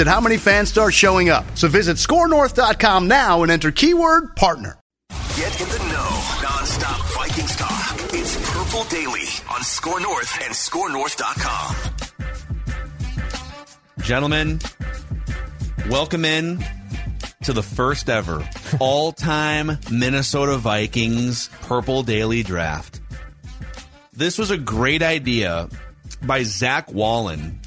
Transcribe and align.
at 0.00 0.06
how 0.06 0.20
many 0.20 0.36
fans 0.36 0.68
start 0.68 0.94
showing 0.94 1.28
up. 1.28 1.44
So 1.54 1.68
visit 1.68 1.96
scorenorth.com 1.96 3.08
now 3.08 3.42
and 3.42 3.52
enter 3.52 3.70
keyword 3.70 4.36
partner. 4.36 4.78
Get 5.36 5.60
in 5.60 5.68
the 5.68 5.78
know. 5.78 6.22
Non-stop 6.42 7.00
Vikings 7.14 7.56
talk. 7.56 7.94
It's 8.14 8.50
Purple 8.50 8.84
Daily 8.84 9.28
on 9.50 9.62
Score 9.62 10.00
North 10.00 10.38
and 10.42 10.54
ScoreNorth.com. 10.54 11.76
Gentlemen, 14.00 14.60
welcome 15.90 16.24
in 16.24 16.64
to 17.42 17.52
the 17.52 17.62
first 17.62 18.08
ever 18.08 18.48
all-time 18.80 19.78
Minnesota 19.90 20.56
Vikings 20.56 21.50
Purple 21.62 22.02
Daily 22.02 22.42
Draft. 22.42 23.00
This 24.12 24.38
was 24.38 24.50
a 24.50 24.56
great 24.56 25.02
idea 25.02 25.68
by 26.22 26.42
Zach 26.44 26.90
Wallen, 26.92 27.60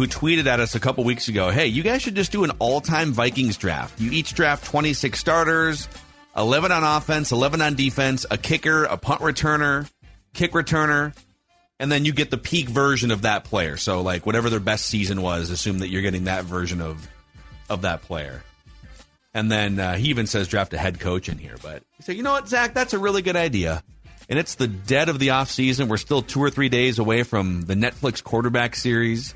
who 0.00 0.06
tweeted 0.06 0.46
at 0.46 0.60
us 0.60 0.74
a 0.74 0.80
couple 0.80 1.04
weeks 1.04 1.28
ago, 1.28 1.50
"Hey, 1.50 1.66
you 1.66 1.82
guys 1.82 2.00
should 2.00 2.14
just 2.14 2.32
do 2.32 2.42
an 2.42 2.52
all-time 2.58 3.12
Vikings 3.12 3.58
draft. 3.58 4.00
You 4.00 4.10
each 4.10 4.32
draft 4.32 4.64
26 4.64 5.20
starters, 5.20 5.88
11 6.34 6.72
on 6.72 6.82
offense, 6.82 7.32
11 7.32 7.60
on 7.60 7.74
defense, 7.74 8.24
a 8.30 8.38
kicker, 8.38 8.84
a 8.84 8.96
punt 8.96 9.20
returner, 9.20 9.90
kick 10.32 10.52
returner, 10.52 11.14
and 11.78 11.92
then 11.92 12.06
you 12.06 12.14
get 12.14 12.30
the 12.30 12.38
peak 12.38 12.70
version 12.70 13.10
of 13.10 13.22
that 13.22 13.44
player. 13.44 13.76
So 13.76 14.00
like 14.00 14.24
whatever 14.24 14.48
their 14.48 14.58
best 14.58 14.86
season 14.86 15.20
was, 15.20 15.50
assume 15.50 15.80
that 15.80 15.88
you're 15.88 16.00
getting 16.00 16.24
that 16.24 16.44
version 16.44 16.80
of 16.80 17.06
of 17.68 17.82
that 17.82 18.00
player. 18.00 18.42
And 19.34 19.52
then 19.52 19.78
uh, 19.78 19.96
he 19.96 20.08
even 20.08 20.26
says 20.26 20.48
draft 20.48 20.72
a 20.72 20.78
head 20.78 20.98
coach 20.98 21.28
in 21.28 21.36
here. 21.36 21.56
But 21.62 21.82
he 21.98 22.04
said, 22.04 22.16
you 22.16 22.22
know 22.22 22.32
what, 22.32 22.48
Zach, 22.48 22.72
that's 22.72 22.94
a 22.94 22.98
really 22.98 23.20
good 23.20 23.36
idea. 23.36 23.82
And 24.30 24.38
it's 24.38 24.54
the 24.54 24.66
dead 24.66 25.10
of 25.10 25.18
the 25.18 25.28
offseason. 25.28 25.88
We're 25.88 25.98
still 25.98 26.22
two 26.22 26.42
or 26.42 26.48
three 26.48 26.70
days 26.70 26.98
away 26.98 27.22
from 27.22 27.66
the 27.66 27.74
Netflix 27.74 28.24
quarterback 28.24 28.76
series. 28.76 29.34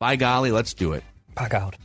By 0.00 0.16
golly, 0.16 0.52
let's 0.52 0.74
do 0.74 0.92
it. 0.92 1.02
Back 1.34 1.54
out. 1.54 1.76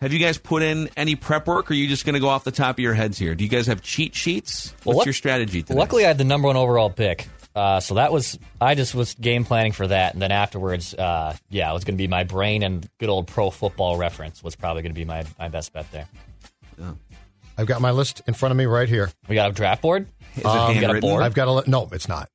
Have 0.00 0.12
you 0.12 0.18
guys 0.18 0.36
put 0.36 0.62
in 0.62 0.90
any 0.96 1.14
prep 1.16 1.46
work, 1.46 1.70
or 1.70 1.74
are 1.74 1.76
you 1.76 1.86
just 1.88 2.04
going 2.04 2.14
to 2.14 2.20
go 2.20 2.28
off 2.28 2.44
the 2.44 2.50
top 2.50 2.76
of 2.76 2.80
your 2.80 2.92
heads 2.92 3.18
here? 3.18 3.34
Do 3.34 3.44
you 3.44 3.50
guys 3.50 3.66
have 3.68 3.80
cheat 3.82 4.14
sheets? 4.14 4.72
What's 4.82 4.84
Well, 4.86 4.96
luck- 4.98 5.06
your 5.06 5.12
strategy 5.14 5.62
today? 5.62 5.78
Luckily, 5.78 6.04
I 6.04 6.08
had 6.08 6.18
the 6.18 6.24
number 6.24 6.46
one 6.46 6.56
overall 6.56 6.90
pick. 6.90 7.28
Uh, 7.54 7.80
so 7.80 7.94
that 7.94 8.12
was 8.12 8.38
I 8.60 8.74
just 8.74 8.94
was 8.94 9.14
game 9.14 9.44
planning 9.46 9.72
for 9.72 9.86
that, 9.86 10.12
and 10.12 10.20
then 10.20 10.30
afterwards, 10.30 10.92
uh, 10.92 11.34
yeah, 11.48 11.70
it 11.70 11.72
was 11.72 11.84
going 11.84 11.94
to 11.94 11.98
be 12.02 12.06
my 12.08 12.24
brain 12.24 12.62
and 12.62 12.86
good 12.98 13.08
old 13.08 13.26
pro 13.28 13.48
football 13.48 13.96
reference 13.96 14.42
was 14.44 14.54
probably 14.54 14.82
going 14.82 14.92
to 14.92 14.98
be 14.98 15.06
my, 15.06 15.24
my 15.38 15.48
best 15.48 15.72
bet 15.72 15.90
there. 15.90 16.06
I've 17.56 17.66
got 17.66 17.80
my 17.80 17.92
list 17.92 18.20
in 18.26 18.34
front 18.34 18.50
of 18.50 18.58
me 18.58 18.66
right 18.66 18.88
here. 18.88 19.10
We 19.28 19.34
got 19.36 19.50
a 19.50 19.54
draft 19.54 19.80
board. 19.80 20.02
Is 20.34 20.38
it 20.38 20.38
we 20.38 20.42
got 20.44 20.68
a 20.70 20.74
handwritten? 20.74 21.00
board. 21.00 21.22
I've 21.22 21.32
got 21.32 21.48
a 21.48 21.52
li- 21.52 21.62
no. 21.66 21.88
It's 21.92 22.08
not. 22.08 22.28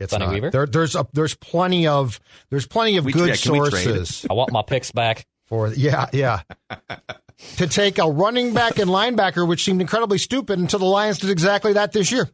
It's 0.00 0.10
Sonny 0.12 0.24
not. 0.26 0.34
Weaver? 0.34 0.50
There, 0.50 0.66
there's 0.66 0.96
a, 0.96 1.06
there's 1.12 1.34
plenty 1.34 1.86
of 1.86 2.20
there's 2.50 2.66
plenty 2.66 2.96
of 2.96 3.04
We- 3.04 3.12
good 3.12 3.28
yeah, 3.28 3.36
can 3.36 3.52
we 3.52 3.70
trade? 3.70 3.84
sources 3.84 4.26
I 4.28 4.34
want 4.34 4.50
my 4.52 4.62
picks 4.62 4.90
back. 4.92 5.26
for 5.46 5.68
yeah 5.72 6.08
yeah 6.12 6.42
to 7.56 7.66
take 7.66 7.98
a 7.98 8.08
running 8.10 8.54
back 8.54 8.78
and 8.78 8.90
linebacker, 8.90 9.46
which 9.46 9.64
seemed 9.64 9.80
incredibly 9.80 10.18
stupid 10.18 10.58
until 10.58 10.78
the 10.78 10.84
Lions 10.86 11.18
did 11.18 11.30
exactly 11.30 11.74
that 11.74 11.92
this 11.92 12.10
year. 12.10 12.28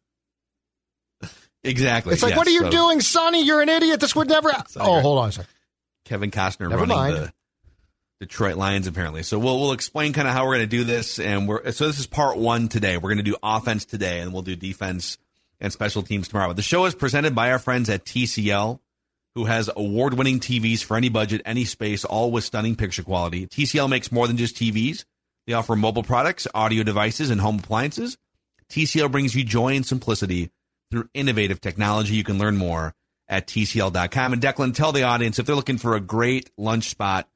Exactly. 1.62 2.14
It's 2.14 2.22
like, 2.22 2.30
yes. 2.30 2.38
what 2.38 2.46
are 2.46 2.50
you 2.52 2.60
So 2.62 2.70
doing, 2.70 3.00
Sonny? 3.00 3.44
You're 3.44 3.60
an 3.60 3.68
idiot. 3.68 4.00
This 4.00 4.16
would 4.16 4.28
never. 4.28 4.50
Oh, 4.76 5.00
hold 5.00 5.18
on 5.18 5.28
a 5.28 5.32
second. 5.32 5.50
Kevin 6.06 6.30
Costner 6.30 6.70
Never 6.70 6.82
running 6.82 6.96
mind. 6.96 7.14
the 7.16 7.32
Detroit 8.20 8.56
Lions, 8.56 8.86
apparently. 8.86 9.22
So 9.22 9.38
we'll 9.38 9.60
we'll 9.60 9.72
explain 9.72 10.12
kind 10.14 10.26
of 10.26 10.32
how 10.34 10.46
we're 10.46 10.56
going 10.56 10.68
to 10.68 10.76
do 10.76 10.84
this, 10.84 11.18
and 11.18 11.46
we're 11.46 11.70
so 11.72 11.86
this 11.86 11.98
is 11.98 12.06
part 12.06 12.38
one 12.38 12.68
today. 12.68 12.96
We're 12.96 13.10
going 13.10 13.18
to 13.18 13.30
do 13.30 13.36
offense 13.42 13.84
today, 13.84 14.20
and 14.20 14.32
we'll 14.32 14.42
do 14.42 14.56
defense 14.56 15.18
and 15.60 15.72
special 15.72 16.02
teams 16.02 16.28
tomorrow. 16.28 16.52
The 16.52 16.62
show 16.62 16.84
is 16.86 16.94
presented 16.94 17.34
by 17.34 17.50
our 17.50 17.58
friends 17.58 17.88
at 17.90 18.04
TCL, 18.04 18.80
who 19.34 19.44
has 19.44 19.70
award-winning 19.74 20.40
TVs 20.40 20.82
for 20.82 20.96
any 20.96 21.08
budget, 21.08 21.42
any 21.44 21.64
space, 21.64 22.04
all 22.04 22.30
with 22.30 22.44
stunning 22.44 22.76
picture 22.76 23.02
quality. 23.02 23.46
TCL 23.46 23.88
makes 23.88 24.10
more 24.10 24.26
than 24.26 24.36
just 24.36 24.56
TVs; 24.56 25.04
they 25.46 25.52
offer 25.52 25.76
mobile 25.76 26.02
products, 26.02 26.46
audio 26.54 26.82
devices, 26.82 27.30
and 27.30 27.40
home 27.40 27.58
appliances. 27.58 28.16
TCL 28.70 29.10
brings 29.10 29.34
you 29.34 29.44
joy 29.44 29.74
and 29.74 29.84
simplicity 29.84 30.50
through 30.90 31.08
innovative 31.14 31.60
technology. 31.60 32.14
You 32.14 32.24
can 32.24 32.38
learn 32.38 32.56
more 32.56 32.94
at 33.28 33.46
TCL.com. 33.46 34.32
And 34.32 34.42
Declan, 34.42 34.74
tell 34.74 34.92
the 34.92 35.04
audience 35.04 35.38
if 35.38 35.46
they're 35.46 35.56
looking 35.56 35.78
for 35.78 35.94
a 35.94 36.00
great 36.00 36.50
lunch 36.56 36.90
spot, 36.90 37.28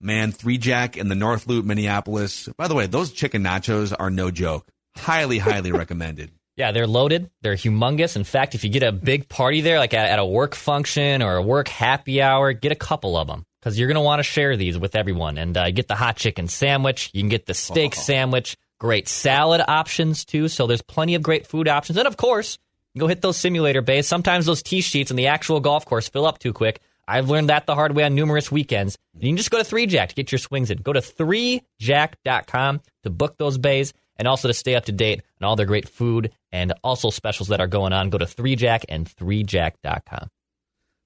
man, 0.00 0.32
Three 0.32 0.58
Jack 0.58 0.96
in 0.96 1.08
the 1.08 1.14
North 1.14 1.46
Loop, 1.46 1.64
Minneapolis. 1.64 2.48
By 2.56 2.68
the 2.68 2.74
way, 2.74 2.86
those 2.86 3.12
chicken 3.12 3.42
nachos 3.42 3.94
are 3.96 4.10
no 4.10 4.30
joke. 4.30 4.68
Highly, 4.96 5.38
highly 5.38 5.72
recommended. 5.72 6.32
Yeah, 6.60 6.72
they're 6.72 6.86
loaded. 6.86 7.30
They're 7.40 7.54
humongous. 7.54 8.16
In 8.16 8.24
fact, 8.24 8.54
if 8.54 8.64
you 8.64 8.70
get 8.70 8.82
a 8.82 8.92
big 8.92 9.30
party 9.30 9.62
there, 9.62 9.78
like 9.78 9.94
at, 9.94 10.10
at 10.10 10.18
a 10.18 10.24
work 10.26 10.54
function 10.54 11.22
or 11.22 11.36
a 11.36 11.42
work 11.42 11.68
happy 11.68 12.20
hour, 12.20 12.52
get 12.52 12.70
a 12.70 12.74
couple 12.74 13.16
of 13.16 13.28
them 13.28 13.46
because 13.58 13.78
you're 13.78 13.88
going 13.88 13.94
to 13.94 14.02
want 14.02 14.18
to 14.18 14.24
share 14.24 14.58
these 14.58 14.76
with 14.76 14.94
everyone. 14.94 15.38
And 15.38 15.56
uh, 15.56 15.70
get 15.70 15.88
the 15.88 15.94
hot 15.94 16.16
chicken 16.16 16.48
sandwich. 16.48 17.12
You 17.14 17.22
can 17.22 17.30
get 17.30 17.46
the 17.46 17.54
steak 17.54 17.94
sandwich. 17.94 18.58
Great 18.78 19.08
salad 19.08 19.62
options 19.66 20.26
too. 20.26 20.48
So 20.48 20.66
there's 20.66 20.82
plenty 20.82 21.14
of 21.14 21.22
great 21.22 21.46
food 21.46 21.66
options. 21.66 21.96
And 21.96 22.06
of 22.06 22.18
course, 22.18 22.58
go 22.98 23.06
hit 23.06 23.22
those 23.22 23.38
simulator 23.38 23.80
bays. 23.80 24.06
Sometimes 24.06 24.44
those 24.44 24.62
tee 24.62 24.82
sheets 24.82 25.10
in 25.10 25.16
the 25.16 25.28
actual 25.28 25.60
golf 25.60 25.86
course 25.86 26.10
fill 26.10 26.26
up 26.26 26.38
too 26.40 26.52
quick. 26.52 26.82
I've 27.08 27.30
learned 27.30 27.48
that 27.48 27.64
the 27.64 27.74
hard 27.74 27.96
way 27.96 28.02
on 28.04 28.14
numerous 28.14 28.52
weekends. 28.52 28.98
You 29.18 29.30
can 29.30 29.38
just 29.38 29.50
go 29.50 29.62
to 29.62 29.64
3Jack 29.64 30.08
to 30.08 30.14
get 30.14 30.30
your 30.30 30.38
swings 30.38 30.70
in. 30.70 30.76
Go 30.82 30.92
to 30.92 31.00
3jack.com 31.00 32.80
to 33.04 33.08
book 33.10 33.38
those 33.38 33.56
bays 33.56 33.94
and 34.16 34.28
also 34.28 34.48
to 34.48 34.54
stay 34.54 34.74
up 34.74 34.84
to 34.84 34.92
date 34.92 35.22
on 35.40 35.48
all 35.48 35.56
their 35.56 35.64
great 35.64 35.88
food 35.88 36.30
and 36.52 36.72
also 36.82 37.10
specials 37.10 37.48
that 37.48 37.60
are 37.60 37.66
going 37.66 37.92
on. 37.92 38.10
Go 38.10 38.18
to 38.18 38.26
3Jack 38.26 38.84
and 38.88 39.06
3jack.com. 39.06 40.30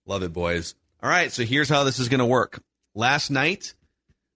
Love 0.07 0.23
it, 0.23 0.33
boys. 0.33 0.75
All 1.03 1.11
right, 1.11 1.31
so 1.31 1.45
here's 1.45 1.69
how 1.69 1.85
this 1.85 1.99
is 1.99 2.09
going 2.09 2.21
to 2.21 2.27
work. 2.27 2.63
Last 2.95 3.31
night, 3.31 3.75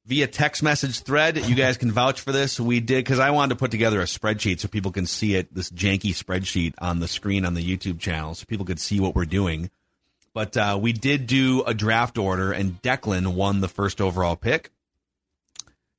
via 0.07 0.27
text 0.27 0.63
message 0.63 1.01
thread, 1.01 1.37
you 1.47 1.55
guys 1.55 1.77
can 1.77 1.93
vouch 1.93 2.21
for 2.21 2.33
this. 2.33 2.59
We 2.59 2.81
did 2.81 3.05
because 3.05 3.19
I 3.19 3.31
wanted 3.31 3.51
to 3.51 3.59
put 3.59 3.71
together 3.71 4.01
a 4.01 4.05
spreadsheet 4.05 4.61
so 4.61 4.69
people 4.69 4.91
can 4.91 5.07
see 5.07 5.35
it, 5.35 5.55
this 5.55 5.71
janky 5.71 6.13
spreadsheet 6.13 6.75
on 6.79 7.01
the 7.01 7.09
screen 7.09 7.45
on 7.45 7.55
the 7.55 7.63
YouTube 7.65 8.01
channel, 8.01 8.35
so 8.35 8.45
people 8.47 8.67
could 8.67 8.81
see 8.81 9.01
what 9.01 9.15
we're 9.15 9.27
doing. 9.27 9.71
But 10.35 10.57
uh, 10.57 10.79
we 10.81 10.93
did 10.93 11.27
do 11.27 11.63
a 11.67 11.75
draft 11.75 12.17
order, 12.17 12.53
and 12.53 12.81
Declan 12.81 13.35
won 13.35 13.61
the 13.61 13.69
first 13.69 14.01
overall 14.01 14.37
pick. 14.37 14.71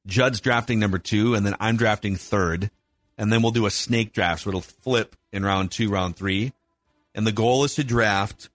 Judd's 0.08 0.42
drafting 0.42 0.80
number 0.80 0.98
two, 0.98 1.36
and 1.36 1.46
then 1.46 1.56
I'm 1.60 1.78
drafting 1.78 2.16
third. 2.16 2.72
And 3.20 3.32
then 3.32 3.42
we'll 3.44 3.52
do 3.52 3.66
a 3.68 3.70
snake 3.72 4.14
draft, 4.14 4.42
so 4.44 4.50
it'll 4.50 4.62
flip 4.62 5.16
in 5.32 5.44
round 5.44 5.70
two, 5.72 5.90
round 5.92 6.16
three. 6.16 6.54
And 7.14 7.28
the 7.28 7.32
goal 7.32 7.64
is 7.66 7.76
to 7.76 7.84
draft 7.84 8.50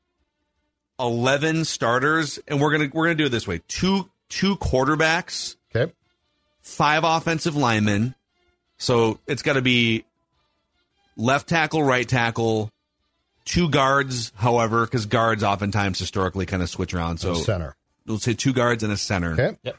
11 0.99 1.64
starters, 1.64 2.38
and 2.49 2.61
we're 2.61 2.70
gonna 2.72 2.88
we're 2.93 3.05
gonna 3.05 3.14
do 3.14 3.26
it 3.26 3.28
this 3.31 3.46
way: 3.46 3.61
two 3.69 4.11
two 4.28 4.56
quarterbacks, 4.56 5.56
Okay. 5.75 5.93
five 6.61 7.05
offensive 7.05 7.56
linemen. 7.56 8.14
So 8.78 9.19
it's 9.26 9.43
got 9.43 9.52
to 9.55 9.62
be 9.62 10.05
left 11.16 11.49
tackle, 11.49 11.82
right 11.82 12.08
tackle, 12.08 12.70
two 13.44 13.69
guards. 13.69 14.32
However, 14.37 14.84
because 14.87 15.06
guards 15.06 15.43
oftentimes 15.44 15.99
historically 15.99 16.46
kind 16.46 16.62
of 16.62 16.70
switch 16.70 16.94
around. 16.94 17.19
So 17.19 17.34
center. 17.34 17.76
we'll 18.06 18.19
say 18.19 18.34
two 18.34 18.52
guards 18.52 18.82
and 18.82 18.93
a 18.93 18.96
center, 18.96 19.32
Okay. 19.32 19.56
Yep. 19.62 19.76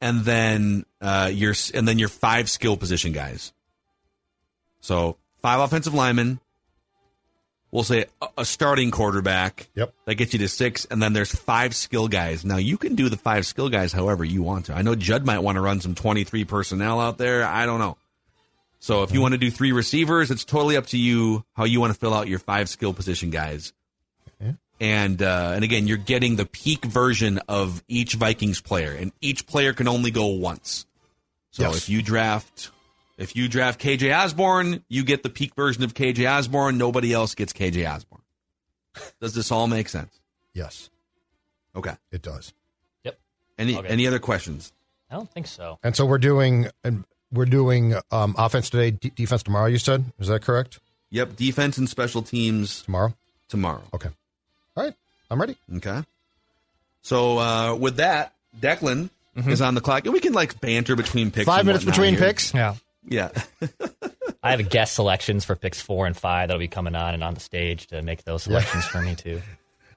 and 0.00 0.20
then 0.24 0.86
uh, 1.00 1.30
your 1.32 1.54
and 1.74 1.86
then 1.86 1.98
your 1.98 2.08
five 2.08 2.50
skill 2.50 2.76
position 2.76 3.12
guys. 3.12 3.52
So 4.82 5.16
five 5.40 5.60
offensive 5.60 5.94
linemen. 5.94 6.38
We'll 7.70 7.84
say 7.84 8.04
a, 8.20 8.28
a 8.38 8.44
starting 8.44 8.90
quarterback. 8.90 9.70
Yep. 9.74 9.94
That 10.04 10.16
gets 10.16 10.34
you 10.34 10.38
to 10.40 10.48
six, 10.48 10.84
and 10.84 11.02
then 11.02 11.14
there's 11.14 11.34
five 11.34 11.74
skill 11.74 12.06
guys. 12.06 12.44
Now 12.44 12.58
you 12.58 12.76
can 12.76 12.94
do 12.96 13.08
the 13.08 13.16
five 13.16 13.46
skill 13.46 13.70
guys 13.70 13.94
however 13.94 14.22
you 14.26 14.42
want 14.42 14.66
to. 14.66 14.74
I 14.74 14.82
know 14.82 14.94
Judd 14.94 15.24
might 15.24 15.38
want 15.38 15.56
to 15.56 15.62
run 15.62 15.80
some 15.80 15.94
23 15.94 16.44
personnel 16.44 17.00
out 17.00 17.16
there. 17.16 17.44
I 17.46 17.64
don't 17.64 17.78
know. 17.78 17.96
So 18.78 19.04
if 19.04 19.12
you 19.12 19.22
want 19.22 19.32
to 19.32 19.38
do 19.38 19.50
three 19.50 19.72
receivers, 19.72 20.30
it's 20.30 20.44
totally 20.44 20.76
up 20.76 20.86
to 20.88 20.98
you 20.98 21.44
how 21.54 21.64
you 21.64 21.80
want 21.80 21.94
to 21.94 21.98
fill 21.98 22.12
out 22.12 22.28
your 22.28 22.40
five 22.40 22.68
skill 22.68 22.92
position 22.92 23.30
guys. 23.30 23.72
And 24.80 25.22
uh, 25.22 25.52
and 25.54 25.62
again, 25.62 25.86
you're 25.86 25.96
getting 25.96 26.34
the 26.34 26.44
peak 26.44 26.84
version 26.84 27.38
of 27.46 27.84
each 27.86 28.14
Vikings 28.14 28.60
player, 28.60 28.90
and 28.92 29.12
each 29.20 29.46
player 29.46 29.72
can 29.72 29.86
only 29.86 30.10
go 30.10 30.26
once. 30.26 30.86
So 31.52 31.62
Yes. 31.62 31.76
if 31.76 31.88
you 31.88 32.02
draft 32.02 32.72
if 33.18 33.36
you 33.36 33.48
draft 33.48 33.80
KJ 33.80 34.16
Osborne, 34.16 34.84
you 34.88 35.04
get 35.04 35.22
the 35.22 35.28
peak 35.28 35.54
version 35.54 35.82
of 35.84 35.94
KJ 35.94 36.30
Osborne. 36.30 36.78
Nobody 36.78 37.12
else 37.12 37.34
gets 37.34 37.52
KJ 37.52 37.88
Osborne. 37.92 38.22
Does 39.20 39.34
this 39.34 39.50
all 39.50 39.66
make 39.66 39.88
sense? 39.88 40.18
Yes, 40.54 40.90
Okay. 41.74 41.94
it 42.10 42.20
does. 42.22 42.52
Yep. 43.04 43.18
Any 43.58 43.76
Okay. 43.78 43.88
any 43.88 44.06
other 44.06 44.18
questions? 44.18 44.72
I 45.10 45.14
don't 45.14 45.30
think 45.30 45.46
so. 45.46 45.78
And 45.82 45.96
so 45.96 46.04
we're 46.06 46.18
doing 46.18 46.68
and 46.84 47.04
we're 47.32 47.46
doing 47.46 47.94
um, 48.10 48.34
offense 48.36 48.68
today, 48.68 48.90
d- 48.90 49.12
defense 49.14 49.42
tomorrow. 49.42 49.66
You 49.66 49.78
said 49.78 50.04
is 50.18 50.28
that 50.28 50.42
correct? 50.42 50.78
Yep, 51.10 51.36
defense 51.36 51.78
and 51.78 51.88
special 51.88 52.22
teams 52.22 52.82
Tomorrow. 52.82 53.14
tomorrow. 53.48 53.82
Okay. 53.94 54.08
All 54.76 54.84
right. 54.84 54.94
I'm 55.30 55.40
ready. 55.40 55.56
Okay. 55.76 56.02
So 57.02 57.38
uh, 57.38 57.74
with 57.74 57.96
that, 57.96 58.32
Declan 58.60 59.08
is 59.46 59.60
on 59.62 59.74
the 59.74 59.80
clock, 59.80 60.04
and 60.04 60.12
we 60.12 60.20
can 60.20 60.32
like 60.34 60.60
banter 60.60 60.94
between 60.96 61.30
picks. 61.30 61.46
Five 61.46 61.60
and 61.60 61.66
minutes 61.68 61.84
between 61.84 62.14
here. 62.14 62.26
picks. 62.28 62.52
Yeah. 62.54 62.74
Yeah. 63.04 63.30
I 64.42 64.50
have 64.52 64.68
guest 64.68 64.94
selections 64.94 65.44
for 65.44 65.54
picks 65.56 65.80
four 65.80 66.06
and 66.06 66.16
five 66.16 66.48
that'll 66.48 66.58
be 66.58 66.68
coming 66.68 66.94
on 66.94 67.14
and 67.14 67.22
on 67.22 67.34
the 67.34 67.40
stage 67.40 67.86
to 67.88 68.02
make 68.02 68.24
those 68.24 68.42
selections 68.44 68.84
for 68.86 69.00
me 69.00 69.14
too. 69.14 69.40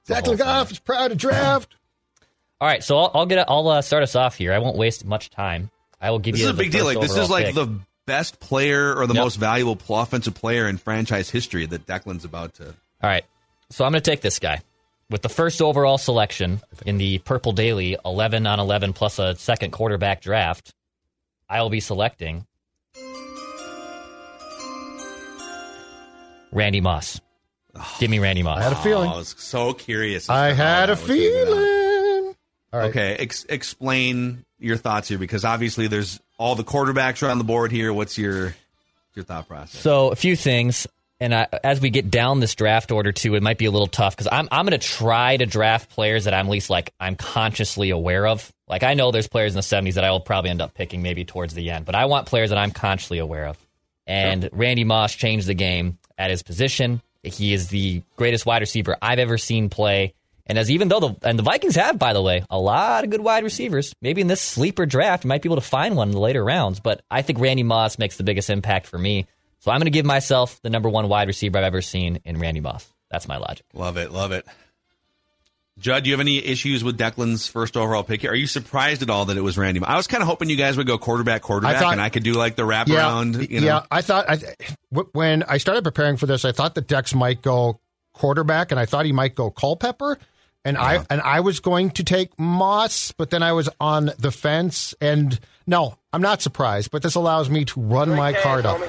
A 0.08 0.22
thing. 0.22 0.36
Goff 0.36 0.70
is 0.70 0.78
proud 0.78 1.08
to 1.08 1.14
draft. 1.14 1.74
All 2.60 2.68
right, 2.68 2.82
so 2.82 2.96
I'll, 2.98 3.10
I'll 3.14 3.26
get. 3.26 3.44
I'll 3.50 3.68
uh, 3.68 3.82
start 3.82 4.02
us 4.02 4.14
off 4.16 4.36
here. 4.36 4.52
I 4.52 4.58
won't 4.60 4.76
waste 4.76 5.04
much 5.04 5.30
time. 5.30 5.70
I 6.00 6.10
will 6.10 6.18
give 6.20 6.34
this 6.34 6.40
you 6.42 6.46
This 6.46 6.54
is 6.54 6.58
a 6.58 6.62
big 6.62 6.72
deal. 6.72 6.84
Like 6.84 7.00
this 7.00 7.16
is 7.16 7.28
like 7.28 7.46
pick. 7.46 7.54
the 7.54 7.78
best 8.06 8.38
player 8.40 8.94
or 8.96 9.06
the 9.06 9.14
Yep. 9.14 9.24
most 9.24 9.36
valuable 9.36 9.76
offensive 9.90 10.34
player 10.34 10.68
in 10.68 10.78
franchise 10.78 11.28
history 11.28 11.66
that 11.66 11.86
Declan's 11.86 12.24
about 12.24 12.54
to. 12.54 12.66
All 12.68 12.74
right. 13.02 13.24
So 13.70 13.84
I'm 13.84 13.90
going 13.92 14.00
to 14.02 14.10
take 14.10 14.20
this 14.20 14.38
guy 14.38 14.60
with 15.10 15.22
the 15.22 15.28
first 15.28 15.60
overall 15.60 15.98
selection 15.98 16.60
in 16.86 16.98
the 16.98 17.18
Purple 17.18 17.52
Daily 17.52 17.96
11 18.04 18.46
on 18.46 18.60
11 18.60 18.92
plus 18.92 19.18
a 19.18 19.34
second 19.34 19.72
quarterback 19.72 20.20
draft. 20.22 20.72
I 21.48 21.60
will 21.62 21.70
be 21.70 21.80
selecting 21.80 22.46
Randy 26.52 26.80
Moss. 26.80 27.20
Give 27.98 28.10
me 28.10 28.18
Randy 28.18 28.42
Moss. 28.42 28.58
I 28.58 28.62
had 28.62 28.72
a 28.72 28.76
feeling. 28.76 29.10
Oh, 29.10 29.14
I 29.14 29.16
was 29.18 29.34
so 29.38 29.72
curious. 29.74 30.30
I 30.30 30.52
had 30.52 30.90
a 30.90 30.94
that 30.94 31.00
was 31.02 31.08
gonna 31.08 31.20
go 31.20 31.44
down. 31.44 31.46
feeling. 31.46 32.36
All 32.72 32.80
right. 32.80 32.90
Okay, 32.90 33.16
ex- 33.16 33.46
explain 33.48 34.44
your 34.58 34.76
thoughts 34.76 35.08
here 35.08 35.18
because 35.18 35.44
obviously 35.44 35.86
there's 35.86 36.20
all 36.38 36.54
the 36.54 36.64
quarterbacks 36.64 37.22
are 37.22 37.30
on 37.30 37.38
the 37.38 37.44
board 37.44 37.72
here. 37.72 37.92
What's 37.92 38.18
your 38.18 38.54
your 39.14 39.24
thought 39.24 39.48
process? 39.48 39.80
So 39.80 40.08
a 40.10 40.16
few 40.16 40.36
things, 40.36 40.86
and 41.20 41.34
I, 41.34 41.46
as 41.62 41.80
we 41.80 41.90
get 41.90 42.10
down 42.10 42.40
this 42.40 42.54
draft 42.54 42.90
order 42.90 43.12
too, 43.12 43.34
it 43.34 43.42
might 43.42 43.58
be 43.58 43.66
a 43.66 43.70
little 43.70 43.86
tough 43.86 44.16
because 44.16 44.28
I'm 44.30 44.48
I'm 44.50 44.66
going 44.66 44.78
to 44.78 44.86
try 44.86 45.36
to 45.36 45.46
draft 45.46 45.90
players 45.90 46.24
that 46.24 46.34
I'm 46.34 46.46
at 46.46 46.52
least 46.52 46.70
like 46.70 46.92
I'm 46.98 47.16
consciously 47.16 47.90
aware 47.90 48.26
of. 48.26 48.52
Like 48.68 48.82
I 48.82 48.94
know 48.94 49.10
there's 49.10 49.28
players 49.28 49.52
in 49.54 49.56
the 49.56 49.62
70s 49.62 49.94
that 49.94 50.04
I 50.04 50.10
will 50.10 50.20
probably 50.20 50.50
end 50.50 50.60
up 50.60 50.74
picking 50.74 51.02
maybe 51.02 51.24
towards 51.24 51.54
the 51.54 51.70
end, 51.70 51.84
but 51.86 51.94
I 51.94 52.06
want 52.06 52.26
players 52.26 52.50
that 52.50 52.58
I'm 52.58 52.72
consciously 52.72 53.18
aware 53.18 53.46
of. 53.46 53.58
And 54.08 54.48
Randy 54.52 54.84
Moss 54.84 55.14
changed 55.14 55.46
the 55.46 55.54
game 55.54 55.98
at 56.18 56.30
his 56.30 56.42
position. 56.42 57.02
He 57.22 57.52
is 57.52 57.68
the 57.68 58.02
greatest 58.16 58.46
wide 58.46 58.62
receiver 58.62 58.96
I've 59.02 59.18
ever 59.18 59.38
seen 59.38 59.68
play. 59.68 60.14
And 60.46 60.58
as 60.58 60.70
even 60.70 60.88
though 60.88 61.00
the 61.00 61.16
and 61.22 61.38
the 61.38 61.42
Vikings 61.42 61.74
have, 61.74 61.98
by 61.98 62.12
the 62.12 62.22
way, 62.22 62.44
a 62.48 62.58
lot 62.58 63.02
of 63.02 63.10
good 63.10 63.20
wide 63.20 63.42
receivers, 63.42 63.92
maybe 64.00 64.20
in 64.20 64.28
this 64.28 64.40
sleeper 64.40 64.86
draft, 64.86 65.24
you 65.24 65.28
might 65.28 65.42
be 65.42 65.48
able 65.48 65.56
to 65.56 65.62
find 65.62 65.96
one 65.96 66.08
in 66.08 66.14
the 66.14 66.20
later 66.20 66.44
rounds. 66.44 66.78
But 66.78 67.02
I 67.10 67.22
think 67.22 67.40
Randy 67.40 67.64
Moss 67.64 67.98
makes 67.98 68.16
the 68.16 68.22
biggest 68.22 68.48
impact 68.48 68.86
for 68.86 68.98
me. 68.98 69.26
So 69.58 69.72
I'm 69.72 69.78
going 69.78 69.86
to 69.86 69.90
give 69.90 70.06
myself 70.06 70.60
the 70.62 70.70
number 70.70 70.88
one 70.88 71.08
wide 71.08 71.26
receiver 71.26 71.58
I've 71.58 71.64
ever 71.64 71.82
seen 71.82 72.20
in 72.24 72.38
Randy 72.38 72.60
Moss. 72.60 72.86
That's 73.10 73.26
my 73.26 73.38
logic. 73.38 73.66
Love 73.74 73.96
it, 73.96 74.12
love 74.12 74.30
it. 74.30 74.46
Judd, 75.78 76.04
do 76.04 76.08
you 76.10 76.14
have 76.14 76.20
any 76.20 76.38
issues 76.38 76.82
with 76.82 76.96
Declan's 76.96 77.46
first 77.48 77.76
overall 77.76 78.02
pick 78.02 78.22
here? 78.22 78.30
Are 78.30 78.34
you 78.34 78.46
surprised 78.46 79.02
at 79.02 79.10
all 79.10 79.26
that 79.26 79.36
it 79.36 79.42
was 79.42 79.58
Randy? 79.58 79.80
I 79.82 79.96
was 79.96 80.06
kind 80.06 80.22
of 80.22 80.26
hoping 80.28 80.48
you 80.48 80.56
guys 80.56 80.76
would 80.78 80.86
go 80.86 80.96
quarterback, 80.96 81.42
quarterback, 81.42 81.78
thought- 81.80 81.92
and 81.92 82.00
I 82.00 82.08
could 82.08 82.22
do 82.22 82.32
like 82.32 82.56
the 82.56 82.62
wraparound. 82.62 83.50
you 83.50 83.60
know? 83.60 83.66
yeah. 83.66 83.82
I 83.90 84.00
thought 84.00 84.24
I, 84.28 84.38
w- 84.90 85.10
when 85.12 85.42
I 85.42 85.58
started 85.58 85.84
preparing 85.84 86.16
for 86.16 86.24
this, 86.24 86.46
I 86.46 86.52
thought 86.52 86.74
that 86.76 86.86
Dex 86.88 87.14
might 87.14 87.42
go 87.42 87.78
quarterback, 88.14 88.70
and 88.70 88.80
I 88.80 88.86
thought 88.86 89.04
he 89.04 89.12
might 89.12 89.34
go 89.34 89.50
Culpepper, 89.50 90.18
and 90.64 90.78
I 90.78 91.04
and 91.10 91.20
I 91.20 91.40
was 91.40 91.60
going 91.60 91.90
to 91.90 92.04
take 92.04 92.38
Moss, 92.38 93.12
but 93.12 93.28
then 93.28 93.42
I 93.42 93.52
was 93.52 93.68
on 93.78 94.10
the 94.18 94.32
fence, 94.32 94.94
and 95.02 95.38
no, 95.66 95.98
I'm 96.10 96.22
not 96.22 96.40
surprised. 96.40 96.90
But 96.90 97.02
this 97.02 97.14
allows 97.16 97.50
me 97.50 97.66
to 97.66 97.80
run 97.80 98.08
my 98.16 98.32
card 98.32 98.64
up, 98.64 98.80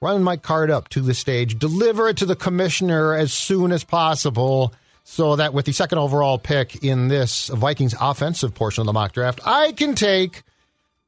run 0.00 0.24
my 0.24 0.36
card 0.36 0.70
up 0.72 0.88
to 0.90 1.00
the 1.00 1.14
stage, 1.14 1.56
deliver 1.56 2.08
it 2.08 2.16
to 2.16 2.26
the 2.26 2.34
commissioner 2.36 3.14
as 3.14 3.32
soon 3.32 3.70
as 3.70 3.84
possible. 3.84 4.74
So 5.04 5.36
that 5.36 5.52
with 5.52 5.66
the 5.66 5.72
second 5.72 5.98
overall 5.98 6.38
pick 6.38 6.82
in 6.82 7.08
this 7.08 7.48
Vikings 7.48 7.94
offensive 8.00 8.54
portion 8.54 8.80
of 8.80 8.86
the 8.86 8.92
mock 8.94 9.12
draft, 9.12 9.40
I 9.44 9.72
can 9.72 9.94
take 9.94 10.42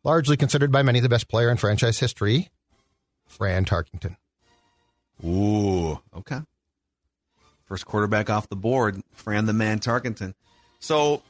largely 0.04 0.36
considered 0.36 0.70
by 0.70 0.82
many 0.82 1.00
the 1.00 1.08
best 1.08 1.28
player 1.28 1.50
in 1.50 1.56
franchise 1.56 1.98
history, 1.98 2.50
Fran 3.26 3.64
Tarkenton. 3.64 4.16
Ooh, 5.24 5.98
okay. 6.14 6.40
First 7.64 7.86
quarterback 7.86 8.28
off 8.30 8.48
the 8.48 8.54
board, 8.56 9.00
Fran 9.12 9.46
the 9.46 9.52
Man 9.54 9.80
Tarkenton. 9.80 10.34
So, 10.78 11.22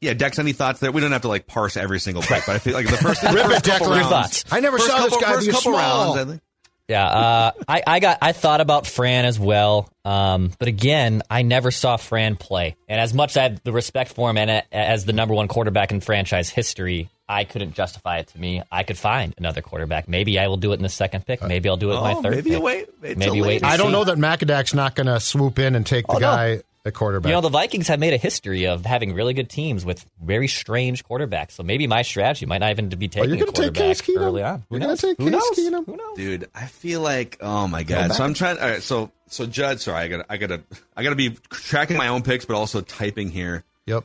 yeah, 0.00 0.14
Dex, 0.14 0.38
any 0.38 0.52
thoughts 0.52 0.78
there? 0.80 0.92
We 0.92 1.00
don't 1.00 1.12
have 1.12 1.22
to 1.22 1.28
like 1.28 1.46
parse 1.48 1.76
every 1.76 1.98
single 1.98 2.22
pick, 2.22 2.46
but 2.46 2.54
I 2.54 2.58
feel 2.58 2.74
like 2.74 2.88
the 2.88 2.96
first, 2.96 3.20
the 3.22 3.28
Rip 3.34 3.46
first 3.46 3.64
couple 3.64 3.88
Declan. 3.88 4.10
rounds, 4.10 4.44
I 4.50 4.60
never 4.60 4.78
first 4.78 4.88
saw 4.88 4.98
couple, 4.98 5.18
this 5.18 5.26
guy 5.26 5.34
first 5.34 5.46
be 5.46 5.52
couple 5.52 5.72
small. 5.72 6.14
rounds. 6.16 6.40
I 6.88 6.92
think. 6.92 6.96
Yeah, 6.96 7.06
uh, 7.08 7.50
I, 7.68 7.82
I 7.86 8.00
got 8.00 8.18
I 8.22 8.32
thought 8.32 8.60
about 8.60 8.86
Fran 8.86 9.24
as 9.24 9.38
well, 9.40 9.88
um, 10.04 10.52
but 10.58 10.68
again, 10.68 11.22
I 11.28 11.42
never 11.42 11.70
saw 11.70 11.96
Fran 11.96 12.36
play. 12.36 12.76
And 12.88 13.00
as 13.00 13.12
much 13.12 13.32
as 13.32 13.36
I 13.36 13.42
have 13.44 13.64
the 13.64 13.72
respect 13.72 14.12
for 14.12 14.30
him 14.30 14.38
and 14.38 14.50
a- 14.50 14.74
as 14.74 15.04
the 15.04 15.12
number 15.12 15.34
one 15.34 15.48
quarterback 15.48 15.90
in 15.90 16.00
franchise 16.00 16.48
history, 16.48 17.08
I 17.28 17.42
couldn't 17.44 17.74
justify 17.74 18.18
it 18.18 18.28
to 18.28 18.38
me. 18.38 18.62
I 18.70 18.84
could 18.84 18.96
find 18.98 19.34
another 19.36 19.62
quarterback. 19.62 20.08
Maybe 20.08 20.38
I 20.38 20.46
will 20.46 20.58
do 20.58 20.70
it 20.70 20.76
in 20.76 20.82
the 20.82 20.88
second 20.88 21.26
pick. 21.26 21.42
Maybe 21.42 21.68
I'll 21.68 21.76
do 21.76 21.90
it 21.90 21.96
in 21.96 22.00
my 22.02 22.12
Oh, 22.14 22.22
third. 22.22 22.36
maybe 22.36 22.50
pick. 22.50 22.62
wait. 22.62 22.88
Wait 23.02 23.18
Maybe 23.18 23.42
wait. 23.42 23.64
I 23.64 23.76
don't 23.76 23.90
know 23.90 24.04
that 24.04 24.16
Macadac's 24.16 24.72
not 24.74 24.94
going 24.94 25.08
to 25.08 25.18
swoop 25.18 25.58
in 25.58 25.74
and 25.74 25.84
take 25.84 26.06
the 26.06 26.12
Oh, 26.14 26.18
no. 26.18 26.60
Guy 26.86 26.88
at 26.88 26.94
quarterback. 26.94 27.28
You 27.30 27.34
know, 27.34 27.40
the 27.40 27.48
Vikings 27.48 27.88
have 27.88 28.00
made 28.00 28.12
a 28.12 28.16
history 28.16 28.66
of 28.66 28.84
having 28.86 29.14
really 29.14 29.34
good 29.34 29.48
teams 29.50 29.84
with 29.84 30.04
very 30.22 30.48
strange 30.48 31.04
quarterbacks. 31.04 31.52
So 31.52 31.62
maybe 31.62 31.86
my 31.86 32.02
strategy 32.02 32.46
might 32.46 32.58
not 32.58 32.70
even 32.70 32.88
be 32.88 33.06
Are 33.06 33.08
taking 33.08 33.30
you 33.30 33.34
a 33.36 33.38
going 33.38 33.46
to 33.46 33.62
take 33.62 33.74
quarterback 33.74 34.04
Case 34.04 34.16
early 34.16 34.42
on. 34.42 34.64
Who 34.70 34.76
You're 34.76 34.80
going 34.80 34.88
knows? 34.90 35.00
to 35.00 35.06
take 35.08 35.18
Who 35.18 35.24
Case 35.30 35.32
knows? 35.32 35.58
Keenum? 35.58 35.86
Who 35.86 35.96
knows? 35.96 36.16
dude 36.16 36.48
i 36.54 36.64
feel 36.66 37.00
like 37.02 37.36
oh 37.40 37.68
my 37.68 37.82
god 37.82 38.12
so 38.12 38.24
i'm 38.24 38.32
trying 38.32 38.58
all 38.58 38.68
right 38.68 38.82
so 38.82 39.10
so 39.26 39.44
judd 39.44 39.80
sorry 39.80 39.98
i 40.04 40.08
gotta 40.08 40.24
i 40.30 40.36
gotta 40.38 40.62
i 40.96 41.02
gotta 41.02 41.14
be 41.16 41.30
tracking 41.50 41.96
my 41.96 42.08
own 42.08 42.22
picks 42.22 42.44
but 42.46 42.56
also 42.56 42.80
typing 42.80 43.30
here 43.30 43.64
Yep. 43.86 44.04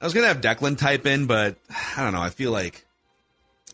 i 0.00 0.04
was 0.04 0.14
gonna 0.14 0.26
have 0.26 0.40
declan 0.40 0.76
type 0.76 1.06
in 1.06 1.26
but 1.26 1.56
i 1.96 2.02
don't 2.02 2.12
know 2.12 2.20
i 2.20 2.30
feel 2.30 2.50
like 2.50 2.84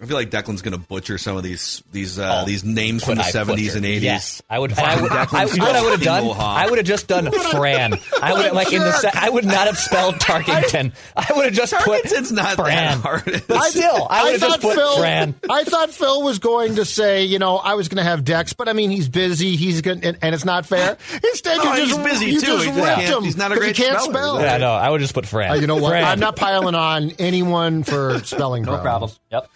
I 0.03 0.07
feel 0.07 0.17
like 0.17 0.31
Declan's 0.31 0.61
going 0.61 0.73
to 0.73 0.79
butcher 0.79 1.19
some 1.19 1.37
of 1.37 1.43
these 1.45 1.83
these 1.93 2.19
uh, 2.19 2.41
Oh, 2.43 2.47
these 2.47 2.65
names 2.65 3.05
from 3.05 3.15
the 3.15 3.23
seventies 3.23 3.77
and 3.77 3.87
eighties. 3.87 4.03
Yes, 4.03 4.43
I 4.51 4.59
would. 4.59 4.73
I 4.73 5.01
would. 5.01 5.11
Declan 5.11 5.39
I, 5.39 5.45
you 5.45 5.57
know 5.57 5.65
what 5.67 5.77
I 5.77 5.83
would 5.83 5.91
have 5.93 6.03
done? 6.03 6.25
I 6.37 6.69
would 6.69 6.79
have 6.79 6.87
just 6.87 7.07
done 7.07 7.31
Fran. 7.53 7.95
I 8.21 8.33
would 8.33 8.45
have 8.47 8.55
like 8.55 8.73
in 8.73 8.81
the. 8.83 8.91
Se- 8.93 9.11
I 9.15 9.31
would 9.31 9.45
not 9.45 9.67
have 9.69 9.79
spelled 9.79 10.17
Tarkenton. 10.17 10.93
I 11.17 11.33
would 11.37 11.45
have 11.47 11.55
just 11.55 11.75
put 11.75 12.03
Tarkenton's 12.05 12.33
not 12.33 12.57
Fran. 12.57 13.01
that 13.01 13.01
hard. 13.01 13.43
But 13.47 13.63
still, 13.71 14.07
I 14.11 14.25
would 14.25 14.33
have 14.33 14.41
just 14.41 14.61
put 14.63 14.75
Phil, 14.75 14.99
Fran. 14.99 15.35
I 15.49 15.63
thought 15.65 15.91
Phil 15.91 16.23
was 16.23 16.41
going 16.41 16.75
to 16.77 16.85
say, 16.85 17.25
you 17.25 17.39
know, 17.39 17.57
I 17.57 17.75
was 17.75 17.89
going 17.89 18.03
to 18.05 18.09
have 18.11 18.25
Dex, 18.25 18.53
but 18.53 18.69
I 18.69 18.73
mean, 18.73 18.91
he's 18.91 19.09
busy. 19.09 19.55
He's 19.57 19.81
going, 19.81 20.05
and, 20.05 20.19
and 20.21 20.35
it's 20.35 20.45
not 20.45 20.67
fair. 20.67 20.99
Instead, 21.25 21.59
No, 21.59 21.73
you 21.75 21.81
he's 21.85 21.89
just 21.91 22.03
busy, 22.05 22.27
you 22.27 22.41
too. 22.41 22.47
just 22.47 22.65
He 22.65 22.71
just 22.73 22.85
ripped 22.85 23.01
him. 23.17 23.23
he's 23.25 23.37
not 23.37 23.53
a 23.53 23.55
'cause 23.55 23.59
great 23.61 23.77
he 23.77 23.83
can't 23.85 24.01
speller. 24.01 24.15
spell. 24.19 24.41
Yeah, 24.41 24.57
no, 24.57 24.73
I 24.73 24.91
would 24.91 25.01
just 25.01 25.15
put 25.15 25.25
Fran. 25.27 25.53
Uh, 25.53 25.55
you 25.55 25.67
know 25.69 25.77
what? 25.77 25.91
Fran. 25.91 26.05
I'm 26.05 26.19
not 26.21 26.35
piling 26.37 26.75
on 26.75 27.13
anyone 27.21 27.85
for 27.85 28.19
spelling 28.25 28.63
No 28.75 28.79
problem. 28.79 29.11
Yep. 29.31 29.49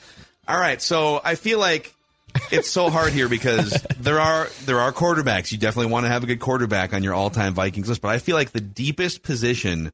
All 0.48 0.58
right, 0.58 0.80
so 0.80 1.20
I 1.22 1.34
feel 1.34 1.58
like 1.58 1.94
it's 2.50 2.70
so 2.70 2.88
hard 2.88 3.12
here 3.12 3.28
because 3.28 3.70
there 4.00 4.18
are 4.18 4.48
there 4.64 4.80
are 4.80 4.92
quarterbacks. 4.92 5.52
You 5.52 5.58
definitely 5.58 5.92
want 5.92 6.06
to 6.06 6.10
have 6.10 6.22
a 6.22 6.26
good 6.26 6.40
quarterback 6.40 6.94
on 6.94 7.02
your 7.02 7.12
all 7.12 7.28
time 7.28 7.52
Vikings 7.52 7.88
list, 7.88 8.00
but 8.00 8.08
I 8.08 8.18
feel 8.18 8.34
like 8.34 8.52
the 8.52 8.60
deepest 8.60 9.22
position 9.22 9.92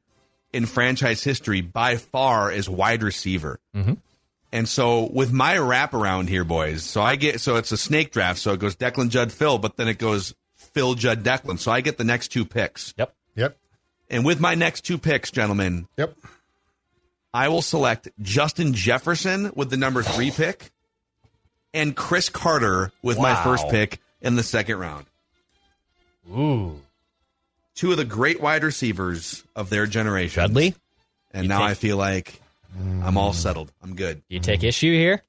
in 0.53 0.65
franchise 0.65 1.23
history 1.23 1.59
by 1.59 1.97
far 1.97 2.51
is 2.51 2.69
wide 2.69 3.03
receiver. 3.03 3.59
Mm-hmm. 3.75 3.93
And 4.53 4.69
so 4.69 5.09
with 5.11 5.33
my 5.33 5.55
wraparound 5.55 6.29
here, 6.29 6.45
boys, 6.45 6.83
so 6.83 7.01
I 7.01 7.17
get 7.17 7.41
so 7.41 7.57
it's 7.57 7.73
a 7.73 7.77
snake 7.77 8.13
draft, 8.13 8.39
so 8.39 8.53
it 8.53 8.59
goes 8.61 8.77
Declan, 8.77 9.09
Judd, 9.09 9.33
Phil, 9.33 9.57
but 9.57 9.75
then 9.75 9.89
it 9.89 9.97
goes 9.97 10.33
Phil, 10.55 10.93
Judd, 10.95 11.23
Declan. 11.23 11.59
So 11.59 11.71
I 11.71 11.81
get 11.81 11.97
the 11.97 12.05
next 12.05 12.29
two 12.29 12.45
picks. 12.45 12.93
Yep. 12.97 13.13
Yep. 13.35 13.57
And 14.09 14.23
with 14.23 14.39
my 14.39 14.55
next 14.55 14.81
two 14.85 14.97
picks, 14.97 15.31
gentlemen, 15.31 15.87
Yep. 15.97 16.15
I 17.35 17.49
will 17.49 17.61
select 17.61 18.07
Justin 18.21 18.73
Jefferson 18.73 19.51
with 19.55 19.69
the 19.69 19.75
number 19.75 20.01
three 20.01 20.31
pick 20.31 20.71
and 21.73 21.93
Cris 21.93 22.29
Carter 22.29 22.93
with 23.01 23.17
my 23.19 23.35
first 23.43 23.67
pick 23.67 23.99
in 24.21 24.37
the 24.37 24.41
second 24.43 24.77
round. 24.77 25.05
Ooh. 26.31 26.79
Two 27.75 27.91
of 27.91 27.97
the 27.97 28.05
great 28.05 28.39
wide 28.41 28.63
receivers 28.63 29.43
of 29.53 29.69
their 29.69 29.85
generation. 29.85 30.43
Dudley, 30.43 30.75
And 31.33 31.43
You 31.43 31.49
now 31.49 31.59
take- 31.59 31.67
I 31.71 31.73
feel 31.73 31.97
like 31.97 32.41
I'm 33.03 33.17
all 33.17 33.33
settled. 33.33 33.69
I'm 33.83 33.95
good. 33.97 34.21
you 34.29 34.39
take 34.39 34.63
issue 34.63 34.93
here? 34.93 35.21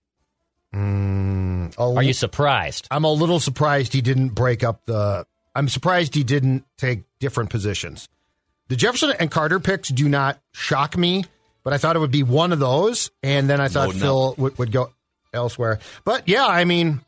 Mm, 0.73 1.77
a 1.77 1.83
Are 1.97 2.03
you 2.05 2.13
surprised? 2.13 2.87
I'm 2.89 3.03
a 3.03 3.13
little 3.13 3.41
surprised 3.41 3.93
he 3.93 4.01
didn't 4.01 4.29
break 4.29 4.63
up 4.63 4.85
the. 4.87 5.27
I'm 5.57 5.69
surprised 5.69 6.15
he 6.15 6.23
didn't 6.23 6.65
take 6.77 7.03
different 7.19 7.51
positions. 7.51 8.09
The 8.69 8.77
Jefferson 8.77 9.13
and 9.19 9.29
Carter 9.29 9.59
picks 9.59 9.89
do 9.89 10.09
not 10.09 10.39
shock 10.53 10.97
me, 10.97 11.25
but 11.67 11.73
I 11.73 11.79
thought 11.79 11.97
it 11.97 11.99
would 11.99 12.13
be 12.13 12.23
one 12.23 12.53
of 12.53 12.61
those, 12.61 13.11
and 13.25 13.51
then 13.51 13.61
I 13.61 13.67
thought 13.67 13.87
Loading 13.89 14.01
Phil 14.01 14.35
would, 14.39 14.57
would 14.57 14.71
go 14.71 14.93
elsewhere. 15.35 15.81
But 16.05 16.29
yeah, 16.29 16.47
I 16.47 16.65
mean, 16.65 17.01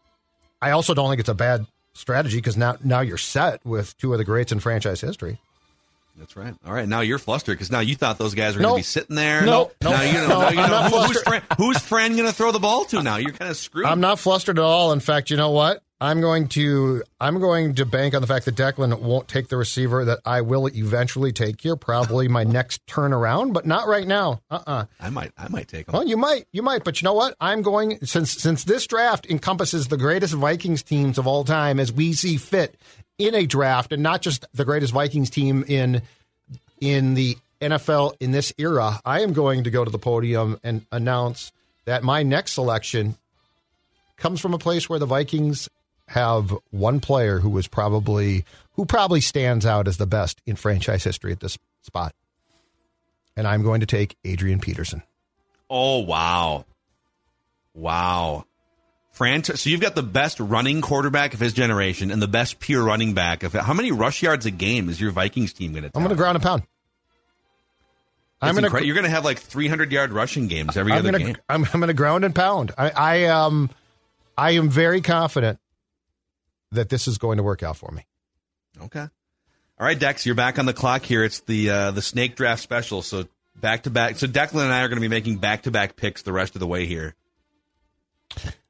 I 0.61 0.73
also 0.73 0.95
don't 0.95 1.09
think 1.11 1.21
it's 1.21 1.29
a 1.29 1.35
bad 1.35 1.65
strategy 1.93 2.38
because 2.38 2.57
now 2.57 2.75
now 2.83 2.99
you're 2.99 3.19
set 3.19 3.65
with 3.65 3.97
two 3.99 4.11
of 4.12 4.19
the 4.19 4.25
greats 4.25 4.50
in 4.50 4.59
franchise 4.59 5.00
history. 5.00 5.38
That's 6.17 6.37
right. 6.37 6.53
All 6.67 6.73
right, 6.73 6.88
now 6.88 7.03
you're 7.03 7.21
flustered 7.21 7.57
because 7.57 7.71
now 7.71 7.79
you 7.79 7.95
thought 7.95 8.19
those 8.19 8.35
guys 8.35 8.57
were 8.57 8.62
going 8.62 8.75
to 8.75 8.79
be 8.81 8.83
sitting 8.83 9.15
there. 9.15 9.47
Nope. 9.47 9.77
Now 9.81 9.91
Nope. 9.91 10.03
you 10.07 10.12
know, 10.15 10.27
No, 10.27 10.41
now 10.41 10.49
you 10.50 10.57
know 10.57 10.83
who- 10.83 11.03
who's. 11.05 11.23
Fran, 11.23 11.43
who's 11.57 11.79
Fran 11.79 12.12
going 12.17 12.27
to 12.27 12.33
throw 12.35 12.50
the 12.50 12.59
ball 12.59 12.85
to 12.87 13.00
now? 13.00 13.19
You're 13.19 13.31
kind 13.31 13.53
of 13.53 13.57
screwed. 13.57 13.87
I'm 13.87 14.00
not 14.00 14.19
flustered 14.19 14.59
at 14.59 14.65
all. 14.65 14.91
In 14.91 14.99
fact, 14.99 15.31
you 15.31 15.37
know 15.37 15.50
what? 15.50 15.81
I'm 16.00 16.21
going 16.21 16.47
to 16.49 17.02
I'm 17.21 17.40
going 17.40 17.75
to 17.75 17.85
bank 17.85 18.14
on 18.14 18.21
the 18.21 18.28
fact 18.28 18.45
that 18.45 18.55
Declan 18.55 19.00
won't 19.00 19.26
take 19.26 19.49
the 19.49 19.57
receiver 19.57 20.05
that 20.05 20.21
I 20.25 20.43
will 20.43 20.69
eventually 20.69 21.33
take 21.33 21.61
here, 21.61 21.75
probably 21.75 22.28
my 22.28 22.45
next 22.45 22.87
turnaround, 22.87 23.52
but 23.52 23.67
not 23.67 23.88
right 23.88 24.07
now. 24.07 24.40
Uh-uh. 24.49 24.85
I 25.00 25.11
might. 25.11 25.33
I 25.37 25.49
might 25.49 25.67
take 25.67 25.88
him. 25.88 25.95
Well, 25.95 26.07
you 26.07 26.17
might, 26.17 26.47
you 26.52 26.62
might, 26.62 26.85
but 26.85 27.00
you 27.00 27.07
know 27.07 27.14
what? 27.14 27.35
I'm 27.40 27.62
going 27.62 27.99
since 28.05 28.31
since 28.31 28.62
this 28.62 28.87
draft 28.87 29.26
encompasses 29.28 29.88
the 29.88 29.97
greatest 29.97 30.35
Vikings 30.35 30.85
teams 30.85 31.19
of 31.19 31.26
all 31.26 31.43
time 31.43 31.81
as 31.81 31.93
we 31.93 32.12
see 32.12 32.37
fit 32.37 32.76
in 33.19 33.35
a 33.35 33.47
draft, 33.47 33.93
and 33.93 34.02
not 34.02 34.23
just 34.23 34.47
the 34.55 34.64
greatest 34.64 34.93
Vikings 34.93 35.31
team 35.31 35.64
in 35.67 36.02
in 36.81 37.14
the 37.14 37.37
NFL 37.61 38.14
in 38.21 38.31
this 38.31 38.52
era. 38.57 39.00
I 39.05 39.23
am 39.23 39.33
going 39.33 39.64
to 39.64 39.71
go 39.71 39.85
to 39.85 39.90
the 39.90 39.99
podium 39.99 40.61
and 40.62 40.87
announce 40.93 41.50
that 41.87 42.05
my 42.05 42.23
next 42.23 42.52
selection 42.52 43.17
comes 44.17 44.40
from 44.40 44.55
a 44.55 44.59
place 44.59 44.88
where 44.88 44.99
the 45.00 45.07
Vikings 45.07 45.69
have 46.09 46.55
one 46.71 47.00
player 47.00 47.38
who 47.38 47.50
was 47.50 47.69
probably 47.69 48.45
who 48.73 48.85
probably 48.85 49.21
stands 49.21 49.67
out 49.67 49.87
as 49.88 49.97
the 49.97 50.07
best 50.07 50.41
in 50.47 50.57
franchise 50.57 51.05
history 51.05 51.33
at 51.33 51.41
this 51.41 51.59
spot. 51.83 52.15
And 53.37 53.47
I'm 53.47 53.62
going 53.62 53.81
to 53.81 53.87
take 53.87 54.17
Adrian 54.25 54.59
Peterson. 54.59 55.03
Oh 55.71 55.99
wow, 56.00 56.65
wow. 57.75 58.45
Fran, 59.12 59.43
so 59.43 59.69
you've 59.69 59.81
got 59.81 59.97
the 59.97 60.03
best 60.03 60.38
running 60.38 60.81
quarterback 60.81 61.35
of 61.35 61.41
his 61.41 61.53
generation 61.53 62.12
and 62.12 62.23
the 62.23 62.29
best 62.29 62.61
pure 62.61 62.85
running 62.85 63.15
back 63.15 63.43
of 63.43 63.55
it. 63.57 63.62
how 63.62 63.75
many 63.75 63.91
rush 63.91 64.23
yards 64.23 64.47
a 64.47 64.50
game 64.53 64.88
is 64.88 65.00
your 65.00 65.11
Vikings 65.11 65.53
team 65.53 65.73
going 65.73 65.83
to? 65.83 65.88
Take? 65.88 65.97
I'm 65.97 66.03
going 66.03 66.11
to 66.11 66.17
ground 66.17 66.37
and 66.37 66.43
pound. 66.43 66.62
I'm 68.41 68.55
to 68.55 68.87
You're 68.87 68.95
going 68.95 69.05
to 69.05 69.11
have 69.11 69.25
like 69.25 69.41
300 69.41 69.91
yard 69.91 70.12
rushing 70.12 70.47
games 70.47 70.77
every 70.77 70.93
I'm 70.93 70.99
other 70.99 71.11
going 71.11 71.27
game. 71.27 71.37
I'm, 71.49 71.65
I'm 71.65 71.81
going 71.81 71.88
to 71.88 71.95
ground 71.95 72.25
and 72.25 72.35
pound. 72.35 72.73
I, 72.79 72.91
I 72.91 73.25
um 73.25 73.71
I 74.37 74.53
am 74.53 74.71
very 74.71 75.00
confident 75.00 75.59
that 76.73 76.89
this 76.89 77.09
is 77.09 77.19
going 77.19 77.39
to 77.39 77.43
work 77.43 77.63
out 77.63 77.77
for 77.77 77.91
me. 77.91 78.05
Okay. 78.81 79.01
All 79.01 79.87
right, 79.87 79.99
Dex, 79.99 80.27
you're 80.27 80.35
back 80.35 80.59
on 80.59 80.67
the 80.67 80.73
clock 80.73 81.05
here. 81.05 81.25
It's 81.25 81.41
the 81.41 81.71
uh, 81.71 81.91
the 81.93 82.03
snake 82.03 82.35
draft 82.35 82.63
special. 82.63 83.03
So 83.03 83.27
back 83.55 83.85
to 83.85 83.91
back. 83.91 84.17
So 84.17 84.27
Declan 84.27 84.65
and 84.65 84.73
I 84.73 84.83
are 84.83 84.89
going 84.89 84.97
to 84.97 85.01
be 85.01 85.09
making 85.09 85.39
back 85.39 85.63
to 85.63 85.71
back 85.71 85.97
picks 85.97 86.23
the 86.23 86.33
rest 86.33 86.57
of 86.57 86.61
the 86.61 86.67
way 86.67 86.87
here. 86.87 87.15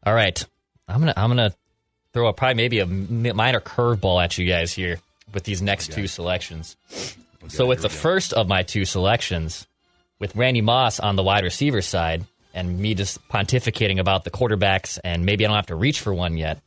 All 0.04 0.14
right, 0.14 0.44
I'm 0.86 1.00
gonna 1.00 1.14
I'm 1.16 1.30
gonna 1.30 1.54
throw 2.12 2.28
a 2.28 2.32
probably 2.32 2.54
maybe 2.54 2.80
a 2.80 2.86
minor 2.86 3.60
curveball 3.60 4.22
at 4.22 4.38
you 4.38 4.46
guys 4.46 4.72
here 4.72 4.98
with 5.32 5.44
these 5.44 5.62
next 5.62 5.92
two 5.92 6.06
selections. 6.06 6.76
so 7.48 7.66
with 7.66 7.82
the 7.82 7.88
first 7.88 8.32
of 8.32 8.48
my 8.48 8.62
two 8.62 8.84
selections, 8.84 9.66
with 10.18 10.36
Randy 10.36 10.60
Moss 10.60 11.00
on 11.00 11.16
the 11.16 11.22
wide 11.22 11.44
receiver 11.44 11.82
side, 11.82 12.24
and 12.54 12.78
me 12.78 12.94
just 12.94 13.26
pontificating 13.28 13.98
about 13.98 14.24
the 14.24 14.30
quarterbacks, 14.30 14.98
and 15.02 15.24
maybe 15.24 15.44
I 15.44 15.48
don't 15.48 15.56
have 15.56 15.66
to 15.66 15.76
reach 15.76 16.00
for 16.00 16.12
one 16.14 16.36
yet. 16.36 16.60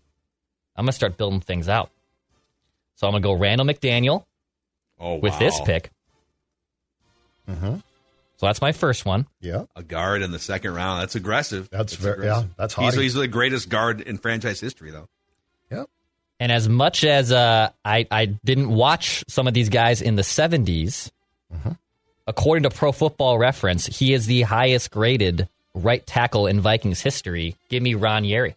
I'm 0.76 0.86
gonna 0.86 0.92
start 0.94 1.18
building 1.18 1.40
things 1.42 1.68
out. 1.70 1.90
So 2.96 3.08
I'm 3.08 3.14
gonna 3.14 3.24
go 3.24 3.34
Randall 3.34 3.68
McDaniel 3.68 4.26
Oh, 5.00 5.16
with 5.16 5.34
wow. 5.34 5.40
this 5.40 5.60
pick. 5.62 5.90
Mm-hmm. 7.50 7.76
So 8.38 8.46
that's 8.48 8.62
my 8.62 8.72
first 8.72 9.06
one. 9.06 9.28
Yeah, 9.40 9.66
a 9.76 9.84
guard 9.84 10.22
in 10.22 10.32
the 10.32 10.40
second 10.40 10.74
round. 10.74 11.02
That's 11.02 11.16
aggressive. 11.16 11.70
That's 11.70 11.96
very- 11.96 12.26
yeah, 12.26 12.44
that's 12.58 12.74
He's, 12.76 12.84
haughty. 12.94 13.02
he's 13.04 13.14
the 13.14 13.28
greatest 13.28 13.70
guard 13.70 14.02
in 14.02 14.18
franchise 14.18 14.60
history, 14.60 14.92
though. 14.92 15.08
Yep. 15.72 15.88
And 16.40 16.52
as 16.52 16.68
much 16.68 17.04
as 17.04 17.32
uh, 17.32 17.70
I, 17.86 18.08
I 18.10 18.26
didn't 18.26 18.70
watch 18.70 19.24
some 19.28 19.48
of 19.48 19.54
these 19.54 19.70
guys 19.70 20.02
in 20.02 20.16
the 20.16 20.24
70s, 20.24 21.12
according 22.26 22.64
to 22.64 22.72
Pro 22.72 22.92
Football 22.92 23.38
Reference, 23.38 23.86
he 23.86 24.14
is 24.14 24.26
the 24.26 24.42
highest 24.42 24.90
graded 24.90 25.48
right 25.76 26.06
tackle 26.06 26.48
in 26.48 26.60
Vikings 26.62 27.00
history. 27.02 27.56
Give 27.70 27.84
me 27.84 27.94
Ron 27.94 28.24
Yary. 28.24 28.56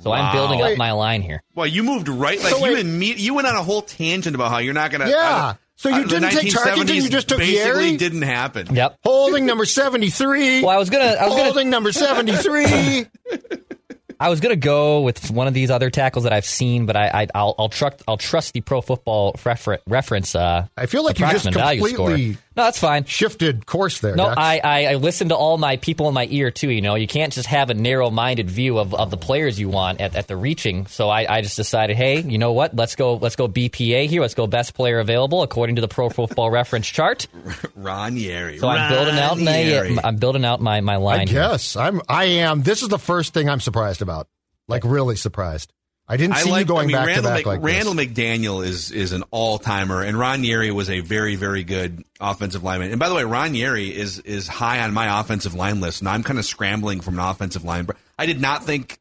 So 0.00 0.10
I'm 0.12 0.24
Wow. 0.26 0.32
building 0.32 0.62
up 0.62 0.76
my 0.78 0.92
line 0.92 1.22
here. 1.22 1.42
Well, 1.54 1.66
you 1.66 1.82
moved 1.82 2.08
right. 2.08 2.40
Like 2.42 2.54
So 2.54 2.64
you 2.64 2.74
wait- 2.74 2.86
imme- 2.86 3.18
you 3.18 3.34
went 3.34 3.46
on 3.46 3.56
a 3.56 3.62
whole 3.62 3.82
tangent 3.82 4.34
about 4.34 4.50
how 4.50 4.58
you're 4.58 4.72
not 4.74 4.90
going 4.90 5.02
to. 5.02 5.08
Yeah. 5.10 5.54
So 5.76 5.88
you 5.88 6.06
didn't 6.06 6.30
take 6.30 6.52
Tarkenton, 6.52 6.94
you 6.94 7.08
just 7.08 7.28
took 7.28 7.38
basically 7.38 7.92
Yary? 7.94 7.98
didn't 7.98 8.22
happen. 8.22 8.74
Yep. 8.74 8.98
holding 9.04 9.46
number 9.46 9.64
seventy 9.64 10.10
three. 10.10 10.60
Well, 10.62 10.70
I 10.70 10.76
was 10.78 10.90
gonna, 10.90 11.04
I 11.04 11.24
was 11.26 11.32
gonna, 11.34 11.44
holding 11.44 11.70
number 11.70 11.90
seventy 11.92 12.32
three. 12.36 13.06
I 14.20 14.28
was 14.28 14.38
gonna 14.38 14.54
go 14.54 15.00
with 15.00 15.32
one 15.32 15.48
of 15.48 15.54
these 15.54 15.70
other 15.72 15.90
tackles 15.90 16.22
that 16.24 16.32
I've 16.32 16.44
seen, 16.46 16.86
but 16.86 16.94
I, 16.96 17.22
I 17.22 17.26
I'll, 17.34 17.56
I'll 17.58 17.68
trust, 17.68 18.02
I'll 18.06 18.16
trust 18.16 18.52
the 18.52 18.60
Pro 18.60 18.80
Football 18.80 19.34
refer- 19.44 19.80
reference. 19.88 20.36
Uh, 20.36 20.66
I 20.76 20.86
feel 20.86 21.04
like 21.04 21.18
you 21.18 21.26
just 21.26 21.46
approximate 21.46 21.54
value 21.54 21.88
score. 21.88 22.08
completely 22.10 22.38
No, 22.56 22.64
that's 22.64 22.78
fine. 22.78 23.04
shifted 23.04 23.64
course 23.64 24.00
there. 24.00 24.14
No, 24.14 24.26
I, 24.26 24.60
I, 24.62 24.84
I 24.86 24.94
listen 24.96 25.30
to 25.30 25.36
all 25.36 25.56
my 25.56 25.76
people 25.78 26.08
in 26.08 26.14
my 26.14 26.26
ear 26.30 26.50
too. 26.50 26.70
You 26.70 26.82
know, 26.82 26.94
you 26.96 27.06
can't 27.06 27.32
just 27.32 27.48
have 27.48 27.70
a 27.70 27.74
narrow-minded 27.74 28.50
view 28.50 28.78
of, 28.78 28.94
of 28.94 29.10
the 29.10 29.16
players 29.16 29.58
you 29.58 29.68
want 29.70 30.00
at, 30.00 30.14
at 30.14 30.28
the 30.28 30.36
reaching. 30.36 30.86
So 30.86 31.08
I, 31.08 31.38
I 31.38 31.40
just 31.40 31.56
decided, 31.56 31.96
hey, 31.96 32.20
you 32.20 32.36
know 32.38 32.52
what? 32.52 32.74
Let's 32.76 32.94
go. 32.94 33.14
Let's 33.14 33.36
go 33.36 33.48
BPA 33.48 34.06
here. 34.08 34.20
Let's 34.20 34.34
go 34.34 34.46
best 34.46 34.74
player 34.74 34.98
available 34.98 35.42
according 35.42 35.76
to 35.76 35.80
the 35.82 35.88
Pro 35.88 36.10
Football 36.10 36.50
Reference 36.52 36.86
chart. 36.86 37.26
Ron 37.74 38.16
Yary. 38.16 38.58
So 38.58 38.68
I'm 38.68 38.90
building 38.92 39.18
out 39.18 39.38
my 39.38 39.52
Yary. 39.52 39.96
Uh, 39.96 40.02
I'm 40.04 40.16
building 40.16 40.44
out 40.44 40.60
my 40.60 40.80
my 40.82 40.94
I 40.94 40.96
line. 40.96 41.28
here. 41.28 41.40
guess 41.40 41.74
I'm. 41.76 42.02
I 42.08 42.24
am. 42.24 42.62
This 42.62 42.82
is 42.82 42.88
the 42.88 42.98
first 42.98 43.32
thing 43.34 43.48
I'm 43.48 43.60
surprised 43.60 44.02
about. 44.02 44.28
Like 44.68 44.84
really 44.84 45.16
surprised. 45.16 45.72
I 46.12 46.16
didn't 46.18 46.36
see 46.36 46.50
I 46.50 46.52
like 46.52 46.60
you 46.60 46.64
going 46.66 46.84
I 46.84 46.86
mean, 46.88 46.96
back 46.96 47.06
Randall, 47.06 47.22
to 47.22 47.28
back 47.30 47.38
Mc- 47.38 47.46
like 47.46 47.62
Randall 47.62 47.94
this. 47.94 48.06
McDaniel 48.06 48.66
is 48.66 48.90
is 48.90 49.12
an 49.12 49.24
all 49.30 49.58
timer, 49.58 50.02
and 50.02 50.18
Ron 50.18 50.42
Yary 50.42 50.70
was 50.70 50.90
a 50.90 51.00
very 51.00 51.36
very 51.36 51.64
good 51.64 52.04
offensive 52.20 52.62
lineman. 52.62 52.90
And 52.90 52.98
by 53.00 53.08
the 53.08 53.14
way, 53.14 53.24
Ron 53.24 53.54
Yary 53.54 53.90
is 53.90 54.18
is 54.18 54.46
high 54.46 54.80
on 54.80 54.92
my 54.92 55.20
offensive 55.20 55.54
line 55.54 55.80
list, 55.80 56.00
and 56.02 56.08
I'm 56.10 56.22
kind 56.22 56.38
of 56.38 56.44
scrambling 56.44 57.00
from 57.00 57.14
an 57.14 57.20
offensive 57.20 57.64
line. 57.64 57.88
I 58.18 58.26
did 58.26 58.40
not 58.42 58.64
think 58.64 58.98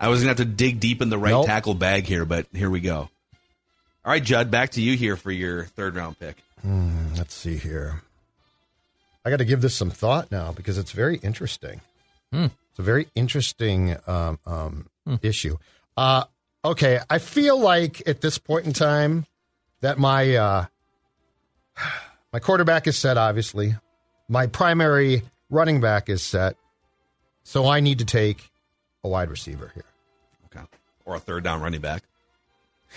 I 0.00 0.08
was 0.08 0.20
going 0.24 0.34
to 0.34 0.40
have 0.42 0.48
to 0.48 0.54
dig 0.54 0.80
deep 0.80 1.02
in 1.02 1.10
the 1.10 1.18
right 1.18 1.32
Nope. 1.32 1.46
tackle 1.46 1.74
bag 1.74 2.04
here, 2.04 2.24
but 2.24 2.46
here 2.54 2.70
we 2.70 2.80
go. 2.80 3.10
All 4.04 4.10
right, 4.12 4.22
Judd, 4.24 4.50
back 4.50 4.70
to 4.70 4.80
you 4.82 4.96
here 4.96 5.16
for 5.16 5.30
your 5.30 5.64
third 5.66 5.96
round 5.96 6.18
pick. 6.18 6.36
Let's 7.16 7.34
see 7.34 7.58
here. 7.58 8.02
I 9.24 9.30
got 9.30 9.36
to 9.36 9.44
give 9.44 9.60
this 9.60 9.74
some 9.74 9.90
thought 9.90 10.30
now 10.32 10.52
because 10.52 10.78
it's 10.78 10.92
very 10.92 11.16
interesting. 11.18 11.82
It's 12.32 12.78
a 12.78 12.82
very 12.82 13.06
interesting 13.14 13.96
um, 14.06 14.38
um, 14.46 14.88
issue. 15.22 15.56
Uh, 15.96 16.24
okay, 16.64 17.00
I 17.10 17.18
feel 17.18 17.58
like 17.58 18.06
at 18.08 18.20
this 18.20 18.38
point 18.38 18.66
in 18.66 18.72
time 18.72 19.26
that 19.80 19.98
my 19.98 20.34
uh, 20.34 20.66
my 22.32 22.38
quarterback 22.38 22.86
is 22.86 22.96
set. 22.96 23.16
Obviously, 23.18 23.76
my 24.28 24.46
primary 24.46 25.22
running 25.50 25.80
back 25.80 26.08
is 26.08 26.22
set. 26.22 26.56
So 27.42 27.66
I 27.66 27.80
need 27.80 27.98
to 27.98 28.06
take 28.06 28.50
a 29.02 29.08
wide 29.08 29.30
receiver 29.30 29.70
here. 29.74 29.84
Okay, 30.46 30.64
or 31.04 31.16
a 31.16 31.20
third 31.20 31.44
down 31.44 31.60
running 31.60 31.80
back. 31.80 32.02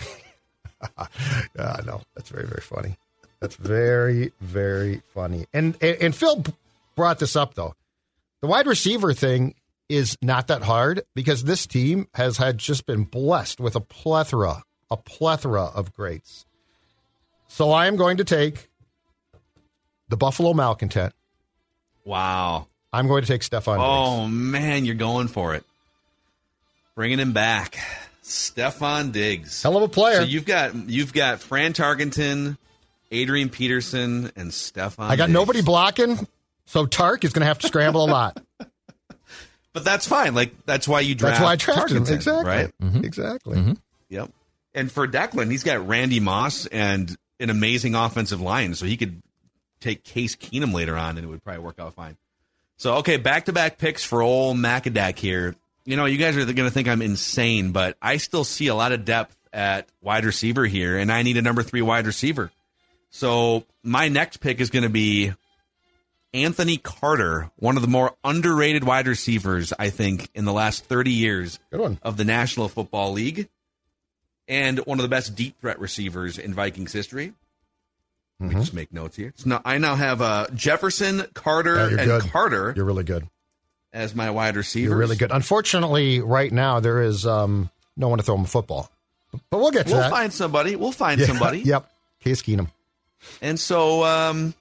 Yeah, 1.58 1.80
no, 1.84 2.02
that's 2.14 2.30
very, 2.30 2.46
very 2.46 2.62
funny. 2.62 2.96
That's 3.40 3.56
very, 3.56 4.30
very 4.40 5.02
funny. 5.12 5.46
And, 5.52 5.76
and 5.80 5.96
and 6.00 6.14
Phil 6.14 6.44
brought 6.94 7.18
this 7.18 7.34
up 7.34 7.54
though. 7.54 7.74
The 8.42 8.46
wide 8.46 8.68
receiver 8.68 9.12
thing 9.12 9.54
is 9.88 10.16
not 10.22 10.48
that 10.48 10.62
hard 10.62 11.02
because 11.14 11.44
this 11.44 11.66
team 11.66 12.08
has 12.14 12.36
had 12.36 12.58
just 12.58 12.86
been 12.86 13.04
blessed 13.04 13.60
with 13.60 13.74
a 13.74 13.80
plethora, 13.80 14.62
a 14.90 14.96
plethora 14.96 15.64
of 15.64 15.94
greats. 15.94 16.44
So 17.48 17.70
I 17.70 17.86
am 17.86 17.96
going 17.96 18.18
to 18.18 18.24
take 18.24 18.68
the 20.08 20.16
Buffalo 20.16 20.52
Malcontent. 20.52 21.14
Wow. 22.04 22.68
I'm 22.92 23.06
going 23.06 23.22
to 23.22 23.28
take 23.28 23.42
Stefon. 23.42 23.76
Diggs. 23.76 23.84
Oh 23.84 24.28
man, 24.28 24.84
you're 24.84 24.94
going 24.94 25.28
for 25.28 25.54
it. 25.54 25.64
Bringing 26.94 27.18
him 27.18 27.32
back, 27.32 27.78
Stefon 28.22 29.12
Diggs. 29.12 29.62
Hell 29.62 29.76
of 29.76 29.82
a 29.82 29.88
player. 29.88 30.16
So 30.16 30.22
you've 30.22 30.46
got 30.46 30.74
you've 30.88 31.12
got 31.12 31.40
Fran 31.40 31.74
Tarkenton, 31.74 32.56
Adrian 33.10 33.50
Peterson, 33.50 34.32
and 34.36 34.50
Stefon. 34.50 35.04
I 35.04 35.16
got 35.16 35.26
Diggs. 35.26 35.34
nobody 35.34 35.62
blocking, 35.62 36.26
so 36.66 36.86
Tark 36.86 37.24
is 37.24 37.32
going 37.32 37.42
to 37.42 37.46
have 37.46 37.58
to 37.58 37.66
scramble 37.66 38.04
a 38.04 38.10
lot. 38.10 38.42
but 39.74 39.84
that's 39.84 40.06
fine. 40.06 40.34
Like 40.34 40.66
that's 40.66 40.88
why 40.88 41.00
you 41.00 41.14
draft. 41.14 41.36
That's 41.36 41.44
why 41.44 41.52
I 41.52 41.56
drafted 41.56 41.96
him. 41.96 42.02
Exactly. 42.14 42.44
Right. 42.44 42.70
Exactly. 43.04 43.56
Mm-hmm. 43.56 43.70
Mm-hmm. 43.70 44.14
Yep. 44.14 44.30
And 44.74 44.92
for 44.92 45.08
Declan, 45.08 45.50
he's 45.50 45.64
got 45.64 45.86
Randy 45.86 46.20
Moss 46.20 46.66
and 46.66 47.16
an 47.40 47.50
amazing 47.50 47.94
offensive 47.94 48.40
line, 48.40 48.74
so 48.74 48.86
he 48.86 48.96
could 48.96 49.22
take 49.80 50.04
Case 50.04 50.36
Keenum 50.36 50.72
later 50.74 50.96
on, 50.96 51.16
and 51.16 51.24
it 51.24 51.28
would 51.28 51.42
probably 51.44 51.62
work 51.62 51.78
out 51.78 51.94
fine. 51.94 52.16
So 52.76 52.96
okay, 52.96 53.16
back 53.16 53.46
to 53.46 53.52
back 53.52 53.78
picks 53.78 54.04
for 54.04 54.22
old 54.22 54.56
Macadac 54.56 55.18
here. 55.18 55.54
you 55.84 55.96
know, 55.96 56.04
you 56.04 56.18
guys 56.18 56.36
are 56.36 56.44
going 56.44 56.56
to 56.68 56.70
think 56.70 56.86
I'm 56.86 57.00
insane, 57.02 57.72
but 57.72 57.96
I 58.02 58.18
still 58.18 58.44
see 58.44 58.66
a 58.66 58.74
lot 58.74 58.92
of 58.92 59.04
depth 59.04 59.34
at 59.52 59.88
wide 60.02 60.24
receiver 60.26 60.66
here, 60.66 60.98
and 60.98 61.10
I 61.10 61.22
need 61.22 61.38
a 61.38 61.42
number 61.42 61.62
three 61.62 61.80
wide 61.82 62.06
receiver. 62.06 62.50
So 63.10 63.64
my 63.82 64.08
next 64.08 64.36
pick 64.38 64.60
is 64.60 64.68
going 64.68 64.82
to 64.82 64.90
be 64.90 65.32
Anthony 66.34 66.76
Carter, 66.76 67.50
one 67.56 67.76
of 67.76 67.82
the 67.82 67.88
more 67.88 68.14
underrated 68.22 68.84
wide 68.84 69.06
receivers, 69.06 69.72
I 69.78 69.90
think, 69.90 70.28
in 70.34 70.44
the 70.44 70.52
last 70.52 70.84
30 70.84 71.10
years 71.10 71.58
of 72.02 72.16
the 72.16 72.24
National 72.24 72.68
Football 72.68 73.12
League, 73.12 73.48
and 74.46 74.78
one 74.80 74.98
of 74.98 75.02
the 75.02 75.08
best 75.08 75.34
deep 75.34 75.58
threat 75.60 75.78
receivers 75.78 76.38
in 76.38 76.52
Vikings 76.54 76.92
history. 76.92 77.32
Let 78.40 78.50
me 78.50 78.54
just 78.60 78.72
make 78.74 78.92
notes 78.92 79.16
here. 79.16 79.32
So 79.36 79.48
now 79.48 79.62
I 79.64 79.78
now 79.78 79.96
have 79.96 80.22
uh, 80.22 80.46
Jefferson, 80.54 81.24
Carter, 81.34 81.90
you're 81.90 81.98
and 81.98 82.06
good. 82.08 82.22
Carter 82.30 82.72
You're 82.76 82.84
really 82.84 83.02
good. 83.02 83.26
as 83.92 84.14
my 84.14 84.30
wide 84.30 84.54
receivers. 84.54 84.90
You're 84.90 84.96
really 84.98 85.16
good. 85.16 85.32
Unfortunately, 85.32 86.20
right 86.20 86.52
now 86.52 86.78
there 86.78 87.02
is 87.02 87.26
um, 87.26 87.68
no 87.96 88.06
one 88.08 88.18
to 88.18 88.24
throw 88.24 88.36
him 88.36 88.42
a 88.44 88.46
football, 88.46 88.92
but 89.50 89.58
we'll 89.58 89.72
get 89.72 89.86
to 89.88 89.92
that. 89.94 90.00
We'll 90.02 90.10
find 90.10 90.32
somebody. 90.32 90.76
We'll 90.76 90.92
find 90.92 91.20
Yeah, 91.20 91.26
somebody. 91.26 91.58
Yep. 91.64 91.90
Case 92.20 92.42
Keenum. 92.42 92.68
And 93.42 93.58
so, 93.58 94.04
um, 94.04 94.54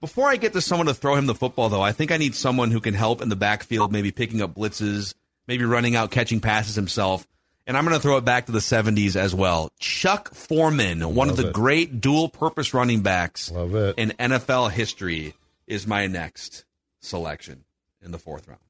before 0.00 0.28
I 0.28 0.36
get 0.36 0.52
to 0.54 0.60
someone 0.60 0.86
to 0.86 0.94
throw 0.94 1.14
him 1.14 1.26
the 1.26 1.34
football, 1.34 1.68
though, 1.68 1.82
I 1.82 1.92
think 1.92 2.12
I 2.12 2.16
need 2.16 2.34
someone 2.34 2.70
who 2.70 2.80
can 2.80 2.94
help 2.94 3.20
in 3.22 3.28
the 3.28 3.36
backfield, 3.36 3.92
maybe 3.92 4.10
picking 4.10 4.42
up 4.42 4.54
blitzes, 4.54 5.14
maybe 5.46 5.64
running 5.64 5.96
out, 5.96 6.10
catching 6.10 6.40
passes 6.40 6.74
himself. 6.74 7.26
And 7.66 7.76
I'm 7.76 7.84
going 7.84 7.96
to 7.96 8.02
throw 8.02 8.16
it 8.16 8.24
back 8.24 8.46
to 8.46 8.52
the 8.52 8.58
70s 8.58 9.14
as 9.14 9.34
well. 9.34 9.70
Chuck 9.78 10.34
Foreman, 10.34 11.14
one 11.14 11.30
of 11.30 11.36
the 11.36 11.48
it. 11.48 11.54
great 11.54 12.00
dual 12.00 12.28
purpose 12.28 12.74
running 12.74 13.02
backs 13.02 13.50
Love 13.52 13.74
it. 13.76 13.94
in 13.98 14.10
NFL 14.18 14.72
history, 14.72 15.34
is 15.68 15.86
my 15.86 16.06
next 16.08 16.64
selection 17.00 17.64
in 18.02 18.10
the 18.10 18.18
fourth 18.18 18.48
round. 18.48 18.60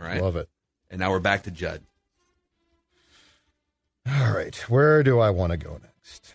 All 0.00 0.06
right. 0.06 0.22
Love 0.22 0.36
it. 0.36 0.48
And 0.88 1.00
now 1.00 1.10
we're 1.10 1.18
back 1.18 1.42
to 1.42 1.50
Judd. 1.50 1.82
All 4.08 4.32
right. 4.32 4.54
Where 4.70 5.02
do 5.02 5.18
I 5.18 5.30
want 5.30 5.50
to 5.50 5.56
go 5.58 5.72
next? 5.82 6.34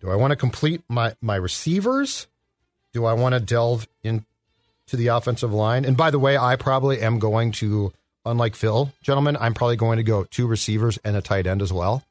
Do 0.00 0.10
I 0.10 0.16
want 0.16 0.32
to 0.32 0.36
complete 0.36 0.82
my, 0.88 1.14
my 1.20 1.36
receivers? 1.36 2.26
Do 2.92 3.04
I 3.04 3.12
want 3.14 3.34
to 3.34 3.40
delve 3.40 3.88
into 4.02 4.24
the 4.92 5.08
offensive 5.08 5.52
line? 5.52 5.84
And 5.84 5.96
by 5.96 6.10
the 6.10 6.18
way, 6.18 6.36
I 6.36 6.56
probably 6.56 7.00
am 7.00 7.18
going 7.18 7.52
to, 7.52 7.92
unlike 8.24 8.54
Phil, 8.54 8.92
gentlemen, 9.02 9.36
I'm 9.40 9.54
probably 9.54 9.76
going 9.76 9.96
to 9.96 10.02
go 10.02 10.24
two 10.24 10.46
receivers 10.46 10.98
and 11.04 11.16
a 11.16 11.20
tight 11.22 11.46
end 11.46 11.62
as 11.62 11.72
well. 11.72 12.04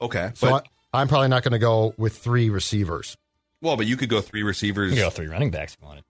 Okay. 0.00 0.30
So 0.34 0.50
but, 0.50 0.66
I, 0.92 1.00
I'm 1.00 1.08
probably 1.08 1.28
not 1.28 1.42
going 1.42 1.52
to 1.52 1.58
go 1.58 1.94
with 1.96 2.16
three 2.16 2.50
receivers. 2.50 3.16
well, 3.60 3.76
but 3.76 3.86
you 3.86 3.96
could 3.96 4.08
go 4.08 4.20
three 4.20 4.42
receivers. 4.42 4.90
You 4.92 4.96
can 4.96 5.06
go 5.06 5.10
three 5.10 5.28
running 5.28 5.50
backs 5.50 5.74
if 5.74 5.80
you 5.80 5.86
wanted. 5.88 6.04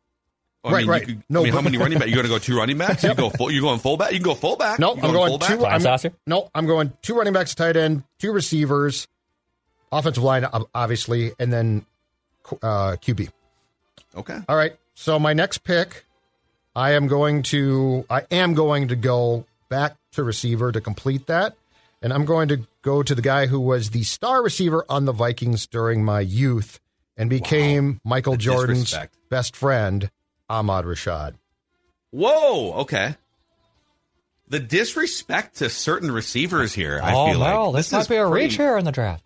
I 0.63 0.73
Right, 0.73 0.79
mean, 0.81 0.89
right. 0.91 1.01
You 1.03 1.07
could, 1.15 1.23
No, 1.29 1.41
I 1.41 1.45
mean, 1.45 1.53
how 1.55 1.61
many 1.63 1.79
running 1.79 1.99
back? 2.01 2.09
You 2.09 2.15
got 2.15 2.23
to 2.23 2.29
go 2.29 2.39
two 2.39 2.57
running 2.57 2.79
backs. 2.79 3.03
You 3.03 3.15
go 3.15 3.31
full. 3.31 3.51
You 3.51 3.61
going 3.63 3.79
fullback? 3.81 4.13
You 4.13 4.19
can 4.19 4.25
go 4.25 4.35
fullback. 4.35 4.79
No, 4.79 4.95
You 4.95 5.03
I'm 5.03 5.13
going 5.13 5.31
fullback? 5.31 5.59
two. 5.59 5.67
I'm, 5.67 6.13
no, 6.27 6.51
I'm 6.55 6.67
going 6.67 6.93
two 7.03 7.15
running 7.15 7.33
backs, 7.33 7.55
tight 7.55 7.77
end, 7.77 8.05
two 8.19 8.33
receivers, 8.33 9.09
offensive 9.93 10.23
line, 10.23 10.47
obviously, 10.75 11.33
and 11.39 11.53
then 11.53 11.87
uh, 12.63 12.97
QB. 13.01 13.31
Okay. 14.17 14.39
All 14.49 14.57
right. 14.57 14.77
So 14.95 15.19
my 15.19 15.33
next 15.33 15.59
pick, 15.65 16.05
I 16.75 16.93
am 16.93 17.07
going 17.07 17.43
to 17.45 18.05
I 18.11 18.23
am 18.31 18.55
going 18.55 18.89
to 18.89 18.97
go 18.97 19.47
back 19.69 19.97
to 20.13 20.23
receiver 20.25 20.73
to 20.73 20.81
complete 20.81 21.27
that. 21.27 21.55
And 22.03 22.13
I'm 22.13 22.25
going 22.25 22.49
to 22.49 22.67
go 22.83 23.03
to 23.03 23.15
the 23.15 23.21
guy 23.23 23.47
who 23.47 23.61
was 23.61 23.91
the 23.91 24.03
star 24.05 24.43
receiver 24.43 24.85
on 24.89 25.05
the 25.05 25.13
Vikings 25.13 25.67
during 25.67 26.03
my 26.05 26.21
youth 26.21 26.81
and 27.17 27.29
became 27.29 28.01
Michael 28.05 28.33
The 28.33 28.39
Jordan's 28.39 28.85
disrespect. 28.85 29.17
best 29.29 29.55
friend, 29.55 30.11
Ahmad 30.49 30.87
Rashad. 30.87 31.35
Whoa. 32.11 32.73
Okay. 32.81 33.17
The 34.49 34.59
disrespect 34.61 35.57
to 35.57 35.69
certain 35.69 36.11
receivers 36.11 36.73
here. 36.73 37.01
I 37.03 37.15
oh 37.15 37.27
feel 37.31 37.39
no, 37.41 37.71
like 37.71 37.77
this, 37.81 37.87
is 37.89 37.93
might 37.93 38.09
be 38.09 38.17
a 38.17 38.27
pretty- 38.29 38.47
reach 38.47 38.57
here 38.57 38.77
in 38.79 38.85
the 38.85 38.93
draft. 38.93 39.23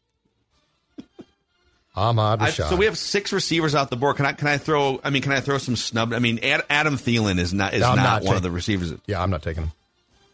Ahmad 1.97 2.43
I- 2.43 2.51
so 2.51 2.75
we 2.77 2.87
have 2.87 2.99
six 2.99 3.33
receivers 3.33 3.75
out 3.75 3.89
the 3.91 3.97
board. 3.97 4.17
Can 4.17 4.27
I? 4.27 4.33
Can 4.33 4.49
I 4.49 4.59
throw? 4.59 5.01
I 5.05 5.11
mean, 5.11 5.23
can 5.23 5.33
I 5.33 5.41
throw 5.41 5.59
some 5.59 5.77
snub? 5.77 6.13
I 6.13 6.19
mean, 6.19 6.39
Ad, 6.43 6.63
Adam 6.69 6.97
Thielen 6.97 7.39
is 7.39 7.55
not 7.55 7.73
is 7.75 7.81
No, 7.83 7.95
not, 7.95 7.97
not 7.97 8.13
one 8.13 8.21
taking- 8.23 8.37
of 8.37 8.43
the 8.43 8.51
receivers. 8.51 8.93
yeah, 9.07 9.23
I'm 9.23 9.31
not 9.31 9.43
taking 9.43 9.65
him. 9.65 9.73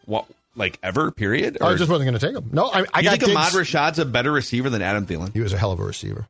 What 0.07 0.25
like 0.57 0.79
ever? 0.83 1.11
Period. 1.11 1.59
I 1.61 1.75
just 1.75 1.91
wasn't 1.91 2.09
going 2.11 2.19
to 2.19 2.27
take 2.27 2.35
him. 2.37 2.51
No, 2.53 2.67
I, 2.67 2.85
I 2.95 3.01
you 3.01 3.11
got 3.11 3.19
think 3.21 3.31
Ahmad 3.37 3.53
Diggs. 3.53 3.71
Rashad's 3.71 3.99
a 3.99 4.05
better 4.07 4.33
receiver 4.33 4.71
than 4.71 4.81
Adam 4.83 5.07
Thielen? 5.07 5.33
He 5.35 5.41
was 5.41 5.53
a 5.53 5.59
hell 5.59 5.71
of 5.73 5.81
a 5.81 5.85
receiver. 5.85 6.27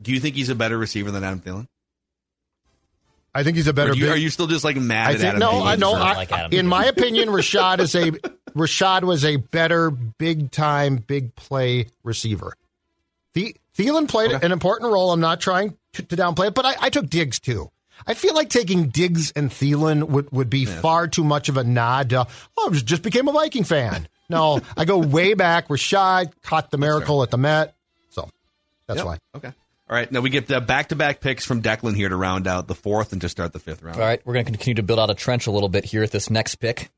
Do 0.00 0.12
you 0.12 0.20
think 0.20 0.36
he's 0.36 0.48
a 0.50 0.54
better 0.54 0.76
receiver 0.76 1.10
than 1.10 1.24
Adam 1.24 1.40
Thielen? 1.40 1.66
I 3.34 3.44
think 3.44 3.56
he's 3.56 3.66
a 3.66 3.72
better. 3.72 3.92
Or 3.92 3.94
you, 3.94 4.02
big- 4.04 4.10
are 4.12 4.16
you 4.16 4.28
still 4.28 4.46
just 4.46 4.64
like 4.64 4.76
mad 4.76 5.06
I 5.08 5.12
at 5.14 5.16
think 5.20 5.28
Adam 5.28 5.40
no, 5.40 5.50
Thielen? 5.52 5.66
I 5.66 5.76
know. 5.76 5.94
I, 5.94 6.12
like 6.14 6.52
in 6.52 6.66
my 6.66 6.84
opinion, 6.84 7.28
Rashad 7.30 7.78
is 7.80 7.94
a 7.94 8.10
Rashad 8.54 9.04
was 9.04 9.24
a 9.24 9.36
better 9.36 9.90
big 9.90 10.50
time, 10.50 10.96
big 10.96 11.34
play 11.34 11.86
receiver. 12.04 12.52
The 13.32 13.56
Thielen 13.76 14.08
played 14.08 14.32
Okay. 14.32 14.44
an 14.46 14.52
important 14.52 14.92
role. 14.92 15.12
I'm 15.12 15.20
not 15.20 15.40
trying 15.40 15.76
to, 15.94 16.02
to 16.02 16.16
downplay 16.16 16.48
it, 16.48 16.54
but 16.54 16.64
I, 16.66 16.74
I 16.80 16.90
took 16.90 17.08
Diggs 17.08 17.40
too. 17.40 17.70
I 18.06 18.14
feel 18.14 18.34
like 18.34 18.48
taking 18.50 18.88
Diggs 18.88 19.30
and 19.32 19.50
Thielen 19.50 20.08
would, 20.08 20.30
would 20.32 20.50
be 20.50 20.64
far 20.64 21.06
too 21.08 21.22
much 21.24 21.48
of 21.48 21.56
a 21.56 21.64
nod 21.64 22.10
to, 22.10 22.26
oh, 22.58 22.70
I 22.72 22.76
just 22.78 23.02
became 23.02 23.28
a 23.28 23.32
Viking 23.32 23.64
fan. 23.64 24.08
No, 24.28 24.60
I 24.76 24.84
go 24.84 24.98
way 24.98 25.34
back. 25.34 25.68
Rashad 25.68 26.32
caught 26.42 26.70
the 26.70 26.78
miracle 26.78 27.22
at 27.22 27.30
the 27.30 27.38
Met. 27.38 27.74
So 28.10 28.28
that's 28.86 28.98
Yep. 28.98 29.06
why. 29.06 29.18
Okay. 29.36 29.48
All 29.48 29.96
right. 29.96 30.10
Now 30.10 30.20
we 30.20 30.30
get 30.30 30.46
the 30.48 30.60
back 30.60 30.88
to 30.88 30.96
back 30.96 31.20
picks 31.20 31.44
from 31.44 31.62
Declan 31.62 31.94
here 31.94 32.08
to 32.08 32.16
round 32.16 32.46
out 32.46 32.66
the 32.66 32.74
fourth 32.74 33.12
and 33.12 33.20
to 33.20 33.28
start 33.28 33.52
the 33.52 33.58
fifth 33.58 33.82
round. 33.82 33.98
All 33.98 34.02
right, 34.06 34.20
we're 34.24 34.32
going 34.32 34.46
to 34.46 34.50
continue 34.50 34.74
to 34.76 34.82
build 34.82 34.98
out 34.98 35.10
a 35.10 35.14
trench 35.14 35.46
a 35.46 35.50
little 35.50 35.68
bit 35.68 35.84
here 35.84 36.02
at 36.02 36.10
this 36.10 36.30
next 36.30 36.56
pick. 36.56 36.90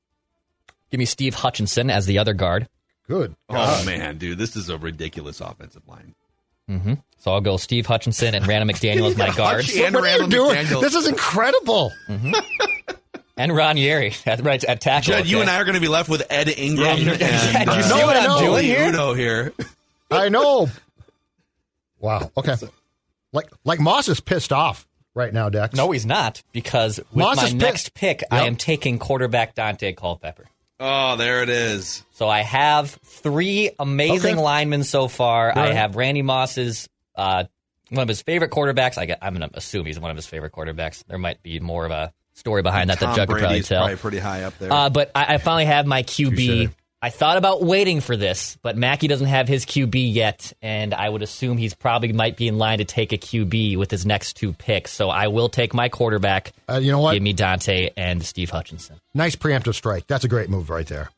Give 0.91 0.99
me 0.99 1.05
Steve 1.07 1.35
Hutchinson 1.35 1.91
as 1.91 2.07
the 2.07 2.19
other 2.19 2.35
guard. 2.35 2.69
Good. 3.09 3.35
Oh 3.51 3.85
man, 3.85 4.17
dude, 4.19 4.39
this 4.39 4.55
is 4.57 4.69
a 4.71 4.79
ridiculous 4.79 5.41
offensive 5.41 5.87
line. 5.89 6.15
So 6.69 7.33
I'll 7.33 7.41
go 7.41 7.57
Steve 7.57 7.87
Hutchinson 7.87 8.35
and 8.35 8.47
Randall 8.47 8.75
McDaniel 8.75 9.09
as 9.11 9.17
my 9.17 9.31
guards. 9.37 9.67
Hutch 9.75 9.77
and 9.85 9.95
what 9.95 10.05
are 10.05 10.07
you 10.09 10.21
Randall 10.21 10.29
doing? 10.49 10.57
McDaniel. 10.57 10.81
This 10.83 10.95
is 10.95 11.07
incredible. 11.09 11.93
And 13.37 13.55
Ron 13.55 13.77
Yary 13.77 14.15
at, 14.29 14.45
right, 14.45 14.63
at 14.63 14.81
tackle. 14.81 15.15
Judd, 15.15 15.27
you 15.27 15.41
and 15.41 15.51
I 15.51 15.57
are 15.61 15.65
going 15.65 15.75
to 15.75 15.81
be 15.81 15.89
left 15.89 16.09
with 16.09 16.23
Ed 16.31 16.49
Ingram 16.49 16.87
Yeah, 16.87 16.95
you're- 16.95 17.13
and 17.13 17.21
yeah, 17.21 17.65
do 17.65 17.71
you 17.73 17.77
uh, 17.79 17.83
see 17.83 18.03
what 18.05 18.17
I 18.17 18.27
I'm 18.27 18.39
doing 18.45 18.65
here? 18.65 18.89
Udo 18.91 19.15
here. 19.15 19.53
I 20.11 20.29
know. 20.29 20.69
Wow. 21.99 22.31
Okay. 22.37 22.55
Like 23.33 23.49
like 23.65 23.81
Moss 23.81 24.09
is 24.09 24.21
pissed 24.21 24.53
off 24.53 24.87
right 25.15 25.33
now, 25.33 25.49
Dex. 25.49 25.75
No, 25.75 25.91
he's 25.91 26.05
not, 26.05 26.43
because 26.53 26.99
with 26.99 27.15
Moss 27.17 27.37
my 27.39 27.45
is 27.45 27.55
next 27.55 27.95
pissed. 27.95 27.95
pick, 27.95 28.25
I 28.31 28.47
am 28.47 28.57
taking 28.57 28.99
quarterback 28.99 29.55
Daunte 29.55 29.97
Culpepper. 29.97 30.45
Oh, 30.81 31.17
there 31.17 31.43
it 31.43 31.49
is. 31.49 32.05
So 32.13 32.29
I 32.29 32.41
have 32.43 32.91
three 33.05 33.71
amazing 33.79 34.35
Okay. 34.35 34.43
linemen 34.43 34.85
so 34.85 35.09
far. 35.09 35.57
I 35.57 35.73
have 35.73 35.97
Randy 35.97 36.23
Moss's 36.23 36.89
uh, 37.15 37.45
one 37.91 38.03
of 38.03 38.09
his 38.09 38.23
favorite 38.23 38.51
quarterbacks. 38.51 38.99
I, 38.99 39.17
am 39.27 39.37
going 39.37 39.49
to 39.49 39.57
assume 39.57 39.87
he's 39.87 40.01
one 40.01 40.11
of 40.11 40.17
his 40.17 40.27
favorite 40.27 40.53
quarterbacks. 40.53 41.05
There 41.07 41.19
might 41.19 41.43
be 41.43 41.61
more 41.61 41.85
of 41.85 41.93
a 41.93 42.13
story 42.35 42.63
behind 42.63 42.91
that 42.91 42.99
Tom 42.99 43.11
that 43.11 43.17
Judd 43.17 43.29
could 43.29 43.39
probably 43.39 43.63
tell. 43.63 43.81
probably 43.83 43.97
pretty 43.97 44.19
high 44.19 44.43
up 44.43 44.59
there. 44.59 44.73
Uh, 44.73 44.91
but 44.91 45.11
I, 45.15 45.35
I 45.35 45.39
finally 45.39 45.67
have 45.67 45.87
my 45.87 46.03
QB. 46.03 46.73
Touche. 47.09 47.15
I 47.15 47.17
thought 47.17 47.37
about 47.37 47.63
waiting 47.63 48.01
for 48.01 48.17
this, 48.17 48.57
but 48.63 48.77
Mackey 48.77 49.09
doesn't 49.09 49.27
have 49.27 49.49
his 49.49 49.65
QB 49.67 50.13
yet, 50.15 50.53
and 50.63 50.93
I 50.95 51.09
would 51.09 51.23
assume 51.23 51.59
he's 51.59 51.75
probably 51.75 52.13
might 52.13 52.37
be 52.37 52.49
in 52.49 52.59
line 52.59 52.79
to 52.79 52.85
take 52.85 53.13
a 53.13 53.19
QB 53.19 53.77
with 53.79 53.91
his 53.91 54.05
next 54.07 54.35
two 54.35 54.53
picks. 54.53 54.93
So 54.93 55.11
I 55.11 55.29
will 55.29 55.49
take 55.49 55.75
my 55.75 55.89
quarterback. 55.89 56.53
Uh, 56.69 56.77
you 56.83 56.91
know 56.93 57.01
what? 57.01 57.13
Give 57.15 57.23
me 57.23 57.35
Daunte 57.35 57.91
and 57.97 58.25
Steve 58.25 58.51
Hutchinson. 58.51 59.01
Nice 59.15 59.37
preemptive 59.37 59.75
strike. 59.75 60.07
That's 60.07 60.25
a 60.25 60.29
great 60.29 60.49
move 60.51 60.71
right 60.71 60.87
there. 60.87 61.11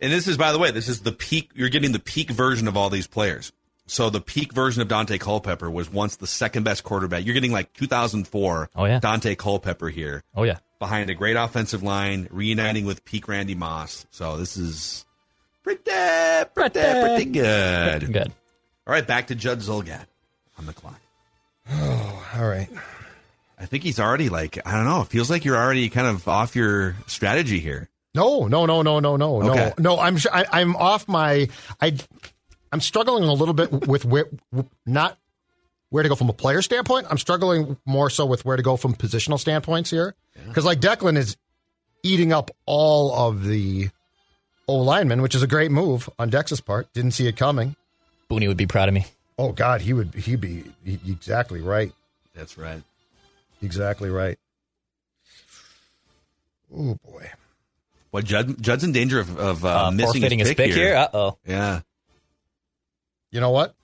and 0.00 0.12
this 0.12 0.28
is, 0.28 0.36
by 0.36 0.52
the 0.52 0.58
way, 0.58 0.70
this 0.70 0.88
is 0.88 1.00
the 1.00 1.12
peak. 1.12 1.50
You're 1.54 1.68
getting 1.70 1.92
the 1.92 1.98
peak 1.98 2.30
version 2.30 2.68
of 2.68 2.76
all 2.76 2.90
these 2.90 3.06
players. 3.06 3.52
So 3.90 4.10
the 4.10 4.20
peak 4.20 4.52
version 4.52 4.82
of 4.82 4.88
Daunte 4.88 5.18
Culpepper 5.18 5.70
was 5.70 5.90
once 5.90 6.16
the 6.16 6.26
second 6.26 6.62
best 6.64 6.84
quarterback. 6.84 7.24
You're 7.24 7.32
getting 7.32 7.52
like 7.52 7.72
2004 7.72 8.68
Oh, 8.76 8.84
yeah. 8.84 9.00
Daunte 9.00 9.36
Culpepper 9.38 9.88
here 9.88 10.22
Oh 10.36 10.42
yeah, 10.42 10.58
behind 10.78 11.10
a 11.10 11.14
great 11.14 11.36
offensive 11.36 11.82
line, 11.82 12.28
reuniting 12.30 12.84
with 12.84 13.04
peak 13.04 13.28
Randy 13.28 13.54
Moss. 13.54 14.06
So 14.10 14.36
this 14.36 14.56
is 14.56 15.04
pretty, 15.62 15.82
pretty, 16.54 16.80
pretty 16.80 17.24
good. 17.26 18.12
good. 18.12 18.32
All 18.86 18.92
right, 18.92 19.06
back 19.06 19.26
to 19.28 19.34
Judd 19.34 19.60
Zulgad 19.60 20.06
on 20.58 20.66
the 20.66 20.72
clock. 20.72 21.00
Oh, 21.70 22.28
all 22.36 22.48
right. 22.48 22.68
I 23.58 23.66
think 23.66 23.82
he's 23.82 23.98
already 23.98 24.28
like 24.28 24.58
I 24.64 24.72
don't 24.72 24.84
know. 24.84 25.00
It 25.02 25.08
feels 25.08 25.28
like 25.30 25.44
you're 25.44 25.56
already 25.56 25.88
kind 25.90 26.06
of 26.06 26.26
off 26.28 26.54
your 26.54 26.94
strategy 27.06 27.58
here. 27.58 27.88
No, 28.14 28.46
no, 28.46 28.66
no, 28.66 28.82
no, 28.82 29.00
no, 29.00 29.16
no, 29.16 29.42
Okay. 29.50 29.72
no, 29.78 29.94
no. 29.96 30.00
I'm 30.00 30.16
sh- 30.16 30.26
I, 30.32 30.46
I'm 30.52 30.76
off 30.76 31.08
my. 31.08 31.48
I 31.80 31.96
I'm 32.72 32.80
struggling 32.80 33.24
a 33.24 33.32
little 33.32 33.54
bit 33.54 33.86
with 33.86 34.04
where 34.04 34.26
not 34.86 35.18
where 35.90 36.02
to 36.02 36.08
go 36.08 36.14
from 36.14 36.28
a 36.28 36.32
player 36.32 36.62
standpoint. 36.62 37.06
I'm 37.10 37.18
struggling 37.18 37.76
more 37.84 38.10
so 38.10 38.26
with 38.26 38.44
where 38.44 38.56
to 38.56 38.62
go 38.62 38.76
from 38.76 38.94
positional 38.94 39.38
standpoints 39.38 39.90
here 39.90 40.14
because 40.46 40.64
like 40.64 40.80
Declan 40.80 41.16
is 41.16 41.36
eating 42.02 42.32
up 42.32 42.50
all 42.66 43.12
of 43.12 43.44
the 43.44 43.90
O 44.66 44.76
linemen, 44.76 45.22
which 45.22 45.34
is 45.34 45.42
a 45.42 45.46
great 45.46 45.70
move 45.70 46.08
on 46.18 46.28
Dex's 46.28 46.60
part. 46.60 46.92
Didn't 46.92 47.12
see 47.12 47.26
it 47.26 47.36
coming. 47.36 47.74
Booney 48.30 48.48
would 48.48 48.56
be 48.58 48.66
proud 48.66 48.88
of 48.88 48.94
me. 48.94 49.06
Oh 49.38 49.52
God, 49.52 49.80
he 49.80 49.92
would 49.92 50.14
he'd 50.14 50.40
be 50.40 50.64
he, 50.84 50.98
exactly 51.08 51.60
right. 51.60 51.92
That's 52.34 52.58
right. 52.58 52.82
Exactly 53.62 54.10
right. 54.10 54.38
Oh 56.74 56.96
boy. 57.04 57.30
What 58.10 58.24
Judd, 58.24 58.60
Judd's 58.60 58.84
in 58.84 58.92
danger 58.92 59.20
of, 59.20 59.38
of 59.38 59.64
uh, 59.64 59.86
Uh, 59.86 59.90
missing 59.90 60.20
forfeiting 60.20 60.38
his 60.38 60.48
his 60.48 60.56
pick 60.56 60.72
here. 60.72 60.96
Uh 60.96 61.08
oh. 61.12 61.38
Yeah. 61.46 61.80
You 63.30 63.40
know 63.40 63.50
what? 63.50 63.74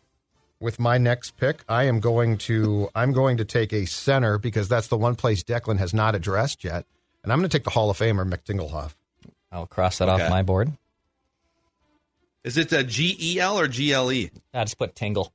With 0.65 0.79
my 0.81 0.97
next 0.97 1.37
pick, 1.37 1.63
I 1.69 1.85
am 1.85 2.01
going 2.01 2.39
to 2.39 2.89
I'm 2.95 3.13
going 3.13 3.37
to 3.37 3.45
take 3.45 3.71
a 3.75 3.85
center 3.85 4.39
because 4.39 4.67
that's 4.67 4.87
the 4.89 4.97
one 4.97 5.15
place 5.15 5.43
Declan 5.43 5.79
has 5.79 5.93
not 5.93 6.15
addressed 6.15 6.65
yet, 6.65 6.87
and 7.23 7.31
I'm 7.31 7.39
going 7.39 7.51
to 7.51 7.55
take 7.59 7.65
the 7.65 7.71
Hall 7.71 7.91
of 7.91 7.99
Famer 7.99 8.27
Mick 8.27 8.45
Tingelhoff. 8.45 8.95
I'll 9.53 9.67
cross 9.67 9.99
that 9.99 10.09
Okay. 10.09 10.25
off 10.25 10.31
my 10.31 10.43
board. 10.43 10.73
Is 12.45 12.57
it 12.57 12.73
a 12.73 12.83
G 12.83 13.15
E 13.21 13.41
L 13.41 13.59
or 13.61 13.69
G 13.69 13.93
L 13.93 14.11
E? 14.11 14.31
I 14.55 14.65
just 14.65 14.79
put 14.79 14.95
Tingle. 14.95 15.33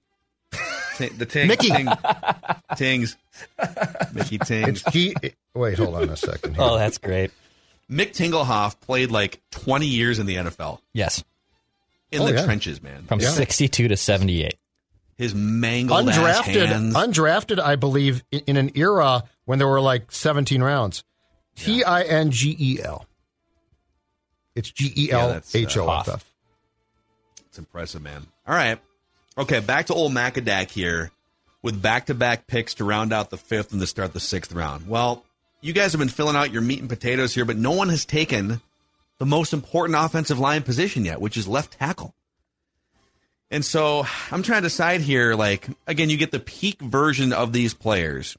T- 0.98 1.10
the 1.10 1.28
ting, 1.28 1.48
Mickey. 1.48 1.70
ting, 1.70 1.88
tings, 2.76 3.15
Mickey 4.13 4.39
Tings. 4.39 4.82
It's 4.84 4.94
he. 4.94 5.15
Wait, 5.54 5.78
hold 5.78 5.94
on 5.94 6.10
a 6.10 6.18
second. 6.18 6.56
Here. 6.56 6.63
Oh, 6.63 6.76
that's 6.78 6.98
great. 6.98 7.30
Mick 7.89 8.13
Tingelhoff 8.13 8.80
played 8.80 9.12
like 9.12 9.42
20 9.52 9.86
years 9.86 10.18
in 10.18 10.26
the 10.26 10.36
NFL 10.38 10.80
Yes. 10.94 11.24
in 12.12 12.22
Oh, 12.22 12.26
the 12.26 12.34
yeah. 12.34 12.46
trenches, 12.46 12.82
man. 12.82 13.06
From 13.06 13.20
Yeah. 13.20 13.30
62 13.30 13.88
to 13.89 13.96
78. 13.96 14.56
His 15.19 15.36
mangled 15.36 16.08
undrafted, 16.08 16.67
hands. 16.67 16.95
undrafted, 16.95 17.60
I 17.60 17.75
believe, 17.75 18.23
in, 18.32 18.39
in 18.47 18.55
an 18.55 18.71
era 18.73 19.25
when 19.43 19.60
there 19.60 19.67
were 19.67 19.82
like 19.82 20.13
17 20.13 20.63
rounds. 20.63 21.03
T 21.58 21.84
I 21.84 22.03
N 22.03 22.32
G 22.32 22.55
E 22.58 22.82
L. 22.82 23.05
It's 24.55 24.71
G 24.71 24.93
E 24.95 25.12
L 25.12 25.41
H 25.53 25.75
O 25.77 25.91
F 25.91 26.08
F. 26.08 26.34
It's 27.47 27.60
impressive, 27.60 28.01
man. 28.01 28.27
All 28.47 28.55
right. 28.55 28.79
Okay, 29.38 29.60
back 29.60 29.88
to 29.88 29.93
old 29.93 30.13
Macadac 30.13 30.71
here 30.71 31.12
with 31.62 31.82
back 31.82 32.05
to 32.05 32.13
back 32.13 32.47
picks 32.47 32.75
to 32.75 32.86
round 32.86 33.12
out 33.12 33.29
the 33.29 33.38
fifth 33.38 33.73
and 33.73 33.82
to 33.82 33.88
start 33.88 34.13
the 34.13 34.21
sixth 34.21 34.53
round. 34.53 34.88
Well, 34.88 35.25
you 35.60 35.73
guys 35.73 35.91
have 35.91 35.99
been 35.99 36.08
filling 36.08 36.38
out 36.38 36.53
your 36.53 36.62
meat 36.62 36.79
and 36.79 36.88
potatoes 36.88 37.36
here, 37.36 37.43
but 37.43 37.58
no 37.58 37.71
one 37.71 37.89
has 37.89 38.05
taken 38.05 38.62
the 39.17 39.25
most 39.25 39.51
important 39.51 39.99
offensive 39.99 40.39
line 40.39 40.63
position 40.63 41.03
yet, 41.03 41.19
which 41.19 41.36
is 41.36 41.45
left 41.45 41.73
tackle. 41.73 42.15
And 43.51 43.65
so 43.65 44.05
I'm 44.31 44.43
trying 44.43 44.62
to 44.62 44.67
decide 44.67 45.01
here, 45.01 45.33
like, 45.35 45.67
again, 45.88 46.09
you 46.09 46.17
get 46.17 46.31
the 46.31 46.39
peak 46.39 46.79
version 46.81 47.33
of 47.33 47.51
these 47.51 47.73
players. 47.73 48.38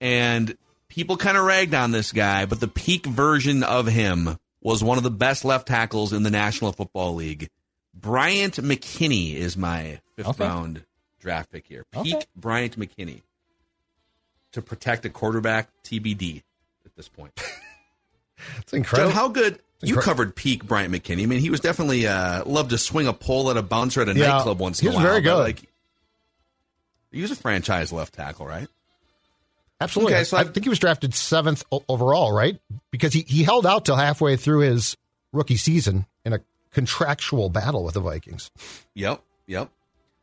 And 0.00 0.56
people 0.88 1.16
kind 1.16 1.36
of 1.36 1.44
ragged 1.44 1.74
on 1.74 1.90
this 1.90 2.12
guy, 2.12 2.46
but 2.46 2.60
the 2.60 2.68
peak 2.68 3.04
version 3.06 3.62
of 3.64 3.86
him 3.86 4.38
was 4.60 4.82
one 4.84 4.96
of 4.96 5.04
the 5.04 5.10
best 5.10 5.44
left 5.44 5.66
tackles 5.66 6.12
in 6.12 6.22
the 6.22 6.30
National 6.30 6.72
Football 6.72 7.14
League. 7.16 7.48
Bryant 7.94 8.54
McKinnie 8.56 9.34
is 9.34 9.56
my 9.56 10.00
fifth 10.14 10.28
Okay. 10.28 10.44
round 10.44 10.84
draft 11.18 11.50
pick 11.50 11.66
here. 11.66 11.84
Peak 11.90 12.14
Okay. 12.14 12.24
Bryant 12.36 12.78
McKinnie 12.78 13.22
to 14.52 14.62
protect 14.62 15.04
a 15.04 15.10
quarterback 15.10 15.68
TBD 15.82 16.42
at 16.84 16.94
this 16.96 17.08
point. 17.08 17.32
It's 18.58 18.70
Judd, 18.70 18.76
incredible. 18.78 19.10
how 19.12 19.26
good 19.26 19.58
you 19.82 19.96
covered 19.96 20.34
peak 20.34 20.64
Bryant 20.64 20.92
McKinnie? 20.92 21.22
I 21.22 21.26
mean, 21.26 21.40
he 21.40 21.50
was 21.50 21.60
definitely 21.60 22.06
uh, 22.06 22.44
loved 22.44 22.70
to 22.70 22.78
swing 22.78 23.06
a 23.06 23.12
pole 23.12 23.50
at 23.50 23.56
a 23.56 23.62
bouncer 23.62 24.00
at 24.02 24.08
a 24.08 24.14
Yeah, 24.14 24.28
nightclub 24.28 24.58
once 24.58 24.80
in 24.82 24.88
a 24.88 24.90
while. 24.90 24.98
He 24.98 25.04
was 25.04 25.10
very 25.12 25.20
good. 25.22 25.38
Like, 25.38 25.62
he 27.12 27.22
was 27.22 27.30
a 27.30 27.36
franchise 27.36 27.92
left 27.92 28.14
tackle, 28.14 28.46
right? 28.46 28.66
Absolutely. 29.80 30.14
Okay, 30.14 30.24
so 30.24 30.36
I 30.36 30.40
I've- 30.40 30.50
think 30.50 30.64
he 30.64 30.68
was 30.70 30.78
drafted 30.80 31.14
seventh 31.14 31.64
overall, 31.88 32.32
right? 32.32 32.58
Because 32.90 33.12
he, 33.12 33.20
he 33.22 33.44
held 33.44 33.64
out 33.66 33.84
till 33.84 33.94
halfway 33.96 34.36
through 34.36 34.60
his 34.60 34.96
rookie 35.32 35.56
season 35.56 36.06
in 36.24 36.32
a 36.32 36.40
contractual 36.72 37.48
battle 37.48 37.84
with 37.84 37.94
the 37.94 38.00
Vikings. 38.00 38.50
Yep, 38.94 39.22
yep. 39.46 39.70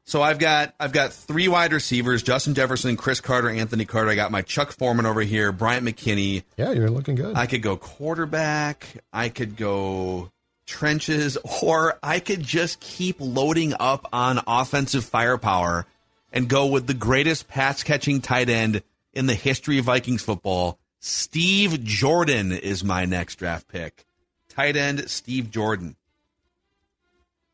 So 0.06 0.22
I've 0.22 0.38
got 0.38 0.76
I've 0.80 0.92
got 0.92 1.14
three 1.14 1.48
wide 1.48 1.74
receivers: 1.74 2.22
Justin 2.22 2.54
Jefferson, 2.54 2.96
Cris 2.96 3.20
Carter, 3.20 3.50
Anthony 3.50 3.86
Carter. 3.86 4.12
I 4.12 4.16
got 4.16 4.32
my 4.32 4.44
Chuck 4.44 4.72
Foreman 4.72 5.08
over 5.08 5.22
here, 5.22 5.52
Bryant 5.52 5.86
McKinnie. 5.86 6.44
Yeah, 6.58 6.72
you're 6.72 6.92
looking 6.92 7.16
good. 7.16 7.36
I 7.36 7.48
could 7.48 7.64
go 7.64 7.76
quarterback. 7.76 8.88
I 9.12 9.30
could 9.30 9.58
go 9.58 10.32
trenches, 10.68 11.38
or 11.64 11.98
I 12.04 12.20
could 12.20 12.42
just 12.42 12.80
keep 12.80 13.18
loading 13.20 13.74
up 13.80 14.08
on 14.14 14.42
offensive 14.46 15.06
firepower 15.06 15.88
and 16.32 16.48
go 16.48 16.68
with 16.68 16.86
the 16.86 16.94
greatest 16.94 17.48
pass 17.48 17.82
catching 17.82 18.22
tight 18.22 18.50
end 18.50 18.84
in 19.14 19.26
the 19.26 19.34
history 19.34 19.80
of 19.80 19.86
Vikings 19.86 20.22
football. 20.22 20.78
Steve 21.00 21.84
Jordan 21.84 22.52
is 22.52 22.84
my 22.84 23.06
next 23.06 23.36
draft 23.36 23.68
pick. 23.68 24.06
Tight 24.50 24.76
end 24.76 25.10
Steve 25.10 25.50
Jordan. 25.50 25.96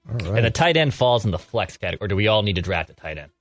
All 0.09 0.17
And 0.17 0.27
right. 0.29 0.45
a 0.45 0.51
tight 0.51 0.77
end 0.77 0.93
falls 0.93 1.25
in 1.25 1.31
the 1.31 1.39
flex 1.39 1.77
category. 1.77 2.05
Or 2.05 2.07
do 2.07 2.15
we 2.15 2.27
all 2.27 2.41
need 2.43 2.55
to 2.55 2.61
draft 2.61 2.89
a 2.89 2.93
tight 2.93 3.17
end? 3.17 3.31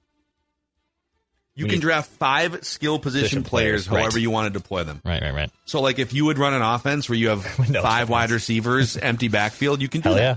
You 1.55 1.65
We 1.67 1.71
can 1.73 1.81
draft 1.81 2.09
five 2.13 2.65
skill 2.65 2.99
position 2.99 3.23
Position 3.25 3.43
players, 3.45 3.87
players, 3.87 3.89
right. 3.91 4.01
however 4.03 4.19
you 4.19 4.31
want 4.31 4.53
to 4.53 4.59
deploy 4.59 4.85
them. 4.85 5.01
Right, 5.05 5.21
right, 5.21 5.35
right. 5.35 5.51
So, 5.65 5.81
like, 5.81 5.99
if 5.99 6.13
you 6.15 6.25
would 6.27 6.39
run 6.39 6.55
an 6.55 6.63
offense 6.63 7.09
where 7.09 7.19
you 7.19 7.29
have 7.31 7.45
No 7.71 7.83
five 7.83 8.05
offense. 8.05 8.11
wide 8.11 8.31
receivers, 8.31 8.97
empty 9.03 9.29
backfield, 9.29 9.83
you 9.83 9.89
can 9.89 10.01
do 10.01 10.11
Hell 10.11 10.17
that. 10.17 10.23
yeah. 10.23 10.37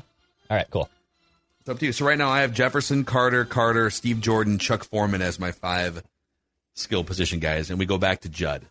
All 0.50 0.58
right, 0.58 0.68
cool. 0.70 0.90
It's 1.62 1.70
up 1.70 1.80
to 1.80 1.86
you. 1.86 1.94
So 1.94 2.06
right 2.06 2.18
now 2.18 2.30
I 2.30 2.42
have 2.42 2.54
Jefferson, 2.54 3.06
Carter, 3.06 3.46
Carter, 3.46 3.90
Steve 3.90 4.20
Jordan, 4.20 4.60
Chuck 4.60 4.84
Foreman 4.84 5.22
as 5.22 5.40
my 5.40 5.52
five 5.52 6.04
skill 6.74 7.04
position 7.06 7.40
guys, 7.40 7.70
and 7.70 7.80
we 7.80 7.86
go 7.86 7.98
back 7.98 8.22
to 8.22 8.30
Judd. 8.30 8.64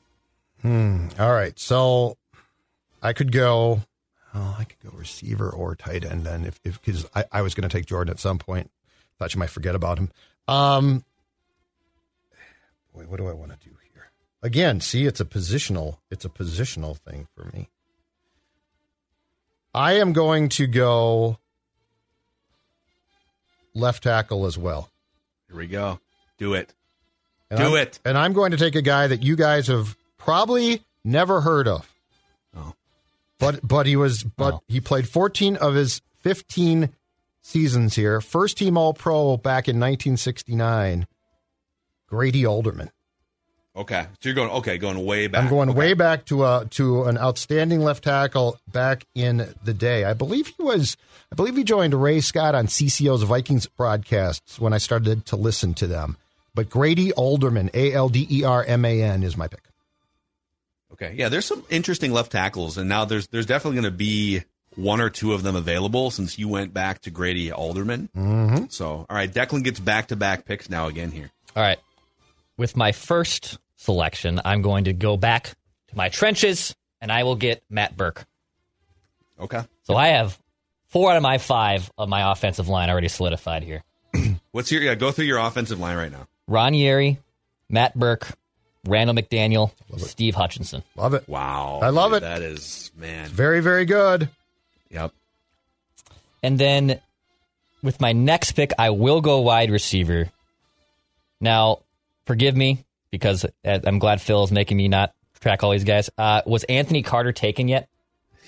Hmm. 0.61 1.09
All 1.19 1.33
right. 1.33 1.59
So 1.59 2.17
I 3.03 3.13
could 3.15 3.33
go. 3.33 3.81
Oh, 4.35 4.57
I 4.59 4.65
could 4.65 4.79
go 4.81 4.97
receiver 4.97 5.51
or 5.51 5.75
tight 5.77 6.05
end 6.05 6.25
then, 6.25 6.45
if 6.45 6.59
if 6.65 6.81
because 6.83 7.07
I, 7.15 7.25
I 7.31 7.43
was 7.43 7.55
going 7.55 7.69
to 7.69 7.75
take 7.77 7.87
Jordan 7.87 8.11
at 8.11 8.19
some 8.21 8.39
point. 8.39 8.71
Thought 9.19 9.35
you 9.35 9.39
might 9.39 9.51
forget 9.51 9.75
about 9.75 9.99
him. 9.99 10.11
Um, 10.49 11.05
boy, 12.95 13.05
what 13.05 13.19
do 13.19 13.29
I 13.29 13.33
want 13.33 13.53
to 13.53 13.59
do 13.69 13.75
here? 13.95 14.11
Again, 14.43 14.81
see, 14.81 15.05
it's 15.07 15.21
a 15.21 15.25
positional. 15.27 15.99
It's 16.11 16.25
a 16.25 16.29
positional 16.31 16.97
thing 16.97 17.29
for 17.37 17.45
me. 17.55 17.69
I 19.75 19.95
am 19.95 20.13
going 20.13 20.49
to 20.51 20.67
go 20.67 21.39
left 23.75 24.03
tackle 24.03 24.47
as 24.47 24.57
well. 24.59 24.91
Here 25.49 25.57
we 25.57 25.67
go. 25.67 26.01
Do 26.39 26.55
it. 26.55 26.73
And 27.51 27.59
Do 27.59 27.65
I'm- 27.67 27.77
it. 27.77 28.01
And 28.05 28.17
I'm 28.19 28.33
going 28.33 28.51
to 28.53 28.57
take 28.57 28.75
a 28.77 28.83
guy 28.83 29.07
that 29.07 29.23
you 29.23 29.37
guys 29.37 29.67
have 29.69 29.97
probably 30.17 30.83
never 31.05 31.41
heard 31.43 31.69
of. 31.69 31.92
But 33.43 33.67
but 33.67 33.87
he 33.87 33.97
was 33.97 34.23
but 34.23 34.55
Oh. 34.55 34.63
he 34.69 34.81
played 34.81 35.09
14 35.09 35.57
of 35.57 35.75
his 35.75 36.01
15 36.21 36.91
seasons 37.43 37.97
here. 37.97 38.21
First 38.21 38.57
team 38.59 38.79
All 38.79 38.95
Pro 38.95 39.37
back 39.37 39.69
in 39.69 39.77
1969. 39.81 41.07
Grady 42.09 42.47
Alderman. 42.47 42.91
Okay. 43.75 44.03
So 44.21 44.29
you're 44.29 44.35
going 44.35 44.51
okay, 44.51 44.77
going 44.79 45.03
way 45.05 45.27
back. 45.27 45.43
I'm 45.43 45.49
going 45.51 45.71
Okay. 45.71 45.79
way 45.79 45.95
back 45.95 46.25
to 46.27 46.43
uh 46.45 46.65
to 46.71 47.05
an 47.05 47.19
outstanding 47.19 47.81
left 47.81 48.05
tackle 48.05 48.59
back 48.71 49.07
in 49.15 49.55
the 49.65 49.75
day. 49.75 50.05
I 50.05 50.13
believe 50.13 50.49
he 50.49 50.63
was 50.63 50.97
I 51.33 51.35
believe 51.35 51.57
he 51.57 51.65
joined 51.65 51.95
Ray 52.01 52.21
Scott 52.21 52.55
on 52.55 52.67
CCO's 52.69 53.23
Vikings 53.25 53.67
broadcasts 53.67 54.61
when 54.61 54.73
I 54.73 54.79
started 54.79 55.27
to 55.27 55.37
listen 55.37 55.75
to 55.75 55.87
them. 55.87 56.17
But 56.55 56.69
Grady 56.69 57.13
Alderman, 57.15 57.71
A 57.75 57.93
L 57.95 58.09
D 58.11 58.27
E 58.31 58.45
R 58.45 58.63
M 58.63 58.85
A 58.85 59.03
N 59.03 59.23
is 59.23 59.37
my 59.39 59.49
pick. 59.49 59.65
Okay. 60.93 61.15
Yeah, 61.17 61.29
there's 61.29 61.47
some 61.47 61.65
interesting 61.71 62.13
left 62.13 62.33
tackles, 62.33 62.79
and 62.79 62.89
now 62.89 63.05
there's 63.05 63.27
there's 63.29 63.47
definitely 63.47 63.81
going 63.81 63.93
to 63.93 63.97
be 63.97 64.43
one 64.77 65.01
or 65.01 65.11
two 65.11 65.33
of 65.33 65.43
them 65.43 65.57
available 65.57 66.11
since 66.11 66.39
you 66.39 66.49
went 66.49 66.73
back 66.73 67.01
to 67.03 67.11
Grady 67.11 67.53
Alderman. 67.53 68.09
Mm-hmm. 68.17 68.65
So, 68.71 69.07
all 69.09 69.17
right, 69.17 69.33
Declan 69.33 69.65
gets 69.65 69.81
back 69.81 70.09
to 70.09 70.17
back 70.17 70.45
picks 70.45 70.71
now 70.71 70.87
again 70.87 71.11
here. 71.11 71.31
All 71.55 71.63
right. 71.63 71.79
With 72.57 72.77
my 72.77 72.93
first 72.93 73.59
selection, 73.77 74.41
I'm 74.45 74.63
going 74.63 74.85
to 74.85 74.93
go 74.93 75.17
back 75.17 75.53
to 75.89 75.97
my 75.97 76.09
trenches 76.09 76.75
and 77.01 77.11
I 77.11 77.25
will 77.25 77.37
get 77.37 77.63
Matt 77.69 77.97
Birk. 77.97 78.25
Okay. 79.39 79.63
So 79.83 79.97
I 79.97 80.09
have 80.09 80.39
four 80.87 81.11
out 81.11 81.17
of 81.17 81.23
my 81.23 81.39
five 81.39 81.91
of 81.99 82.09
my 82.09 82.31
offensive 82.31 82.69
line 82.69 82.89
already 82.91 83.09
solidified 83.09 83.63
here. 83.63 83.83
What's 84.53 84.71
your 84.71 84.83
yeah? 84.83 84.95
Go 84.95 85.11
through 85.11 85.25
your 85.25 85.39
offensive 85.39 85.81
line 85.81 85.97
right 85.97 86.13
now. 86.13 86.29
Ron 86.47 86.75
Yary, 86.75 87.19
Matt 87.69 87.99
Burke, 87.99 88.29
Randall 88.87 89.15
McDaniel, 89.17 89.71
Steve 89.99 90.35
Hutchinson. 90.35 90.83
Love 90.97 91.15
it. 91.15 91.29
Wow, 91.29 91.81
I 91.83 91.91
love 91.91 92.11
dude, 92.11 92.19
it. 92.19 92.21
That 92.27 92.43
is 92.43 92.91
man. 92.97 93.29
Very, 93.29 93.61
very 93.61 93.85
good. 93.85 94.29
Yep. 94.91 95.13
And 96.43 96.59
then 96.59 97.01
with 97.83 98.01
my 98.01 98.13
next 98.13 98.53
pick, 98.53 98.73
I 98.79 98.91
will 98.91 99.21
go 99.21 99.41
wide 99.41 99.71
receiver. 99.71 100.31
Now, 101.41 101.79
forgive 102.27 102.57
me 102.57 102.85
because 103.11 103.45
uh, 103.65 103.79
I'm 103.85 103.99
glad 103.99 104.21
Phil 104.21 104.43
is 104.45 104.53
making 104.53 104.77
me 104.77 104.89
not 104.89 105.13
track 105.41 105.63
all 105.63 105.71
these 105.71 105.85
guys. 105.85 106.11
Uh, 106.19 106.43
was 106.47 106.65
Anthony 106.65 107.03
Carter 107.03 107.33
taken 107.33 107.69
yet? 107.69 107.89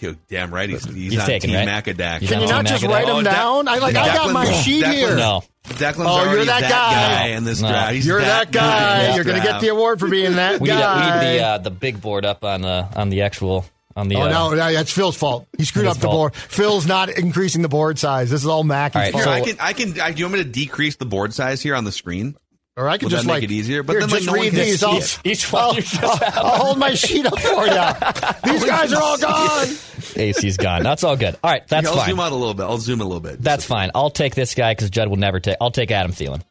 You're 0.01 0.16
damn 0.29 0.53
right. 0.53 0.68
He's, 0.68 0.85
he's, 0.85 1.12
He's 1.12 1.20
on 1.20 1.27
taken, 1.27 1.51
Team 1.51 1.66
right? 1.66 1.85
Macadac. 1.85 2.18
He's 2.18 2.29
Can 2.29 2.38
on 2.38 2.42
you 2.42 2.49
Team 2.49 2.57
not 2.57 2.66
just 2.66 2.83
Macadac. 2.85 2.88
write 2.88 3.09
Oh, 3.09 3.16
them 3.16 3.25
Dec- 3.25 3.37
down? 3.37 3.68
I 3.68 3.79
like. 3.79 3.94
I 3.94 4.07
got 4.14 4.33
my 4.33 4.44
sheet 4.51 4.85
Declan- 4.85 4.92
here. 4.92 5.16
No. 5.16 5.44
Declan's 5.75 6.07
Oh, 6.09 6.31
you're 6.33 6.45
that 6.45 6.61
that, 6.61 6.71
guy. 6.71 7.17
guy. 7.19 7.27
in 7.37 7.45
this 7.45 7.61
No. 7.61 7.69
draft. 7.69 7.93
He's 7.95 8.07
You're 8.07 8.21
that 8.21 8.51
guy. 8.53 9.09
in 9.09 9.15
You're 9.17 9.25
going 9.25 9.41
to 9.41 9.47
get 9.47 9.61
the 9.61 9.69
award 9.69 10.01
for 10.01 10.09
being 10.09 10.35
that 10.37 10.61
We 10.61 10.69
need, 10.69 10.75
we 10.75 10.81
need 10.81 11.39
the 11.39 11.43
uh, 11.45 11.59
the 11.59 11.71
big 11.71 12.01
board 12.01 12.25
up 12.25 12.45
on 12.45 12.63
the 12.63 12.89
on 12.97 13.11
the 13.11 13.23
actual 13.23 13.65
on 13.97 14.09
the. 14.09 14.17
Oh 14.17 14.23
uh, 14.23 14.29
no, 14.29 14.51
no, 14.51 14.73
that's 14.73 14.93
Phil's 14.93 15.17
fault. 15.17 15.47
He 15.57 15.65
screwed 15.65 15.87
up 15.87 15.97
the 15.97 16.03
fault. 16.09 16.33
board. 16.33 16.35
Phil's 16.35 16.87
not 16.87 17.11
increasing 17.11 17.63
the 17.63 17.69
board 17.69 17.99
size. 17.99 18.31
This 18.31 18.41
is 18.43 18.47
all 18.49 18.65
Mackey's 18.65 18.97
All 18.97 19.03
right, 19.03 19.13
fault. 19.13 19.25
Here, 19.25 19.33
I 19.35 19.41
can, 19.41 19.57
I 19.61 19.73
can. 19.95 20.01
I, 20.01 20.11
do 20.13 20.19
you 20.21 20.25
want 20.27 20.39
me 20.39 20.43
to 20.45 20.49
decrease 20.49 20.97
the 20.97 21.07
board 21.07 21.33
size 21.33 21.63
here 21.63 21.75
on 21.75 21.85
the 21.85 21.93
screen? 21.93 22.37
Or 22.77 22.89
I 22.89 22.99
can 22.99 23.07
Would 23.07 23.11
just 23.13 23.23
that 23.23 23.29
make 23.29 23.35
like 23.43 23.43
it 23.45 23.53
easier? 23.53 23.85
But 23.85 23.93
here, 23.93 24.01
then, 24.01 24.11
like, 24.11 24.19
just 24.23 24.27
no 24.27 24.33
one 24.33 24.41
read 24.41 24.51
can 24.51 24.59
these. 24.59 24.81
see 24.81 24.87
I'll, 24.87 24.97
it. 24.97 25.19
Each 25.23 25.53
one 25.53 25.63
I'll, 25.63 26.11
I'll- 26.11 26.19
I'll 26.45 26.65
hold 26.65 26.79
my 26.79 26.93
sheet 26.95 27.25
up 27.25 27.39
for 27.39 27.67
you. 27.69 28.53
These 28.53 28.65
guys 28.65 28.93
are 28.93 29.01
all 29.01 29.17
gone. 29.17 29.69
AC's 30.16 30.57
gone. 30.57 30.83
That's 30.83 31.05
all 31.05 31.16
good. 31.16 31.37
All 31.42 31.50
right, 31.50 31.66
that's 31.68 31.87
fine. 31.88 31.92
I'll 31.96 32.00
fine. 32.05 32.11
zoom 32.11 32.20
out 32.20 32.33
a 32.33 32.37
little 32.37 32.55
bit. 32.55 32.62
I'll 32.64 32.79
zoom 32.79 33.00
a 33.00 33.05
little 33.05 33.20
bit. 33.20 33.40
That's 33.42 33.64
fine. 33.64 33.90
I'll 33.94 34.11
take 34.11 34.35
this 34.35 34.55
guy 34.55 34.72
because 34.74 34.90
Judd 34.90 35.09
will 35.09 35.16
never 35.16 35.40
take. 35.40 35.57
I'll 35.61 35.70
take 35.70 35.90
Adam 35.90 36.12
Thielen. 36.12 36.42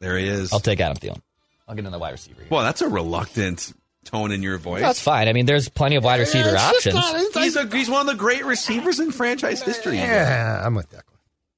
There 0.00 0.18
he 0.18 0.26
is. 0.26 0.52
I'll 0.52 0.60
take 0.60 0.80
Adam 0.80 0.96
Thielen. 0.96 1.20
I'll 1.68 1.74
get 1.74 1.80
another 1.82 1.98
wide 1.98 2.10
receiver. 2.10 2.40
Here. 2.40 2.48
Well, 2.50 2.62
that's 2.62 2.82
a 2.82 2.88
reluctant 2.88 3.72
tone 4.04 4.32
in 4.32 4.42
your 4.42 4.58
voice. 4.58 4.80
That's 4.82 5.00
fine. 5.00 5.28
I 5.28 5.32
mean, 5.32 5.46
there's 5.46 5.68
plenty 5.68 5.96
of 5.96 6.04
wide 6.04 6.20
receiver 6.20 6.48
It's 6.50 6.82
just 6.84 6.96
options. 6.96 7.34
not- 7.34 7.42
He's, 7.44 7.56
a, 7.56 7.66
he's 7.68 7.88
one 7.88 8.00
of 8.00 8.06
the 8.08 8.18
great 8.18 8.44
receivers 8.44 8.98
in 8.98 9.12
franchise 9.12 9.62
history. 9.62 9.96
yeah, 9.96 10.60
I'm 10.64 10.74
with 10.74 10.90
Declan. 10.90 11.02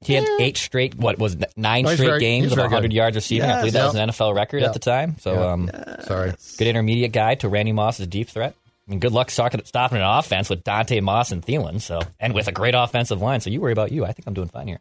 He 0.03 0.13
had 0.13 0.29
eight 0.39 0.59
straight, 0.59 0.95
what 0.97 1.19
was 1.19 1.33
it, 1.35 1.45
nine 1.57 1.85
No, 1.85 1.95
straight 1.95 2.07
very- 2.09 2.21
games 2.21 2.53
of 2.53 2.57
very 2.57 2.67
100 2.69 2.89
good. 2.89 2.93
yards 2.95 3.17
receiving. 3.17 3.49
I 3.51 3.61
believe 3.61 3.73
that 3.73 3.87
was 3.87 3.95
an 3.95 4.11
NFL 4.11 4.35
record 4.35 4.61
Yeah. 4.61 4.67
at 4.67 4.75
the 4.75 4.79
time. 4.79 5.17
So, 5.21 5.33
Yeah. 5.33 5.53
um, 5.53 5.71
Sorry. 6.03 6.35
good 6.59 6.69
intermediate 6.69 7.13
guy 7.13 7.37
to 7.37 7.49
Randy 7.49 7.73
Moss's 7.73 8.07
deep 8.07 8.29
threat. 8.29 8.55
I 8.87 8.91
mean, 8.91 9.01
good 9.01 9.13
luck 9.13 9.31
stopping 9.31 9.63
stopping 9.65 9.99
an 9.99 10.05
offense 10.05 10.51
with 10.51 10.63
Daunte 10.65 11.01
Moss 11.03 11.33
and 11.33 11.43
Thielen. 11.45 11.81
So, 11.81 12.01
and 12.21 12.35
with 12.35 12.49
a 12.49 12.53
great 12.53 12.75
offensive 12.75 13.21
line. 13.23 13.41
So, 13.41 13.49
you 13.51 13.61
worry 13.61 13.73
about 13.73 13.93
you. 13.93 14.05
I 14.05 14.13
think 14.13 14.27
I'm 14.27 14.35
doing 14.35 14.49
fine 14.49 14.69
here. 14.69 14.81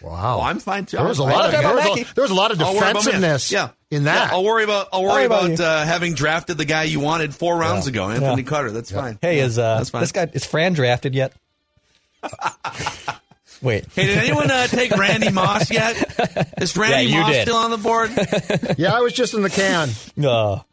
Wow. 0.00 0.38
Oh, 0.38 0.42
I'm 0.42 0.58
fine 0.58 0.86
too. 0.86 0.96
There 0.96 1.06
was 1.06 1.18
a 1.18 1.22
I'm 1.24 1.30
lot 1.30 1.46
of 1.46 1.60
there 1.60 1.74
was 1.74 2.00
a, 2.00 2.14
there 2.14 2.22
was 2.22 2.30
a 2.30 2.34
lot 2.34 2.50
of 2.50 2.60
I'll 2.62 2.68
worry 2.74 2.78
about 2.78 2.94
me. 2.94 3.12
defensiveness 3.12 3.52
Yeah. 3.52 3.68
in 3.90 4.04
that. 4.04 4.30
Yeah, 4.30 4.36
I'll 4.36 4.42
worry 4.42 4.64
about 4.64 4.88
I'll 4.92 5.02
worry 5.04 5.26
about 5.26 5.44
about, 5.52 5.60
uh, 5.60 5.84
having 5.84 6.14
drafted 6.14 6.56
the 6.56 6.64
guy 6.64 6.84
you 6.84 6.98
wanted 6.98 7.34
four 7.34 7.56
rounds 7.56 7.86
ago, 7.86 8.08
Anthony 8.08 8.42
Carter. 8.42 8.70
That's 8.72 8.90
fine. 8.90 9.18
Hey, 9.20 9.36
Yeah, 9.36 9.44
is 9.44 9.58
uh, 9.58 9.76
that's 9.76 9.90
fine. 9.90 10.00
this 10.00 10.12
guy 10.12 10.30
is 10.32 10.44
Fran 10.46 10.72
drafted 10.72 11.14
yet? 11.14 11.34
Wait, 13.62 13.86
Hey, 13.94 14.06
did 14.06 14.18
anyone 14.18 14.50
uh, 14.50 14.66
take 14.66 14.90
Randy 14.96 15.30
Moss 15.30 15.70
yet? 15.70 15.94
Is 16.60 16.76
Randy 16.76 17.10
Yeah, 17.12 17.20
Moss 17.20 17.30
did. 17.32 17.42
still 17.42 17.56
on 17.56 17.70
the 17.70 17.76
board? 17.78 18.10
yeah, 18.76 18.92
I 18.92 19.00
was 19.00 19.12
just 19.12 19.34
in 19.34 19.42
the 19.42 19.50
can. 19.50 19.88
no. 20.16 20.30
All 20.34 20.64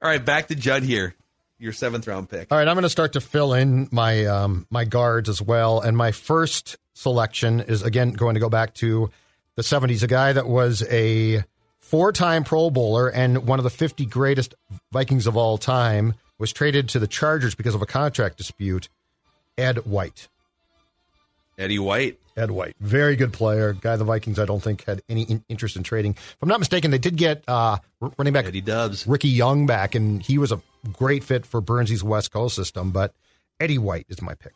right, 0.00 0.24
back 0.24 0.48
to 0.48 0.54
Judd 0.54 0.82
here. 0.82 1.14
Your 1.58 1.72
seventh 1.72 2.06
round 2.06 2.28
pick. 2.28 2.52
All 2.52 2.58
right, 2.58 2.68
I'm 2.68 2.74
going 2.74 2.84
to 2.84 2.88
start 2.88 3.14
to 3.14 3.20
fill 3.20 3.52
in 3.52 3.88
my 3.90 4.26
um, 4.26 4.66
my 4.70 4.84
guards 4.84 5.28
as 5.28 5.42
well. 5.42 5.80
And 5.80 5.96
my 5.96 6.12
first 6.12 6.76
selection 6.94 7.60
is 7.60 7.82
again 7.82 8.12
going 8.12 8.34
to 8.34 8.40
go 8.40 8.48
back 8.48 8.74
to 8.74 9.10
the 9.56 9.62
70s. 9.62 10.04
A 10.04 10.06
guy 10.06 10.32
that 10.32 10.46
was 10.46 10.84
a 10.88 11.44
four 11.80 12.12
time 12.12 12.44
Pro 12.44 12.70
Bowler 12.70 13.08
and 13.08 13.46
one 13.46 13.58
of 13.58 13.64
the 13.64 13.70
50 13.70 14.06
greatest 14.06 14.54
Vikings 14.92 15.26
of 15.26 15.36
all 15.36 15.58
time 15.58 16.14
was 16.38 16.52
traded 16.52 16.88
to 16.90 17.00
the 17.00 17.08
Chargers 17.08 17.56
because 17.56 17.74
of 17.74 17.82
a 17.82 17.86
contract 17.86 18.36
dispute. 18.38 18.88
Ed 19.56 19.78
White. 19.78 20.28
Eddie 21.58 21.78
White. 21.78 22.18
Ed 22.36 22.52
White, 22.52 22.76
very 22.78 23.16
good 23.16 23.32
player. 23.32 23.72
Guy 23.72 23.96
the 23.96 24.04
Vikings, 24.04 24.38
I 24.38 24.44
don't 24.44 24.62
think 24.62 24.84
had 24.84 25.02
any 25.08 25.22
in- 25.22 25.44
interest 25.48 25.74
in 25.74 25.82
trading. 25.82 26.12
If 26.12 26.36
I'm 26.40 26.48
not 26.48 26.60
mistaken, 26.60 26.92
they 26.92 26.98
did 26.98 27.16
get 27.16 27.42
uh, 27.48 27.78
running 28.16 28.32
back 28.32 28.46
Eddie 28.46 28.60
Dubs. 28.60 29.08
Ricky 29.08 29.28
Young 29.28 29.66
back, 29.66 29.96
and 29.96 30.22
he 30.22 30.38
was 30.38 30.52
a 30.52 30.60
great 30.92 31.24
fit 31.24 31.44
for 31.44 31.60
Burnsy's 31.60 32.04
West 32.04 32.30
Coast 32.30 32.54
system. 32.54 32.92
But 32.92 33.12
Eddie 33.58 33.78
White 33.78 34.06
is 34.08 34.22
my 34.22 34.34
pick. 34.34 34.54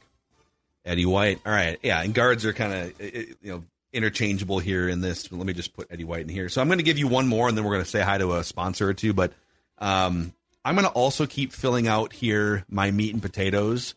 Eddie 0.85 1.07
White. 1.07 1.41
All 1.45 1.53
right. 1.53 1.77
Yeah, 1.83 2.01
and 2.03 2.15
guards 2.15 2.45
are 2.47 2.53
kind 2.53 2.73
of 2.73 3.01
you 3.01 3.37
know 3.43 3.65
interchangeable 3.93 4.61
here 4.61 4.89
in 4.89 5.01
this. 5.01 5.31
Let 5.33 5.45
me 5.45 5.53
just 5.53 5.75
put 5.75 5.89
Eddie 5.91 6.05
White 6.05 6.23
in 6.23 6.29
here. 6.29 6.49
So 6.49 6.61
I'm 6.61 6.69
going 6.69 6.79
to 6.79 6.85
give 6.85 6.99
you 6.99 7.09
one 7.09 7.27
more, 7.27 7.49
and 7.49 7.57
then 7.57 7.65
we're 7.65 7.73
going 7.73 7.85
to 7.85 7.91
say 7.91 8.01
hi 8.01 8.17
to 8.19 8.35
a 8.35 8.45
sponsor 8.45 8.89
or 8.89 8.95
two. 8.95 9.13
But 9.13 9.33
um, 9.79 10.33
I'm 10.65 10.77
going 10.77 10.87
to 10.87 10.93
also 10.93 11.27
keep 11.27 11.53
filling 11.53 11.89
out 11.89 12.13
here 12.13 12.65
my 12.69 12.93
meat 12.93 13.13
and 13.13 13.21
potatoes. 13.21 13.97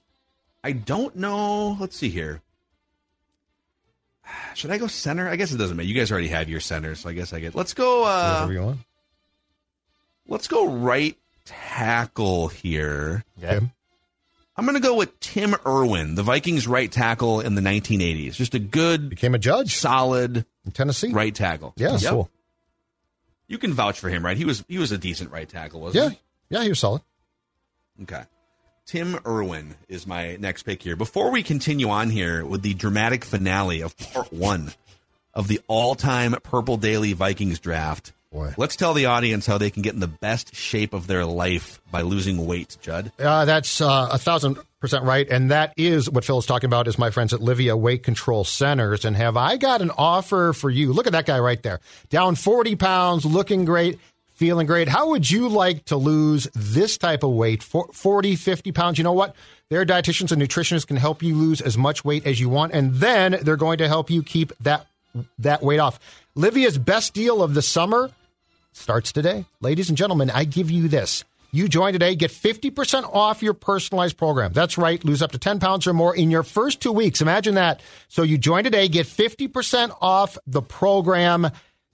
I 0.63 0.71
don't 0.71 1.15
know. 1.15 1.77
Let's 1.79 1.95
see 1.95 2.09
here. 2.09 2.41
Should 4.55 4.71
I 4.71 4.77
go 4.77 4.87
center? 4.87 5.27
I 5.29 5.35
guess 5.35 5.51
it 5.51 5.57
doesn't 5.57 5.75
matter. 5.77 5.87
You 5.87 5.95
guys 5.95 6.11
already 6.11 6.29
have 6.29 6.49
your 6.49 6.59
center, 6.59 6.95
so 6.95 7.09
I 7.09 7.13
guess 7.13 7.33
I 7.33 7.39
get. 7.39 7.55
Let's 7.55 7.73
go. 7.73 8.03
Uh, 8.03 8.33
Whatever 8.33 8.53
you 8.53 8.61
want. 8.61 8.79
let's 10.27 10.47
go 10.47 10.67
right 10.67 11.17
tackle 11.45 12.47
here. 12.47 13.23
Okay. 13.43 13.59
I'm 14.57 14.65
going 14.65 14.75
to 14.75 14.81
go 14.81 14.95
with 14.95 15.19
Tim 15.19 15.53
Irwin, 15.67 16.15
the 16.15 16.23
Vikings 16.23 16.65
right 16.65 16.89
tackle 16.89 17.41
in 17.41 17.55
the 17.55 17.61
1980s. 17.61 18.33
Just 18.35 18.53
a 18.55 18.59
good, 18.59 19.09
Became 19.09 19.35
a 19.35 19.39
judge 19.39 19.75
solid 19.75 20.45
in 20.65 20.71
Tennessee. 20.71 21.11
right 21.11 21.35
tackle. 21.35 21.73
Yeah, 21.75 21.97
Yep. 21.97 22.09
Cool. 22.11 22.29
You 23.47 23.57
can 23.57 23.73
vouch 23.73 23.99
for 23.99 24.09
him, 24.09 24.25
right? 24.25 24.37
He 24.37 24.45
was 24.45 24.63
he 24.67 24.79
was 24.79 24.91
a 24.91 24.97
decent 24.97 25.31
right 25.31 25.47
tackle, 25.47 25.81
wasn't 25.81 26.13
he? 26.13 26.19
Yeah, 26.49 26.63
he 26.63 26.69
was 26.69 26.79
solid. 26.79 27.01
Okay. 28.01 28.23
Tim 28.85 29.17
Irwin 29.25 29.73
is 29.89 30.05
my 30.05 30.35
next 30.35 30.61
pick 30.63 30.83
here. 30.83 30.95
Before 30.95 31.31
we 31.31 31.41
continue 31.41 31.89
on 31.89 32.11
here 32.11 32.45
with 32.45 32.61
the 32.61 32.75
dramatic 32.75 33.25
finale 33.25 33.81
of 33.81 33.97
part 33.97 34.31
one 34.31 34.73
of 35.33 35.47
the 35.47 35.59
all-time 35.67 36.35
Purple 36.43 36.77
Daily 36.77 37.13
Vikings 37.13 37.59
draft, 37.59 38.13
Boy. 38.31 38.53
let's 38.57 38.75
tell 38.75 38.93
the 38.93 39.07
audience 39.07 39.47
how 39.47 39.57
they 39.57 39.71
can 39.71 39.81
get 39.81 39.95
in 39.95 40.01
the 40.01 40.07
best 40.07 40.55
shape 40.55 40.93
of 40.93 41.07
their 41.07 41.25
life 41.25 41.81
by 41.89 42.03
losing 42.03 42.45
weight, 42.45 42.77
Judd. 42.79 43.11
Uh, 43.17 43.45
that's 43.45 43.81
uh, 43.81 44.09
a 44.11 44.19
thousand 44.19 44.59
percent 44.79 45.03
right, 45.03 45.27
and 45.29 45.49
that 45.49 45.73
is 45.77 46.07
what 46.07 46.23
Phil 46.23 46.37
is 46.37 46.45
talking 46.45 46.67
about. 46.67 46.87
Is 46.87 46.99
my 46.99 47.09
friends 47.09 47.33
at 47.33 47.39
Livea 47.39 47.75
Weight 47.75 48.03
Control 48.03 48.43
Centers, 48.43 49.03
and 49.03 49.15
have 49.15 49.35
I 49.35 49.57
got 49.57 49.81
an 49.81 49.89
offer 49.97 50.53
for 50.53 50.69
you? 50.69 50.93
Look 50.93 51.07
at 51.07 51.13
that 51.13 51.25
guy 51.25 51.39
right 51.39 51.61
there, 51.63 51.79
down 52.09 52.35
forty 52.35 52.75
pounds, 52.75 53.25
looking 53.25 53.65
great, 53.65 53.99
feeling 54.35 54.67
great. 54.67 54.87
How 54.87 55.09
would 55.09 55.29
you 55.29 55.49
like 55.49 55.85
to 55.85 55.97
lose 55.97 56.47
this 56.53 56.97
type 56.97 57.23
of 57.23 57.31
weight, 57.31 57.63
for 57.63 57.89
40, 57.91 58.35
50 58.35 58.71
pounds? 58.71 58.97
You 58.97 59.03
know 59.03 59.13
what? 59.13 59.35
Their 59.69 59.85
dietitians 59.85 60.31
and 60.31 60.41
nutritionists 60.41 60.85
can 60.85 60.97
help 60.97 61.23
you 61.23 61.35
lose 61.35 61.61
as 61.61 61.77
much 61.77 62.05
weight 62.05 62.25
as 62.27 62.39
you 62.39 62.49
want, 62.49 62.73
and 62.73 62.93
then 62.95 63.39
they're 63.41 63.57
going 63.57 63.79
to 63.79 63.87
help 63.87 64.09
you 64.09 64.21
keep 64.21 64.53
that 64.59 64.85
that 65.39 65.63
weight 65.63 65.79
off. 65.79 65.97
Livea's 66.35 66.77
best 66.77 67.13
deal 67.13 67.41
of 67.41 67.53
the 67.53 67.61
summer 67.61 68.11
starts 68.73 69.13
today. 69.13 69.45
Ladies 69.61 69.87
and 69.87 69.97
gentlemen, 69.97 70.29
I 70.29 70.43
give 70.43 70.69
you 70.69 70.89
this. 70.89 71.23
You 71.51 71.69
join 71.69 71.93
today, 71.93 72.15
get 72.15 72.31
50% 72.31 73.15
off 73.15 73.41
your 73.41 73.53
personalized 73.53 74.17
program. 74.17 74.51
That's 74.51 74.77
right, 74.77 75.01
lose 75.05 75.21
up 75.21 75.31
to 75.31 75.37
10 75.37 75.61
pounds 75.61 75.87
or 75.87 75.93
more 75.93 76.13
in 76.13 76.29
your 76.29 76.43
first 76.43 76.81
two 76.81 76.91
weeks. 76.91 77.21
Imagine 77.21 77.55
that. 77.55 77.81
So 78.09 78.23
you 78.23 78.37
join 78.37 78.65
today, 78.65 78.89
get 78.89 79.07
50% 79.07 79.95
off 80.01 80.37
the 80.45 80.61
program. 80.61 81.49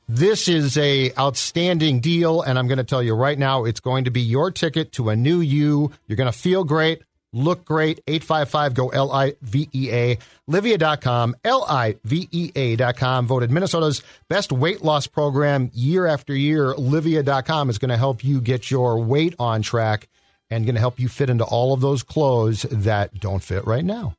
This 0.08 0.48
is 0.48 0.78
a 0.78 1.14
outstanding 1.18 2.00
deal, 2.00 2.42
and 2.42 2.60
I'm 2.60 2.68
going 2.68 2.80
to 2.80 2.84
tell 2.84 3.02
you 3.02 3.16
right 3.16 3.38
now, 3.38 3.64
it's 3.64 3.80
going 3.80 4.06
to 4.06 4.12
be 4.12 4.22
your 4.22 4.52
ticket 4.52 4.92
to 4.94 5.10
a 5.10 5.16
new 5.16 5.40
you. 5.40 5.92
You're 6.08 6.18
going 6.18 6.32
to 6.32 6.38
feel 6.38 6.64
great, 6.64 7.04
look 7.32 7.64
great. 7.64 8.02
855 8.08 8.74
go 8.74 8.90
L 8.90 9.12
I 9.12 9.36
V 9.42 9.70
E 9.74 9.90
A. 9.92 10.18
Livea.com, 10.50 11.36
L 11.46 11.64
I 11.68 11.96
V 12.04 12.28
E 12.32 12.52
A.com. 12.56 13.28
Voted 13.28 13.52
Minnesota's 13.52 14.04
best 14.28 14.52
weight 14.52 14.84
loss 14.84 15.08
program 15.08 15.72
year 15.74 16.06
after 16.06 16.36
year. 16.36 16.74
Livea.com 16.74 17.70
is 17.70 17.78
going 17.78 17.90
to 17.90 17.98
help 17.98 18.24
you 18.24 18.42
get 18.42 18.70
your 18.70 19.00
weight 19.02 19.36
on 19.40 19.62
track 19.62 20.10
and 20.50 20.66
going 20.66 20.76
to 20.76 20.82
help 20.82 21.00
you 21.00 21.08
fit 21.08 21.30
into 21.30 21.46
all 21.46 21.74
of 21.74 21.80
those 21.80 22.04
clothes 22.04 22.64
that 22.64 23.18
don't 23.20 23.42
fit 23.42 23.66
right 23.66 23.86
now. 23.86 24.14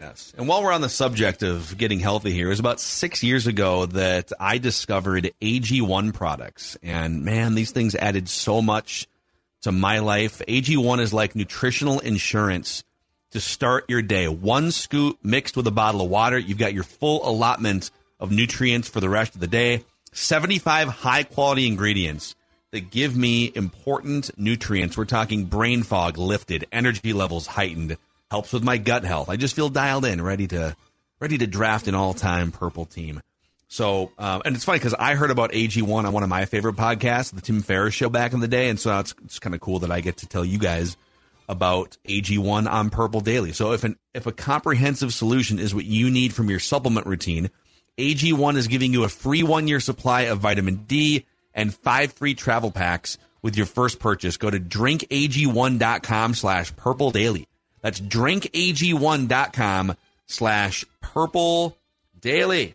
Yes. 0.00 0.32
And 0.38 0.48
while 0.48 0.62
we're 0.62 0.72
on 0.72 0.80
the 0.80 0.88
subject 0.88 1.42
of 1.42 1.76
getting 1.76 2.00
healthy 2.00 2.32
here, 2.32 2.46
it 2.46 2.50
was 2.50 2.60
about 2.60 2.80
six 2.80 3.22
years 3.22 3.46
ago 3.46 3.84
that 3.84 4.32
I 4.40 4.56
discovered 4.56 5.30
AG1 5.42 6.14
products. 6.14 6.78
And 6.82 7.22
man, 7.22 7.54
these 7.54 7.70
things 7.70 7.94
added 7.94 8.26
so 8.26 8.62
much 8.62 9.06
to 9.60 9.72
my 9.72 9.98
life. 9.98 10.40
AG1 10.48 11.00
is 11.00 11.12
like 11.12 11.36
nutritional 11.36 12.00
insurance 12.00 12.82
to 13.32 13.40
start 13.40 13.90
your 13.90 14.00
day. 14.00 14.26
One 14.26 14.70
scoop 14.70 15.18
mixed 15.22 15.54
with 15.54 15.66
a 15.66 15.70
bottle 15.70 16.00
of 16.00 16.08
water, 16.08 16.38
you've 16.38 16.56
got 16.56 16.72
your 16.72 16.84
full 16.84 17.28
allotment 17.28 17.90
of 18.18 18.30
nutrients 18.30 18.88
for 18.88 19.00
the 19.00 19.08
rest 19.10 19.34
of 19.34 19.40
the 19.42 19.46
day. 19.46 19.84
75 20.12 20.88
high 20.88 21.24
quality 21.24 21.66
ingredients 21.66 22.34
that 22.70 22.90
give 22.90 23.16
me 23.16 23.52
important 23.54 24.30
nutrients. 24.38 24.96
We're 24.96 25.04
talking 25.04 25.44
brain 25.44 25.82
fog 25.82 26.16
lifted, 26.16 26.66
energy 26.72 27.12
levels 27.12 27.46
heightened, 27.46 27.98
helps 28.30 28.52
with 28.52 28.62
my 28.62 28.78
gut 28.78 29.04
health. 29.04 29.28
I 29.28 29.36
just 29.36 29.56
feel 29.56 29.68
dialed 29.68 30.04
in, 30.04 30.22
ready 30.22 30.46
to 30.48 30.76
ready 31.20 31.38
to 31.38 31.46
draft 31.46 31.88
an 31.88 31.94
all 31.94 32.14
time 32.14 32.52
purple 32.52 32.86
team. 32.86 33.20
So, 33.68 34.10
um, 34.18 34.42
and 34.44 34.56
it's 34.56 34.64
funny 34.64 34.80
because 34.80 34.94
I 34.94 35.14
heard 35.14 35.30
about 35.30 35.52
AG1 35.52 36.04
on 36.04 36.12
one 36.12 36.24
of 36.24 36.28
my 36.28 36.44
favorite 36.44 36.74
podcasts, 36.74 37.32
the 37.32 37.40
Tim 37.40 37.62
Ferriss 37.62 37.94
show 37.94 38.08
back 38.08 38.32
in 38.32 38.40
the 38.40 38.48
day. 38.48 38.68
And 38.68 38.80
so 38.80 38.98
it's, 38.98 39.14
it's 39.24 39.38
kind 39.38 39.54
of 39.54 39.60
cool 39.60 39.78
that 39.80 39.92
I 39.92 40.00
get 40.00 40.16
to 40.18 40.26
tell 40.26 40.44
you 40.44 40.58
guys 40.58 40.96
about 41.48 41.96
AG1 42.04 42.68
on 42.68 42.90
Purple 42.90 43.20
Daily. 43.20 43.52
So 43.52 43.72
if 43.72 43.84
an, 43.84 43.96
if 44.12 44.26
a 44.26 44.32
comprehensive 44.32 45.14
solution 45.14 45.60
is 45.60 45.72
what 45.72 45.84
you 45.84 46.10
need 46.10 46.34
from 46.34 46.50
your 46.50 46.58
supplement 46.58 47.06
routine, 47.06 47.50
AG1 47.96 48.56
is 48.56 48.66
giving 48.66 48.92
you 48.92 49.04
a 49.04 49.08
free 49.08 49.44
one 49.44 49.68
year 49.68 49.78
supply 49.78 50.22
of 50.22 50.40
vitamin 50.40 50.84
D 50.88 51.26
and 51.54 51.72
five 51.72 52.12
free 52.14 52.34
travel 52.34 52.72
packs 52.72 53.18
with 53.40 53.56
your 53.56 53.66
first 53.66 54.00
purchase. 54.00 54.36
Go 54.36 54.50
to 54.50 54.58
drinkag1.com 54.58 56.34
slash 56.34 56.74
purple 56.74 57.12
daily. 57.12 57.46
That's 57.82 58.00
drinkag1.com 58.00 59.96
slash 60.26 60.84
purple 61.00 61.76
daily. 62.20 62.74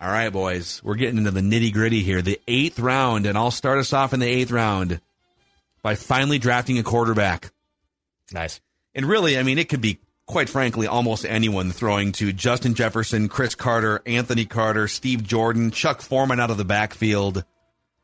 All 0.00 0.08
right, 0.08 0.30
boys, 0.30 0.80
we're 0.84 0.94
getting 0.94 1.18
into 1.18 1.32
the 1.32 1.40
nitty 1.40 1.72
gritty 1.72 2.02
here. 2.04 2.22
The 2.22 2.40
eighth 2.46 2.78
round, 2.78 3.26
and 3.26 3.36
I'll 3.36 3.50
start 3.50 3.78
us 3.78 3.92
off 3.92 4.12
in 4.12 4.20
the 4.20 4.28
eighth 4.28 4.52
round 4.52 5.00
by 5.82 5.96
finally 5.96 6.38
drafting 6.38 6.78
a 6.78 6.84
quarterback. 6.84 7.50
Nice. 8.32 8.60
And 8.94 9.06
really, 9.06 9.36
I 9.36 9.42
mean, 9.42 9.58
it 9.58 9.68
could 9.68 9.80
be, 9.80 9.98
quite 10.26 10.48
frankly, 10.48 10.86
almost 10.86 11.24
anyone 11.24 11.72
throwing 11.72 12.12
to 12.12 12.32
Justin 12.32 12.74
Jefferson, 12.74 13.28
Cris 13.28 13.56
Carter, 13.56 14.00
Anthony 14.06 14.44
Carter, 14.44 14.86
Steve 14.86 15.24
Jordan, 15.24 15.72
Chuck 15.72 16.00
Foreman 16.00 16.38
out 16.38 16.50
of 16.50 16.58
the 16.58 16.64
backfield. 16.64 17.44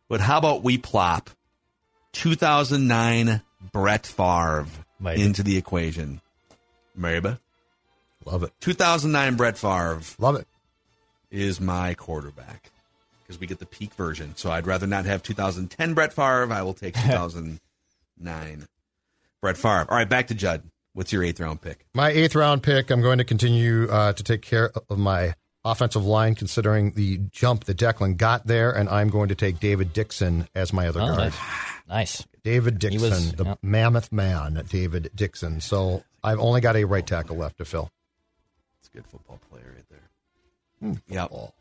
But 0.08 0.20
how 0.20 0.38
about 0.38 0.64
we 0.64 0.78
plop 0.78 1.30
2009 2.12 3.40
Brett 3.72 4.06
Favre 4.06 4.66
Maybe. 4.98 5.22
into 5.22 5.44
the 5.44 5.56
equation? 5.56 6.20
Maybe. 6.96 7.36
Love 8.24 8.42
it. 8.42 8.52
2009 8.60 9.36
Brett 9.36 9.58
Favre 9.58 10.00
Love 10.18 10.36
it. 10.36 10.48
Is 11.34 11.60
my 11.60 11.94
quarterback 11.94 12.70
because 13.22 13.38
we 13.40 13.46
get 13.46 13.58
the 13.58 13.66
peak 13.66 13.92
version. 13.94 14.34
So 14.36 14.50
I'd 14.50 14.66
rather 14.66 14.86
not 14.86 15.04
have 15.04 15.22
2010 15.22 15.94
Brett 15.94 16.12
Favre. 16.12 16.50
I 16.52 16.62
will 16.62 16.74
take 16.74 16.94
2009 18.18 18.66
Brett 19.40 19.56
Favre. 19.56 19.86
All 19.90 19.96
right, 19.96 20.08
back 20.08 20.28
to 20.28 20.34
Judd. 20.34 20.62
What's 20.92 21.12
your 21.12 21.24
eighth 21.24 21.40
round 21.40 21.60
pick? 21.60 21.84
My 21.92 22.10
eighth 22.10 22.34
round 22.36 22.62
pick, 22.62 22.90
I'm 22.90 23.00
going 23.02 23.18
to 23.18 23.24
continue 23.24 23.88
uh, 23.90 24.12
to 24.12 24.22
take 24.22 24.42
care 24.42 24.70
of 24.88 24.96
my 24.98 25.34
offensive 25.64 26.04
line, 26.04 26.34
considering 26.36 26.92
the 26.92 27.18
jump 27.32 27.64
that 27.64 27.76
Declan 27.78 28.16
got 28.16 28.46
there, 28.46 28.70
and 28.70 28.88
I'm 28.88 29.08
going 29.08 29.28
to 29.30 29.34
take 29.34 29.58
David 29.58 29.92
Dixon 29.92 30.46
as 30.54 30.72
my 30.72 30.86
other 30.86 31.00
Oh, 31.00 31.06
guard. 31.06 31.18
nice. 31.18 31.38
nice. 31.88 32.26
David 32.44 32.74
He 32.74 32.90
Dixon, 32.90 33.10
was- 33.10 33.32
the 33.32 33.44
yeah. 33.44 33.54
mammoth 33.62 34.12
man, 34.12 34.62
David 34.68 35.10
Dixon. 35.16 35.60
So 35.60 36.04
I've 36.22 36.38
only 36.38 36.60
got 36.60 36.76
a 36.76 36.84
right 36.84 37.04
tackle 37.06 37.36
left 37.38 37.56
to 37.58 37.64
fill. 37.64 37.90
It's 38.78 38.88
a 38.88 38.96
good 38.98 39.06
football 39.06 39.40
player 39.50 39.64
right 39.74 39.84
there. 39.90 39.93
Yeah, 40.80 41.24
I 41.24 41.26
Hmm, 41.28 41.34
was 41.34 41.52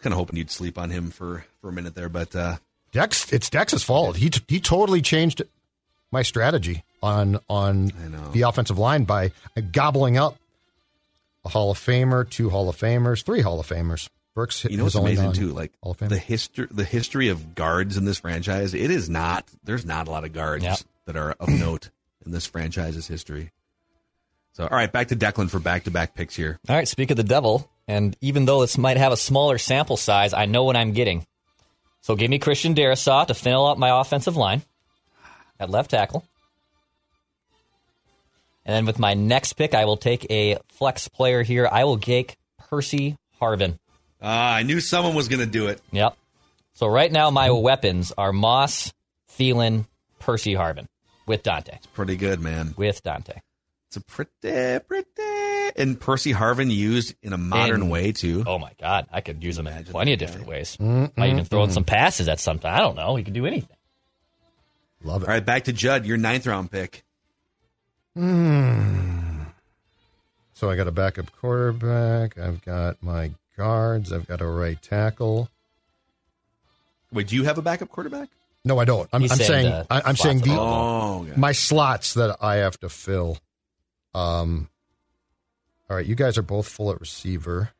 kind 0.00 0.12
of 0.12 0.18
hoping 0.18 0.36
you'd 0.36 0.50
sleep 0.50 0.78
on 0.78 0.90
him 0.90 1.10
for, 1.10 1.44
for 1.60 1.68
a 1.70 1.72
minute 1.72 1.94
there, 1.94 2.08
but 2.08 2.34
uh, 2.36 2.56
Dex, 2.92 3.32
it's 3.32 3.48
Dex's 3.50 3.82
fault. 3.82 4.16
He 4.16 4.30
t- 4.30 4.42
he 4.48 4.60
totally 4.60 5.00
changed 5.02 5.42
my 6.10 6.22
strategy 6.22 6.84
on 7.02 7.38
on 7.48 7.92
the 8.32 8.42
offensive 8.42 8.78
line 8.78 9.04
by 9.04 9.32
gobbling 9.72 10.16
up 10.16 10.36
a 11.44 11.48
Hall 11.48 11.70
of 11.70 11.78
Famer, 11.78 12.28
two 12.28 12.50
Hall 12.50 12.68
of 12.68 12.76
Famers, 12.76 13.22
three 13.24 13.40
Hall 13.40 13.60
of 13.60 13.66
Famers. 13.68 14.08
Burks 14.34 14.64
you 14.64 14.76
know 14.76 14.84
what's 14.84 14.94
amazing 14.96 15.32
too? 15.32 15.48
Like 15.52 15.72
the 15.98 16.18
history, 16.18 16.68
the 16.70 16.84
history 16.84 17.28
of 17.28 17.54
guards 17.54 17.96
in 17.96 18.04
this 18.04 18.18
franchise. 18.18 18.74
It 18.74 18.90
is 18.90 19.08
not. 19.08 19.46
There's 19.64 19.86
not 19.86 20.08
a 20.08 20.10
lot 20.10 20.24
of 20.24 20.34
guards 20.34 20.62
Yep. 20.64 20.78
that 21.06 21.16
are 21.16 21.32
of 21.40 21.48
note 21.48 21.88
in 22.24 22.32
this 22.32 22.44
franchise's 22.46 23.06
history. 23.06 23.50
So, 24.52 24.64
all 24.64 24.76
right, 24.76 24.90
back 24.92 25.08
to 25.08 25.16
Declan 25.16 25.48
for 25.50 25.58
back 25.58 25.84
to 25.84 25.90
back 25.90 26.14
picks 26.14 26.36
here. 26.36 26.58
All 26.68 26.76
right, 26.76 26.86
speak 26.88 27.10
of 27.10 27.16
the 27.16 27.22
devil, 27.24 27.70
and 27.88 28.16
even 28.20 28.44
though 28.44 28.60
this 28.60 28.78
might 28.78 28.96
have 28.96 29.12
a 29.12 29.16
smaller 29.16 29.58
sample 29.58 29.96
size, 29.96 30.32
I 30.32 30.46
know 30.46 30.64
what 30.64 30.76
I'm 30.76 30.92
getting. 30.92 31.26
So 32.02 32.14
give 32.14 32.30
me 32.30 32.38
Christian 32.38 32.74
Darrisaw 32.74 33.26
to 33.26 33.34
fill 33.34 33.66
out 33.66 33.78
my 33.78 34.00
offensive 34.00 34.36
line 34.36 34.62
at 35.58 35.70
left 35.70 35.90
tackle. 35.90 36.24
And 38.64 38.74
then 38.74 38.86
with 38.86 38.98
my 38.98 39.14
next 39.14 39.52
pick, 39.54 39.74
I 39.74 39.84
will 39.84 39.96
take 39.96 40.28
a 40.30 40.58
flex 40.68 41.08
player 41.08 41.42
here. 41.42 41.68
I 41.70 41.84
will 41.84 41.98
take 41.98 42.36
Percy 42.58 43.16
Harvin. 43.40 43.78
Ah, 44.20 44.54
I 44.54 44.62
knew 44.64 44.80
someone 44.80 45.14
was 45.14 45.28
going 45.28 45.40
to 45.40 45.46
do 45.46 45.68
it. 45.68 45.80
Yep. 45.92 46.16
So 46.74 46.88
right 46.88 47.10
now, 47.10 47.30
my 47.30 47.50
weapons 47.50 48.12
are 48.18 48.32
Moss, 48.32 48.92
Thielen, 49.38 49.86
Percy 50.18 50.54
Harvin 50.54 50.86
with 51.26 51.42
Daunte. 51.42 51.78
Pretty 51.94 52.16
good, 52.16 52.40
man. 52.40 52.74
With 52.76 53.02
Daunte. 53.02 53.40
It's 53.88 53.96
a 53.96 54.00
pretty, 54.00 54.30
pretty, 54.86 55.08
and 55.76 55.98
Percy 55.98 56.32
Harvin 56.32 56.70
used 56.72 57.14
in 57.22 57.32
a 57.32 57.38
modern 57.38 57.82
And- 57.82 57.90
way 57.90 58.12
too. 58.12 58.44
Oh 58.46 58.58
my 58.58 58.72
God, 58.80 59.06
I 59.12 59.20
could 59.20 59.42
use 59.42 59.56
them 59.56 59.66
in 59.66 59.72
Imagine 59.72 59.92
plenty 59.92 60.12
of 60.12 60.18
that 60.20 60.26
different 60.26 60.46
guy. 60.46 60.50
ways. 60.52 60.78
Might 60.80 61.30
even 61.30 61.44
throw 61.44 61.64
in 61.64 61.70
some 61.70 61.84
passes 61.84 62.28
at 62.28 62.38
some 62.40 62.58
time. 62.58 62.74
I 62.74 62.78
don't 62.78 62.94
know. 62.96 63.16
He 63.16 63.24
could 63.24 63.34
do 63.34 63.46
anything. 63.46 63.76
Love 65.02 65.22
it. 65.22 65.28
All 65.28 65.34
right, 65.34 65.44
back 65.44 65.64
to 65.64 65.72
Judd, 65.72 66.06
your 66.06 66.16
ninth 66.16 66.46
round 66.46 66.70
pick. 66.70 67.02
So 70.54 70.70
I 70.70 70.76
got 70.76 70.88
a 70.88 70.92
backup 70.92 71.30
quarterback. 71.38 72.38
I've 72.38 72.64
got 72.64 73.02
my 73.02 73.32
guards. 73.56 74.12
I've 74.12 74.26
got 74.26 74.40
a 74.40 74.46
right 74.46 74.80
tackle. 74.80 75.50
Wait, 77.12 77.28
do 77.28 77.36
you 77.36 77.44
have 77.44 77.58
a 77.58 77.62
backup 77.62 77.90
quarterback? 77.90 78.28
No, 78.64 78.78
I 78.78 78.84
don't. 78.84 79.08
I'm, 79.12 79.22
I'm 79.22 79.28
saying 79.28 79.48
saying 79.70 79.86
I, 79.90 80.02
I'm 80.06 80.16
saying 80.16 80.40
the. 80.40 80.56
Oh, 80.58 81.22
okay. 81.28 81.38
my 81.38 81.52
slots 81.52 82.14
that 82.14 82.36
I 82.40 82.56
have 82.56 82.80
to 82.80 82.88
fill. 82.88 83.38
Um, 84.14 84.68
all 85.88 85.96
right, 85.96 86.06
you 86.06 86.14
guys 86.14 86.36
are 86.38 86.42
both 86.42 86.68
full 86.68 86.90
at 86.90 87.00
receiver. 87.00 87.70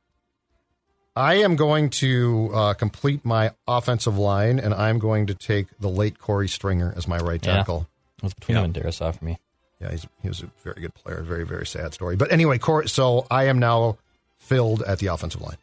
I 1.14 1.34
am 1.36 1.56
going 1.56 1.88
to 1.90 2.50
uh, 2.52 2.74
complete 2.74 3.24
my 3.24 3.52
offensive 3.66 4.18
line, 4.18 4.58
and 4.58 4.74
I'm 4.74 4.98
going 4.98 5.26
to 5.28 5.34
take 5.34 5.66
the 5.80 5.88
late 5.88 6.18
Corey 6.18 6.48
Stringer 6.48 6.92
as 6.96 7.08
my 7.08 7.16
right 7.18 7.44
Yeah. 7.44 7.56
tackle. 7.56 7.88
It 8.18 8.24
was 8.24 8.34
between 8.34 8.58
him 8.58 8.64
and 8.64 8.74
Darrisaw 8.74 9.16
for 9.18 9.24
me. 9.24 9.38
Yeah, 9.80 9.90
he's, 9.90 10.06
he 10.22 10.28
was 10.28 10.42
a 10.42 10.50
very 10.62 10.80
good 10.80 10.94
player. 10.94 11.22
Very, 11.22 11.44
very 11.44 11.66
sad 11.66 11.94
story. 11.94 12.16
But 12.16 12.32
anyway, 12.32 12.58
Corey, 12.58 12.88
so 12.88 13.26
I 13.30 13.44
am 13.44 13.58
now 13.58 13.98
filled 14.38 14.82
at 14.82 14.98
the 14.98 15.06
offensive 15.08 15.40
line. 15.40 15.56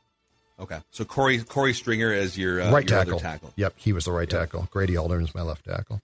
okay. 0.59 0.79
So 0.91 1.03
Corey 1.05 1.39
Corey 1.39 1.73
Stringer 1.73 2.11
as 2.13 2.37
your 2.37 2.61
uh, 2.61 2.71
right 2.71 2.87
your 2.89 2.99
tackle. 2.99 3.13
other 3.15 3.21
tackle. 3.23 3.53
Yep, 3.55 3.73
he 3.77 3.93
was 3.93 4.05
the 4.05 4.11
right 4.11 4.31
Yep. 4.31 4.39
tackle. 4.41 4.67
Grady 4.71 4.97
Alderman 4.97 5.25
is 5.25 5.33
my 5.35 5.41
left 5.41 5.65
tackle. 5.65 5.99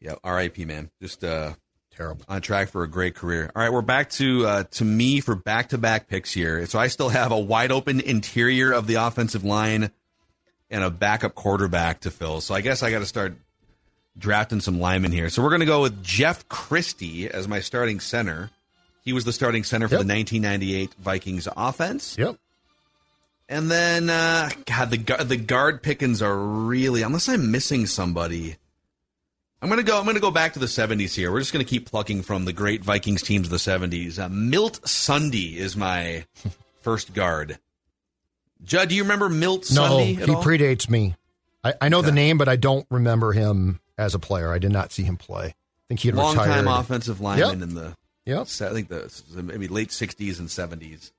Yeah, 0.00 0.14
R.I.P. 0.24 0.64
Man, 0.64 0.90
just 1.02 1.24
uh, 1.24 1.54
Terrible. 1.98 2.24
on 2.28 2.40
track 2.40 2.68
for 2.70 2.84
a 2.84 2.88
great 2.88 3.14
career. 3.16 3.50
All 3.54 3.60
right, 3.60 3.72
we're 3.72 3.82
back 3.82 4.08
to 4.10 4.46
uh, 4.46 4.62
to 4.70 4.84
me 4.84 5.20
for 5.20 5.34
back 5.34 5.70
to 5.70 5.78
back 5.78 6.08
picks 6.08 6.32
here. 6.32 6.64
So 6.66 6.78
I 6.78 6.86
still 6.86 7.08
have 7.10 7.32
a 7.32 7.38
wide 7.38 7.72
open 7.72 7.98
interior 8.00 8.72
of 8.72 8.86
the 8.86 8.94
offensive 8.94 9.44
line 9.44 9.90
and 10.70 10.84
a 10.84 10.90
backup 10.90 11.34
quarterback 11.34 12.00
to 12.02 12.10
fill. 12.12 12.40
So 12.40 12.54
I 12.54 12.60
guess 12.60 12.82
I 12.84 12.90
got 12.92 13.00
to 13.00 13.06
start 13.06 13.36
drafting 14.16 14.60
some 14.60 14.78
linemen 14.80 15.10
here. 15.12 15.28
So 15.28 15.42
we're 15.42 15.50
going 15.50 15.60
to 15.60 15.66
go 15.66 15.82
with 15.82 16.02
Jeff 16.02 16.48
Christie 16.48 17.28
as 17.28 17.48
my 17.48 17.60
starting 17.60 17.98
center. 18.00 18.50
He 19.04 19.12
was 19.12 19.24
the 19.24 19.32
starting 19.32 19.64
center 19.64 19.88
for 19.88 19.94
Yep. 19.96 20.06
the 20.06 20.14
1998 20.14 20.94
Vikings 21.00 21.48
offense. 21.56 22.16
Yep. 22.18 22.36
And 23.48 23.70
then, 23.70 24.10
uh, 24.10 24.50
God, 24.66 24.90
the 24.90 25.24
the 25.24 25.36
guard 25.38 25.82
pickings 25.82 26.20
are 26.22 26.36
really 26.36 27.02
unless 27.02 27.28
I'm 27.28 27.50
missing 27.50 27.86
somebody. 27.86 28.56
I'm 29.60 29.68
gonna 29.68 29.82
go. 29.82 29.98
I'm 29.98 30.06
gonna 30.06 30.20
go 30.20 30.30
back 30.30 30.52
to 30.52 30.58
the 30.58 30.66
70s 30.66 31.14
here. 31.14 31.32
We're 31.32 31.40
just 31.40 31.52
gonna 31.52 31.64
keep 31.64 31.90
plucking 31.90 32.22
from 32.22 32.44
the 32.44 32.52
great 32.52 32.82
Vikings 32.84 33.22
teams 33.22 33.46
of 33.46 33.50
the 33.50 33.56
70s. 33.56 34.18
Uh, 34.18 34.28
Milt 34.28 34.80
Sunde 34.82 35.56
is 35.56 35.76
my 35.76 36.24
first 36.82 37.12
guard. 37.12 37.58
Judd, 38.62 38.88
do 38.88 38.94
you 38.94 39.02
remember 39.02 39.28
Milt 39.28 39.62
Sunde? 39.62 39.74
No, 40.18 40.26
he 40.26 40.32
all? 40.34 40.42
predates 40.42 40.88
me. 40.88 41.14
I, 41.64 41.74
I 41.80 41.88
know 41.88 42.02
the 42.02 42.12
name, 42.12 42.38
but 42.38 42.48
I 42.48 42.56
don't 42.56 42.86
remember 42.90 43.32
him 43.32 43.80
as 43.96 44.14
a 44.14 44.18
player. 44.18 44.52
I 44.52 44.58
did 44.58 44.70
not 44.72 44.92
see 44.92 45.02
him 45.02 45.16
play. 45.16 45.46
I 45.46 45.54
think 45.88 46.00
he 46.00 46.08
had 46.08 46.14
long 46.16 46.36
retired. 46.36 46.64
time 46.64 46.68
offensive 46.68 47.20
lineman 47.20 47.60
Yep. 47.60 47.68
in 47.68 47.74
the 47.74 47.96
Yep. 48.26 48.40
I 48.42 48.72
think 48.74 48.88
the 48.88 49.42
maybe 49.42 49.68
late 49.68 49.88
60s 49.88 50.38
and 50.38 50.48
70s. 50.48 51.12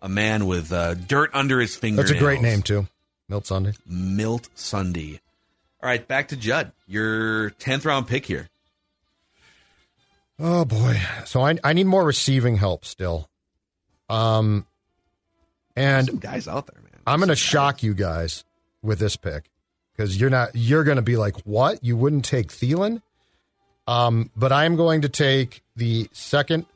A 0.00 0.08
man 0.08 0.46
with 0.46 0.72
uh, 0.72 0.94
dirt 0.94 1.30
under 1.34 1.60
his 1.60 1.76
fingers. 1.76 2.06
That's 2.08 2.16
a 2.18 2.22
great 2.22 2.40
name 2.40 2.62
too, 2.62 2.86
Milt 3.28 3.44
Sunde. 3.44 3.76
Milt 3.86 4.48
Sunde. 4.56 5.20
All 5.80 5.88
right, 5.88 6.06
back 6.06 6.28
to 6.28 6.36
Judd. 6.36 6.72
Your 6.86 7.50
10th 7.50 7.84
round 7.84 8.08
pick 8.08 8.26
here. 8.26 8.48
Oh 10.40 10.64
boy, 10.64 11.00
so 11.24 11.42
I 11.42 11.58
I 11.64 11.72
need 11.72 11.86
more 11.86 12.04
receiving 12.04 12.56
help 12.56 12.84
still. 12.84 13.28
Um, 14.08 14.66
Some 15.76 15.84
and 15.84 16.20
guys 16.20 16.46
out 16.46 16.68
there, 16.68 16.80
man. 16.80 17.00
I'm 17.06 17.18
going 17.18 17.28
to 17.28 17.36
shock 17.36 17.82
you 17.82 17.92
guys 17.92 18.44
with 18.82 19.00
this 19.00 19.16
pick 19.16 19.50
because 19.96 20.20
you're 20.20 20.30
not 20.30 20.50
you're 20.54 20.84
going 20.84 20.96
to 20.96 21.02
be 21.02 21.16
like, 21.16 21.36
what? 21.42 21.82
You 21.82 21.96
wouldn't 21.96 22.24
take 22.24 22.48
Thielen? 22.48 23.02
Um, 23.88 24.30
but 24.36 24.52
I'm 24.52 24.76
going 24.76 25.00
to 25.02 25.08
take 25.08 25.62
the 25.74 26.08
second 26.12 26.66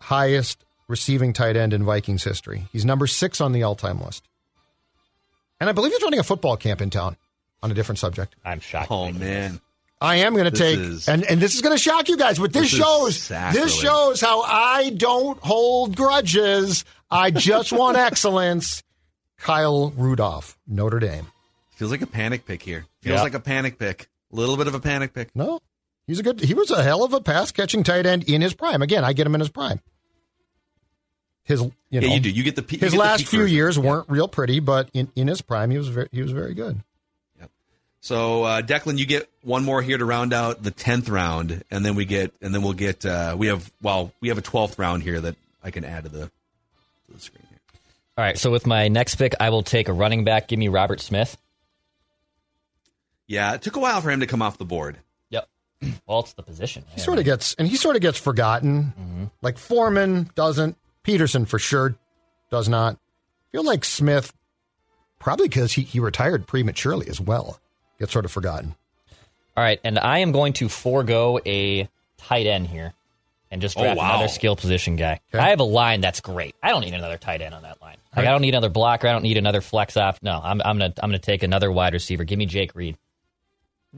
highest 0.00 0.64
receiving 0.88 1.32
tight 1.32 1.56
end 1.56 1.74
in 1.74 1.84
Vikings 1.84 2.24
history. 2.24 2.68
He's 2.72 2.84
number 2.84 3.06
six 3.06 3.40
on 3.40 3.52
the 3.52 3.64
all-time 3.64 4.00
list, 4.00 4.24
and 5.60 5.68
I 5.68 5.72
believe 5.72 5.92
he's 5.92 6.02
running 6.02 6.20
a 6.20 6.24
football 6.24 6.56
camp 6.56 6.80
in 6.80 6.88
town. 6.88 7.16
On 7.62 7.70
a 7.70 7.74
different 7.74 7.98
subject. 7.98 8.36
I'm 8.44 8.60
shocked. 8.60 8.90
Oh 8.90 9.10
man. 9.12 9.60
I 10.00 10.16
am 10.16 10.34
going 10.34 10.44
to 10.44 10.50
take, 10.50 10.78
is- 10.78 11.08
and, 11.08 11.24
and 11.24 11.40
this 11.40 11.54
is 11.54 11.62
going 11.62 11.74
to 11.74 11.82
shock 11.82 12.10
you 12.10 12.18
guys, 12.18 12.38
but 12.38 12.52
this, 12.52 12.70
This 12.70 12.80
shows 12.80 13.16
sacrilege. 13.18 13.64
this 13.64 13.80
shows 13.80 14.20
how 14.20 14.42
I 14.42 14.90
don't 14.90 15.38
hold 15.40 15.96
grudges. 15.96 16.84
I 17.10 17.30
just 17.30 17.72
want 17.72 17.96
excellence. 17.96 18.82
Kyle 19.38 19.90
Rudolph, 19.96 20.58
Notre 20.66 20.98
Dame. 20.98 21.26
Feels 21.76 21.90
like 21.90 22.02
a 22.02 22.06
panic 22.06 22.44
pick 22.46 22.62
here. 22.62 22.84
Feels 23.00 23.16
Yeah. 23.16 23.22
like 23.22 23.34
a 23.34 23.40
panic 23.40 23.78
pick. 23.78 24.08
A 24.32 24.36
little 24.36 24.56
bit 24.58 24.66
of 24.66 24.74
a 24.74 24.80
panic 24.80 25.14
pick. 25.14 25.34
No, 25.34 25.60
he's 26.06 26.18
a 26.18 26.22
good. 26.22 26.40
He 26.40 26.52
was 26.54 26.70
a 26.70 26.82
hell 26.82 27.02
of 27.04 27.12
a 27.14 27.20
pass 27.20 27.50
catching 27.52 27.82
tight 27.82 28.04
end 28.06 28.24
in 28.24 28.42
his 28.42 28.52
prime. 28.54 28.82
Again, 28.82 29.02
I 29.04 29.12
get 29.14 29.26
him 29.26 29.34
in 29.34 29.40
his 29.40 29.48
prime. 29.50 29.80
His, 31.44 31.60
you 31.62 32.00
know, 32.00 32.08
yeah, 32.08 32.14
you 32.14 32.20
do. 32.20 32.30
You 32.30 32.42
get 32.42 32.56
the 32.56 32.62
you 32.62 32.78
his 32.80 32.80
get 32.80 32.90
the 32.90 32.96
last 32.98 33.18
peak 33.20 33.28
few 33.28 33.40
version. 33.40 33.54
years 33.54 33.78
weren't 33.78 34.08
real 34.08 34.26
pretty, 34.26 34.58
but 34.60 34.90
in, 34.92 35.10
in 35.14 35.28
his 35.28 35.40
prime, 35.42 35.70
he 35.70 35.78
was 35.78 35.88
very, 35.88 36.08
he 36.12 36.20
was 36.22 36.32
very 36.32 36.54
good. 36.54 36.82
So 38.06 38.44
uh, 38.44 38.62
Declan, 38.62 38.98
you 38.98 39.04
get 39.04 39.28
one 39.42 39.64
more 39.64 39.82
here 39.82 39.98
to 39.98 40.04
round 40.04 40.32
out 40.32 40.62
the 40.62 40.70
tenth 40.70 41.08
round, 41.08 41.64
and 41.72 41.84
then 41.84 41.96
we 41.96 42.04
get, 42.04 42.32
and 42.40 42.54
then 42.54 42.62
we'll 42.62 42.72
get. 42.72 43.04
Uh, 43.04 43.34
we 43.36 43.48
have 43.48 43.68
well, 43.82 44.12
we 44.20 44.28
have 44.28 44.38
a 44.38 44.42
twelfth 44.42 44.78
round 44.78 45.02
here 45.02 45.20
that 45.20 45.34
I 45.64 45.72
can 45.72 45.84
add 45.84 46.04
to 46.04 46.08
the 46.08 46.20
to 46.20 47.12
the 47.12 47.18
screen 47.18 47.44
here. 47.50 47.58
All 48.16 48.24
right, 48.24 48.38
so 48.38 48.52
with 48.52 48.64
my 48.64 48.86
next 48.86 49.16
pick, 49.16 49.34
I 49.40 49.50
will 49.50 49.64
take 49.64 49.88
a 49.88 49.92
running 49.92 50.22
back. 50.22 50.46
Give 50.46 50.56
me 50.56 50.68
Robert 50.68 51.00
Smith. 51.00 51.36
Yeah, 53.26 53.54
it 53.54 53.62
took 53.62 53.74
a 53.74 53.80
while 53.80 54.00
for 54.00 54.12
him 54.12 54.20
to 54.20 54.28
come 54.28 54.40
off 54.40 54.56
the 54.56 54.64
board. 54.64 54.98
Yep. 55.30 55.48
Well, 56.06 56.20
it's 56.20 56.32
the 56.34 56.44
position. 56.44 56.84
He 56.94 57.00
sort 57.00 57.18
of 57.18 57.24
gets, 57.24 57.54
and 57.54 57.66
he 57.66 57.76
sort 57.76 57.96
of 57.96 58.02
gets 58.02 58.20
forgotten. 58.20 59.32
Like 59.42 59.58
Foreman 59.58 60.30
doesn't. 60.36 60.76
Peterson 61.02 61.44
for 61.44 61.58
sure 61.58 61.96
does 62.52 62.68
not. 62.68 62.94
I 62.94 63.46
feel 63.50 63.64
like 63.64 63.84
Smith, 63.84 64.32
probably 65.18 65.48
because 65.48 65.72
he, 65.72 65.82
he 65.82 65.98
retired 65.98 66.46
prematurely 66.46 67.08
as 67.08 67.20
well, 67.20 67.58
gets 67.98 68.12
sort 68.12 68.24
of 68.24 68.32
forgotten. 68.32 68.74
All 69.56 69.64
right, 69.64 69.80
and 69.84 69.98
I 69.98 70.18
am 70.18 70.32
going 70.32 70.52
to 70.54 70.68
forego 70.68 71.40
a 71.46 71.88
tight 72.18 72.46
end 72.46 72.66
here 72.66 72.92
and 73.50 73.62
just 73.62 73.78
Oh, 73.78 73.82
draft 73.82 73.96
wow. 73.98 74.14
another 74.16 74.28
skill 74.28 74.56
position 74.56 74.96
guy. 74.96 75.20
Okay. 75.34 75.42
I 75.42 75.50
have 75.50 75.60
a 75.60 75.64
line 75.64 76.00
that's 76.00 76.20
great. 76.20 76.54
I 76.62 76.70
don't 76.70 76.82
need 76.82 76.92
another 76.94 77.16
tight 77.16 77.40
end 77.40 77.54
on 77.54 77.62
that 77.62 77.80
line. 77.80 77.96
Like 78.14 78.26
I 78.26 78.30
don't 78.30 78.42
need 78.42 78.50
another 78.54 78.68
blocker. 78.70 79.08
I 79.08 79.12
don't 79.12 79.22
need 79.22 79.36
another 79.38 79.60
flex 79.60 79.96
off. 79.96 80.22
No, 80.22 80.40
I'm, 80.42 80.60
I'm 80.62 80.78
gonna 80.78 80.92
I'm 81.02 81.08
gonna 81.10 81.18
take 81.18 81.42
another 81.42 81.70
wide 81.72 81.92
receiver. 81.92 82.24
Give 82.24 82.38
me 82.38 82.46
Jake 82.46 82.74
Reed. 82.74 82.96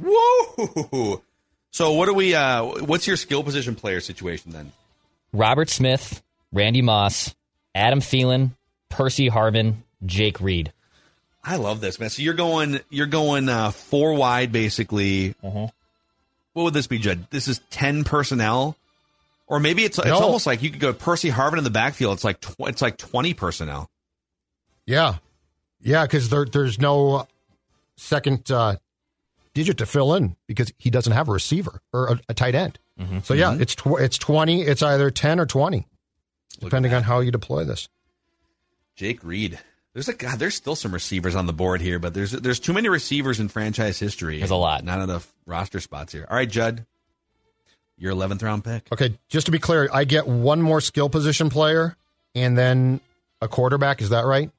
Whoa! 0.00 1.22
So 1.70 1.92
what 1.92 2.06
do 2.06 2.14
we? 2.14 2.34
Uh, 2.34 2.64
what's 2.84 3.06
your 3.06 3.16
skill 3.16 3.42
position 3.42 3.74
player 3.74 4.00
situation 4.00 4.52
then? 4.52 4.72
Robert 5.32 5.68
Smith, 5.68 6.22
Randy 6.52 6.82
Moss, 6.82 7.34
Adam 7.74 8.00
Thielen, 8.00 8.52
Percy 8.88 9.28
Harvin, 9.30 9.76
Jake 10.06 10.40
Reed. 10.40 10.72
I 11.44 11.56
love 11.56 11.80
this 11.80 11.98
man. 12.00 12.10
So 12.10 12.22
you're 12.22 12.34
going, 12.34 12.80
you're 12.90 13.06
going 13.06 13.48
uh, 13.48 13.70
four 13.70 14.14
wide 14.14 14.52
basically. 14.52 15.34
What 15.40 15.72
would 16.54 16.74
this 16.74 16.86
be, 16.86 16.98
Judd? 16.98 17.26
This 17.30 17.46
is 17.48 17.60
ten 17.70 18.02
personnel, 18.04 18.76
or 19.46 19.60
maybe 19.60 19.84
it's 19.84 19.96
it's 19.98 20.06
No. 20.08 20.18
almost 20.18 20.46
like 20.46 20.62
you 20.62 20.70
could 20.70 20.80
go 20.80 20.92
Percy 20.92 21.30
Harvin 21.30 21.58
in 21.58 21.64
the 21.64 21.70
backfield. 21.70 22.14
It's 22.14 22.24
like 22.24 22.40
tw- 22.40 22.54
it's 22.68 22.82
like 22.82 22.96
twenty 22.96 23.32
personnel. 23.32 23.88
Yeah, 24.84 25.16
yeah, 25.80 26.04
because 26.04 26.28
there, 26.30 26.44
there's 26.46 26.78
no 26.80 27.28
second 27.96 28.50
uh, 28.50 28.76
digit 29.54 29.78
to 29.78 29.86
fill 29.86 30.14
in 30.14 30.34
because 30.48 30.72
he 30.78 30.90
doesn't 30.90 31.12
have 31.12 31.28
a 31.28 31.32
receiver 31.32 31.80
or 31.92 32.08
a, 32.14 32.20
a 32.30 32.34
tight 32.34 32.54
end. 32.56 32.78
So 33.22 33.34
yeah, 33.34 33.54
it's 33.60 33.76
tw- 33.76 34.00
it's 34.00 34.18
twenty. 34.18 34.62
It's 34.62 34.82
either 34.82 35.10
ten 35.12 35.38
or 35.38 35.46
twenty, 35.46 35.86
depending 36.58 36.92
on 36.92 37.04
how 37.04 37.20
you 37.20 37.30
deploy 37.30 37.62
this. 37.64 37.88
Jake 38.96 39.22
Reed. 39.22 39.60
There's 39.98 40.08
a 40.08 40.14
God. 40.14 40.38
There's 40.38 40.54
still 40.54 40.76
some 40.76 40.94
receivers 40.94 41.34
on 41.34 41.46
the 41.46 41.52
board 41.52 41.80
here, 41.80 41.98
but 41.98 42.14
there's 42.14 42.30
there's 42.30 42.60
too 42.60 42.72
many 42.72 42.88
receivers 42.88 43.40
in 43.40 43.48
franchise 43.48 43.98
history. 43.98 44.38
There's 44.38 44.52
a 44.52 44.54
lot. 44.54 44.84
Not 44.84 45.00
enough 45.00 45.34
roster 45.44 45.80
spots 45.80 46.12
here. 46.12 46.24
All 46.30 46.36
right, 46.36 46.48
Judd, 46.48 46.86
your 47.96 48.12
eleventh 48.12 48.40
round 48.44 48.62
pick. 48.62 48.86
Okay, 48.92 49.18
just 49.28 49.46
to 49.46 49.50
be 49.50 49.58
clear, 49.58 49.88
I 49.92 50.04
get 50.04 50.28
one 50.28 50.62
more 50.62 50.80
skill 50.80 51.08
position 51.08 51.50
player 51.50 51.96
and 52.36 52.56
then 52.56 53.00
a 53.42 53.48
quarterback. 53.48 54.00
Is 54.00 54.10
that 54.10 54.24
right? 54.24 54.52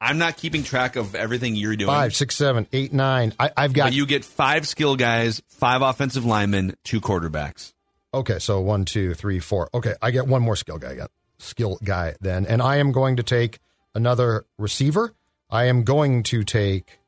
I'm 0.00 0.18
not 0.18 0.36
keeping 0.36 0.64
track 0.64 0.96
of 0.96 1.14
everything 1.14 1.54
you're 1.54 1.76
doing. 1.76 1.86
Five, 1.86 2.16
six, 2.16 2.34
seven, 2.34 2.66
eight, 2.72 2.92
nine. 2.92 3.34
I, 3.38 3.52
I've 3.56 3.72
got 3.72 3.84
But 3.84 3.92
you 3.92 4.04
get 4.04 4.24
five 4.24 4.66
skill 4.66 4.96
guys, 4.96 5.40
five 5.46 5.80
offensive 5.80 6.24
linemen, 6.24 6.74
two 6.82 7.00
quarterbacks. 7.00 7.72
Okay, 8.12 8.40
so 8.40 8.60
one, 8.62 8.84
two, 8.84 9.14
three, 9.14 9.38
four. 9.38 9.70
Okay, 9.72 9.94
I 10.02 10.10
get 10.10 10.26
one 10.26 10.42
more 10.42 10.56
skill 10.56 10.78
guy. 10.78 10.96
Got 10.96 11.12
skill 11.38 11.78
guy 11.84 12.16
then, 12.20 12.46
and 12.46 12.60
I 12.60 12.78
am 12.78 12.90
going 12.90 13.14
to 13.18 13.22
take 13.22 13.60
another 13.96 14.44
receiver. 14.58 15.14
I 15.50 15.64
am 15.64 15.82
going 15.82 16.22
to 16.24 16.44
take 16.44 16.98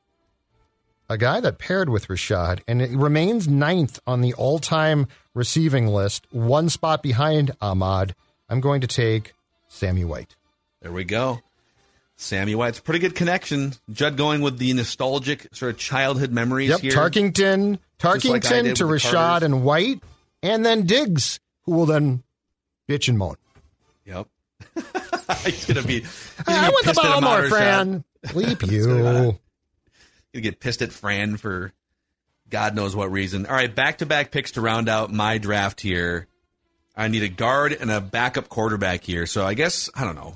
a 1.09 1.17
guy 1.19 1.41
that 1.41 1.59
paired 1.59 1.89
with 1.89 2.09
Rashad, 2.09 2.61
and 2.67 2.81
it 2.83 2.91
remains 2.91 3.47
ninth 3.47 4.01
on 4.07 4.21
the 4.21 4.33
all-time 4.35 5.07
receiving 5.35 5.87
list, 5.87 6.27
one 6.31 6.69
spot 6.69 7.03
behind 7.03 7.51
Ahmad. 7.61 8.15
I'm 8.49 8.61
going 8.61 8.81
to 8.81 8.87
take 8.87 9.35
Sammy 9.69 10.05
White. 10.05 10.35
There 10.83 10.93
we 10.93 11.05
go. 11.05 11.41
Sammy 12.17 12.55
White's 12.55 12.79
a 12.79 12.83
pretty 12.83 12.99
good 13.01 13.15
connection. 13.15 13.75
Judd 13.93 14.17
going 14.17 14.41
with 14.41 14.59
the 14.59 14.73
nostalgic 14.73 15.49
sort 15.55 15.73
of 15.75 15.79
childhood 15.79 16.33
memories 16.33 16.71
Yep, 16.71 16.81
here. 16.81 16.93
Tarkenton, 16.93 17.79
Just 18.01 18.25
like 18.25 18.43
Tarkenton 18.43 18.75
to 18.77 18.85
Rashad 18.85 19.13
Carters. 19.13 19.45
and 19.45 19.63
White, 19.65 20.03
and 20.43 20.65
then 20.65 20.85
Diggs, 20.87 21.39
who 21.65 21.73
will 21.73 21.87
then 21.87 22.23
bitch 22.89 23.09
and 23.09 23.19
moan. 23.19 23.37
Yep. 24.05 24.27
He's 25.45 25.65
gonna 25.67 25.83
be. 25.83 26.01
He's 26.01 26.43
gonna 26.45 26.59
I 26.59 26.69
be 26.69 26.73
want 26.73 26.85
the 26.87 26.93
pissed 26.93 27.05
at 27.05 27.21
ball 27.21 27.21
more, 27.21 27.49
Fran. 27.49 28.05
Bleep 28.27 28.87
gonna- 28.87 29.39
you. 30.33 30.41
Get 30.41 30.61
pissed 30.61 30.83
at 30.83 30.93
Fran 30.93 31.37
for 31.37 31.73
God 32.51 32.75
knows 32.75 32.95
what 32.95 33.11
reason. 33.11 33.47
All 33.47 33.55
right, 33.55 33.75
back 33.75 33.99
to 33.99 34.07
back 34.07 34.31
picks 34.31 34.53
to 34.53 34.61
round 34.61 34.89
out 34.89 35.13
my 35.13 35.39
draft 35.39 35.81
here. 35.81 36.27
I 36.97 37.09
need 37.09 37.23
a 37.23 37.29
guard 37.29 37.73
and 37.73 37.91
a 37.91 38.01
backup 38.01 38.49
quarterback 38.49 39.03
here. 39.05 39.27
So 39.27 39.45
I 39.45 39.55
guess 39.55 39.91
I 39.95 40.05
don't 40.05 40.15
know. 40.17 40.35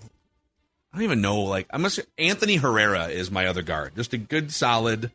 I 0.93 0.97
don't 0.97 1.05
even 1.05 1.21
know. 1.21 1.41
Like 1.43 1.67
I'm 1.71 1.83
gonna 1.83 1.95
Anthony 2.19 2.57
Herrera 2.57 3.09
is 3.09 3.31
my 3.31 3.47
other 3.47 3.63
guard. 3.63 3.93
Just 3.97 4.13
a 4.13 4.19
good 4.19 4.53
solid, 4.53 5.11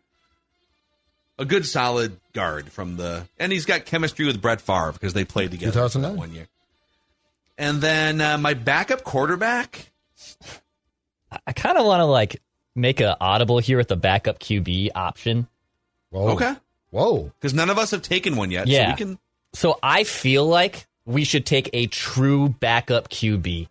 a 1.37 1.45
good 1.45 1.65
solid 1.65 2.17
guard 2.33 2.69
from 2.71 2.97
the, 2.97 3.27
and 3.39 3.51
he's 3.51 3.65
got 3.65 3.85
chemistry 3.85 4.25
with 4.25 4.41
Brett 4.41 4.61
Favre 4.61 4.91
because 4.93 5.13
they 5.13 5.23
played 5.25 5.51
together 5.51 5.71
2009. 5.73 6.11
that 6.13 6.17
one 6.17 6.33
year. 6.33 6.47
And 7.57 7.81
then 7.81 8.21
uh, 8.21 8.37
my 8.37 8.53
backup 8.53 9.03
quarterback. 9.03 9.91
I 11.45 11.53
kind 11.53 11.77
of 11.77 11.85
want 11.85 12.01
to 12.01 12.05
like 12.05 12.41
make 12.75 12.99
an 12.99 13.15
audible 13.19 13.59
here 13.59 13.77
with 13.77 13.87
the 13.87 13.95
backup 13.95 14.39
QB 14.39 14.89
option. 14.95 15.47
Whoa. 16.09 16.29
Okay, 16.35 16.53
Whoa. 16.91 17.31
because 17.39 17.53
none 17.53 17.69
of 17.69 17.77
us 17.77 17.91
have 17.91 18.01
taken 18.01 18.35
one 18.35 18.51
yet. 18.51 18.67
so 18.67 18.71
Yeah. 18.73 18.91
we 18.91 18.95
can. 18.97 19.19
So 19.53 19.77
I 19.83 20.03
feel 20.03 20.45
like 20.45 20.87
we 21.05 21.23
should 21.23 21.45
take 21.45 21.69
a 21.73 21.87
true 21.87 22.49
backup 22.49 23.09
QB. 23.09 23.67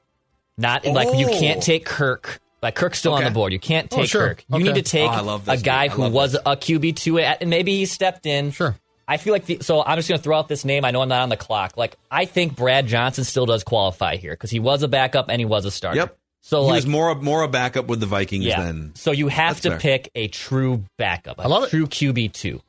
Not 0.58 0.84
like 0.86 1.16
you 1.18 1.28
Oh. 1.30 1.38
can't 1.38 1.62
take 1.62 1.84
Kirk. 1.84 2.40
Like 2.62 2.74
Kirk's 2.74 2.98
still 2.98 3.12
on 3.14 3.22
the 3.24 3.30
board. 3.30 3.52
You 3.52 3.58
can't 3.58 3.88
Oh, 3.92 3.96
take 3.98 4.08
sure. 4.08 4.28
Kirk. 4.28 4.44
You 4.48 4.56
Okay. 4.56 4.64
need 4.64 4.74
to 4.74 4.82
take 4.82 5.08
Oh, 5.08 5.14
I 5.14 5.20
love 5.20 5.48
a 5.48 5.56
guy 5.56 5.84
dude. 5.88 5.92
I 5.92 5.94
who 5.94 6.02
love 6.02 6.12
was 6.12 6.32
this. 6.32 6.40
a 6.44 6.56
QB 6.56 6.96
two, 6.96 7.18
and 7.18 7.48
maybe 7.50 7.76
he 7.76 7.86
stepped 7.86 8.26
in. 8.26 8.50
Sure. 8.50 8.76
I 9.08 9.18
feel 9.18 9.32
like 9.32 9.46
the, 9.46 9.58
so. 9.60 9.82
I'm 9.82 9.96
just 9.96 10.08
going 10.08 10.18
to 10.18 10.22
throw 10.22 10.36
out 10.36 10.48
this 10.48 10.64
name. 10.64 10.84
I 10.84 10.90
know 10.90 11.00
I'm 11.00 11.08
not 11.08 11.22
on 11.22 11.28
the 11.28 11.36
clock. 11.36 11.76
Like 11.76 11.96
I 12.10 12.24
think 12.24 12.56
Brad 12.56 12.86
Johnson 12.86 13.24
still 13.24 13.46
does 13.46 13.62
qualify 13.62 14.16
here 14.16 14.32
because 14.32 14.50
he 14.50 14.58
was 14.58 14.82
a 14.82 14.88
backup 14.88 15.26
and 15.28 15.40
he 15.40 15.44
was 15.44 15.64
a 15.64 15.70
starter. 15.70 15.98
Yep. 15.98 16.18
So 16.40 16.62
he 16.62 16.66
like 16.66 16.74
was 16.76 16.86
more 16.86 17.14
more 17.16 17.42
a 17.42 17.48
backup 17.48 17.86
with 17.86 18.00
the 18.00 18.06
Vikings 18.06 18.44
yeah. 18.44 18.62
than 18.62 18.94
So 18.94 19.12
you 19.12 19.28
have 19.28 19.54
That's 19.54 19.62
to 19.62 19.70
fair. 19.70 19.78
pick 19.78 20.10
a 20.14 20.28
true 20.28 20.84
backup. 20.96 21.36
A 21.38 21.48
love 21.48 21.64
it. 21.64 21.70
True 21.70 21.86
QB 21.86 22.32
two. 22.32 22.60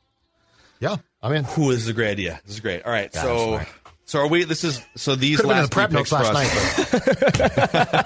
Yeah, 0.80 0.98
I'm 1.22 1.34
in. 1.34 1.46
Ooh, 1.58 1.74
this 1.74 1.88
a 1.88 1.94
great 1.94 2.12
idea. 2.12 2.40
This 2.46 2.56
is 2.56 2.60
great. 2.60 2.84
All 2.84 2.92
right, 2.92 3.12
God, 3.12 3.22
so 3.22 3.62
so 4.06 4.20
are 4.20 4.28
we? 4.28 4.46
This 4.46 4.64
is 4.64 4.82
so 4.96 5.16
these 5.16 5.42
Could 5.42 5.50
have 5.50 5.70
last 5.70 5.72
prep 5.72 5.90
three 5.90 6.00
picks 6.00 6.12
last 6.12 6.32
for 6.32 6.38
us- 6.38 7.04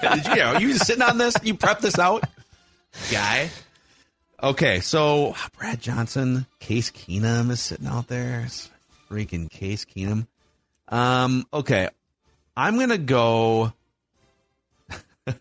Did 0.16 0.26
you, 0.26 0.34
yeah, 0.34 0.54
are 0.54 0.60
you 0.60 0.72
just 0.72 0.86
sitting 0.86 1.02
on 1.02 1.16
this? 1.16 1.34
You 1.42 1.54
prepped 1.54 1.80
this 1.80 1.98
out, 1.98 2.24
guy. 3.10 3.50
Okay, 4.42 4.80
so 4.80 5.36
Brad 5.56 5.80
Johnson, 5.80 6.46
Case 6.58 6.90
Keenum 6.90 7.50
is 7.50 7.60
sitting 7.60 7.86
out 7.86 8.08
there. 8.08 8.42
It's 8.46 8.68
freaking 9.08 9.48
Case 9.48 9.84
Keenum. 9.84 10.26
Um, 10.88 11.46
okay, 11.54 11.88
I'm 12.56 12.76
gonna 12.78 12.98
go. 12.98 13.72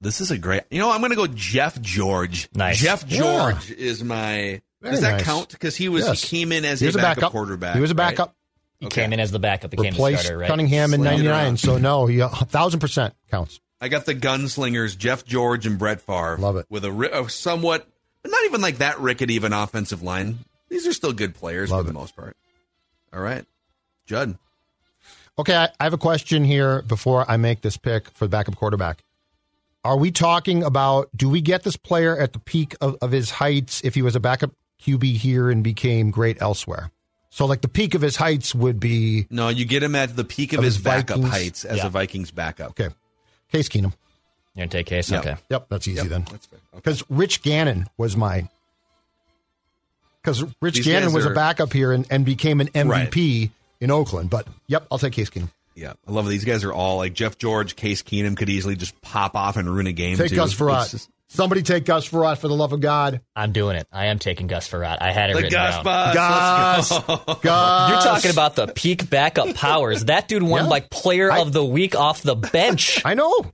this 0.00 0.20
is 0.20 0.30
a 0.30 0.36
great. 0.38 0.62
You 0.70 0.78
know, 0.78 0.90
I'm 0.90 1.00
gonna 1.00 1.16
go 1.16 1.26
Jeff 1.26 1.80
George. 1.80 2.48
Nice. 2.54 2.78
Jeff 2.80 3.04
Yeah. 3.08 3.18
George 3.18 3.70
is 3.70 4.04
my. 4.04 4.60
Very 4.82 4.92
does 4.96 5.00
that 5.00 5.12
nice. 5.12 5.22
count? 5.24 5.48
Because 5.50 5.74
he 5.76 5.88
was 5.88 6.04
Yes. 6.06 6.22
he 6.22 6.36
came 6.40 6.52
in 6.52 6.66
as 6.66 6.80
He 6.80 6.86
was 6.86 6.96
a 6.96 6.98
a 6.98 7.02
backup, 7.02 7.16
backup 7.16 7.32
quarterback. 7.32 7.74
He 7.76 7.80
was 7.80 7.90
a 7.92 7.94
right? 7.94 8.10
backup. 8.10 8.36
He 8.80 8.86
Okay. 8.86 9.02
came 9.02 9.14
in 9.14 9.20
as 9.20 9.30
the 9.30 9.38
backup, 9.38 9.70
became 9.70 9.84
the 9.84 9.90
Replaced 9.92 10.22
starter, 10.24 10.38
right? 10.38 10.48
Cunningham 10.48 10.92
in 10.92 11.02
'99. 11.02 11.56
So 11.56 11.78
no, 11.78 12.04
he 12.04 12.20
a 12.20 12.28
thousand 12.28 12.80
percent 12.80 13.14
counts. 13.30 13.58
I 13.84 13.88
got 13.88 14.06
the 14.06 14.14
gunslingers, 14.14 14.96
Jeff 14.96 15.26
George 15.26 15.66
and 15.66 15.78
Brett 15.78 16.00
Favre. 16.00 16.38
Love 16.38 16.56
it. 16.56 16.64
With 16.70 16.86
a, 16.86 17.20
a 17.22 17.28
somewhat, 17.28 17.86
but 18.22 18.30
not 18.30 18.42
even 18.46 18.62
like 18.62 18.78
that 18.78 18.98
rickety 18.98 19.36
of 19.36 19.44
an 19.44 19.52
offensive 19.52 20.02
line. 20.02 20.38
These 20.70 20.86
are 20.86 20.94
still 20.94 21.12
good 21.12 21.34
players 21.34 21.70
Love 21.70 21.82
for 21.84 21.86
the 21.88 21.92
most 21.92 22.16
part. 22.16 22.34
All 23.12 23.20
right. 23.20 23.44
Judd. 24.06 24.38
Okay, 25.38 25.54
I, 25.54 25.68
I 25.78 25.84
have 25.84 25.92
a 25.92 25.98
question 25.98 26.44
here 26.44 26.80
before 26.80 27.30
I 27.30 27.36
make 27.36 27.60
this 27.60 27.76
pick 27.76 28.08
for 28.12 28.24
the 28.24 28.30
backup 28.30 28.56
quarterback. 28.56 29.04
Are 29.84 29.98
we 29.98 30.10
talking 30.10 30.62
about 30.62 31.10
do 31.14 31.28
we 31.28 31.42
get 31.42 31.62
this 31.62 31.76
player 31.76 32.16
at 32.18 32.32
the 32.32 32.38
peak 32.38 32.74
of, 32.80 32.96
of 33.02 33.10
his 33.12 33.32
heights 33.32 33.82
if 33.84 33.94
he 33.94 34.00
was 34.00 34.16
a 34.16 34.20
backup 34.20 34.52
QB 34.80 35.16
here 35.18 35.50
and 35.50 35.62
became 35.62 36.10
great 36.10 36.40
elsewhere? 36.40 36.90
So, 37.28 37.44
like 37.44 37.60
the 37.60 37.68
peak 37.68 37.94
of 37.94 38.00
his 38.00 38.16
heights 38.16 38.54
would 38.54 38.80
be 38.80 39.26
No, 39.28 39.50
you 39.50 39.66
get 39.66 39.82
him 39.82 39.94
at 39.94 40.16
the 40.16 40.24
peak 40.24 40.54
of, 40.54 40.60
Of 40.60 40.64
his, 40.64 40.76
his 40.76 40.84
backup 40.84 41.20
heights 41.20 41.66
as 41.66 41.76
Yeah. 41.78 41.88
a 41.88 41.90
Vikings 41.90 42.30
backup. 42.30 42.70
okay. 42.70 42.88
Case 43.54 43.68
Keenum. 43.68 43.92
You're 44.54 44.66
gonna 44.66 44.68
take 44.68 44.86
Case. 44.86 45.10
Yeah. 45.10 45.20
Okay. 45.20 45.36
Yep, 45.50 45.66
that's 45.68 45.88
easy 45.88 46.08
then. 46.08 46.26
That's 46.30 46.46
fair. 46.46 46.58
Okay. 46.72 46.76
Because 46.82 47.04
Rich 47.08 47.42
Gannon 47.42 47.86
was 47.96 48.16
my. 48.16 48.48
Because 50.22 50.42
Rich 50.60 50.76
These 50.76 50.86
Gannon 50.86 51.12
was 51.12 51.26
are- 51.26 51.32
a 51.32 51.34
backup 51.34 51.72
here 51.72 51.92
and, 51.92 52.06
and 52.10 52.24
became 52.24 52.60
an 52.60 52.68
MVP 52.68 53.50
in 53.80 53.90
Oakland. 53.90 54.30
But 54.30 54.46
yep, 54.66 54.86
I'll 54.90 54.98
take 54.98 55.12
Case 55.12 55.30
Keenum. 55.30 55.50
Yeah, 55.74 55.92
I 56.06 56.12
love 56.12 56.26
it. 56.26 56.30
These 56.30 56.44
guys 56.44 56.64
are 56.64 56.72
all 56.72 56.96
like 56.98 57.14
Jeff 57.14 57.36
George, 57.36 57.76
Case 57.76 58.02
Keenum 58.02 58.36
could 58.36 58.48
easily 58.48 58.76
just 58.76 59.00
pop 59.02 59.34
off 59.34 59.56
and 59.56 59.68
ruin 59.68 59.86
a 59.86 59.92
game. 59.92 60.16
Take 60.16 60.30
too. 60.30 60.36
Gus 60.36 60.52
It's 60.52 60.90
just- 60.92 61.10
Somebody 61.34 61.62
take 61.62 61.84
Gus 61.84 62.08
Frerotte 62.08 62.38
for 62.38 62.46
the 62.48 62.54
love 62.54 62.72
of 62.72 62.80
God. 62.80 63.20
I'm 63.34 63.50
doing 63.52 63.76
it. 63.76 63.88
I 63.92 64.06
am 64.06 64.18
taking 64.20 64.46
Gus 64.46 64.68
Frerotte. 64.68 64.98
I 65.00 65.10
had 65.10 65.30
it 65.30 65.32
The 65.36 65.42
written 65.42 65.58
Gus 65.58 65.74
down. 65.74 65.84
bus. 65.84 66.14
Gus. 66.14 66.88
Gus. 67.42 67.90
You're 67.90 68.00
talking 68.12 68.30
about 68.30 68.54
the 68.54 68.68
peak 68.68 69.10
backup 69.10 69.54
powers. 69.56 70.04
That 70.04 70.28
dude 70.28 70.42
won 70.44 70.64
Yeah. 70.64 70.70
like 70.70 70.90
player 70.90 71.32
I- 71.32 71.40
of 71.40 71.52
the 71.52 71.64
week 71.64 71.96
off 71.96 72.22
the 72.22 72.36
bench. 72.36 73.02
I 73.04 73.14
know. 73.14 73.46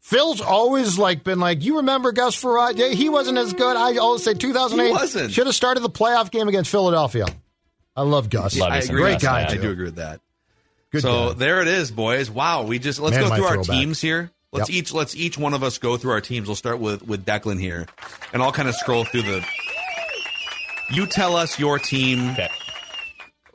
Phil's 0.00 0.40
always 0.42 0.98
like 0.98 1.24
been 1.24 1.40
like, 1.40 1.64
you 1.64 1.78
remember 1.78 2.12
Gus 2.12 2.40
Frerotte? 2.40 2.76
Yeah, 2.76 2.88
he 2.88 3.08
wasn't 3.08 3.38
as 3.38 3.52
good. 3.54 3.76
I 3.76 3.96
always 3.96 4.22
say 4.22 4.34
2008 4.34 4.86
He 4.86 4.92
wasn't. 4.92 5.32
should 5.32 5.46
have 5.46 5.56
started 5.56 5.80
the 5.80 5.90
playoff 5.90 6.30
game 6.30 6.46
against 6.48 6.70
Philadelphia. 6.70 7.26
I 7.96 8.02
love 8.02 8.28
Gus. 8.30 8.56
Love 8.58 8.70
I 8.70 8.78
agree. 8.78 9.00
Great 9.00 9.20
guy, 9.20 9.44
man. 9.44 9.58
I 9.58 9.60
do 9.60 9.70
agree 9.70 9.86
with 9.86 9.96
that. 9.96 10.20
Good 10.92 11.02
so 11.02 11.28
guy. 11.28 11.34
there 11.34 11.62
it 11.62 11.68
is, 11.68 11.90
boys. 11.90 12.30
Wow, 12.30 12.64
we 12.64 12.78
just 12.78 13.00
let's 13.00 13.16
Man, 13.16 13.28
go 13.28 13.34
through 13.34 13.44
our 13.46 13.54
throwback. 13.54 13.76
teams 13.76 14.00
here. 14.00 14.30
Let's 14.54 14.70
Yep. 14.70 14.76
each 14.78 14.92
let's 14.94 15.14
each 15.16 15.36
one 15.36 15.52
of 15.52 15.62
us 15.62 15.78
go 15.78 15.96
through 15.96 16.12
our 16.12 16.20
teams. 16.20 16.46
We'll 16.48 16.54
start 16.56 16.78
with 16.78 17.02
with 17.06 17.26
Declan 17.26 17.60
here, 17.60 17.86
and 18.32 18.42
I'll 18.42 18.52
kind 18.52 18.68
of 18.68 18.74
scroll 18.76 19.04
through 19.04 19.22
the. 19.22 19.44
You 20.92 21.06
tell 21.06 21.34
us 21.36 21.58
your 21.58 21.78
team, 21.80 22.30
Okay. 22.30 22.48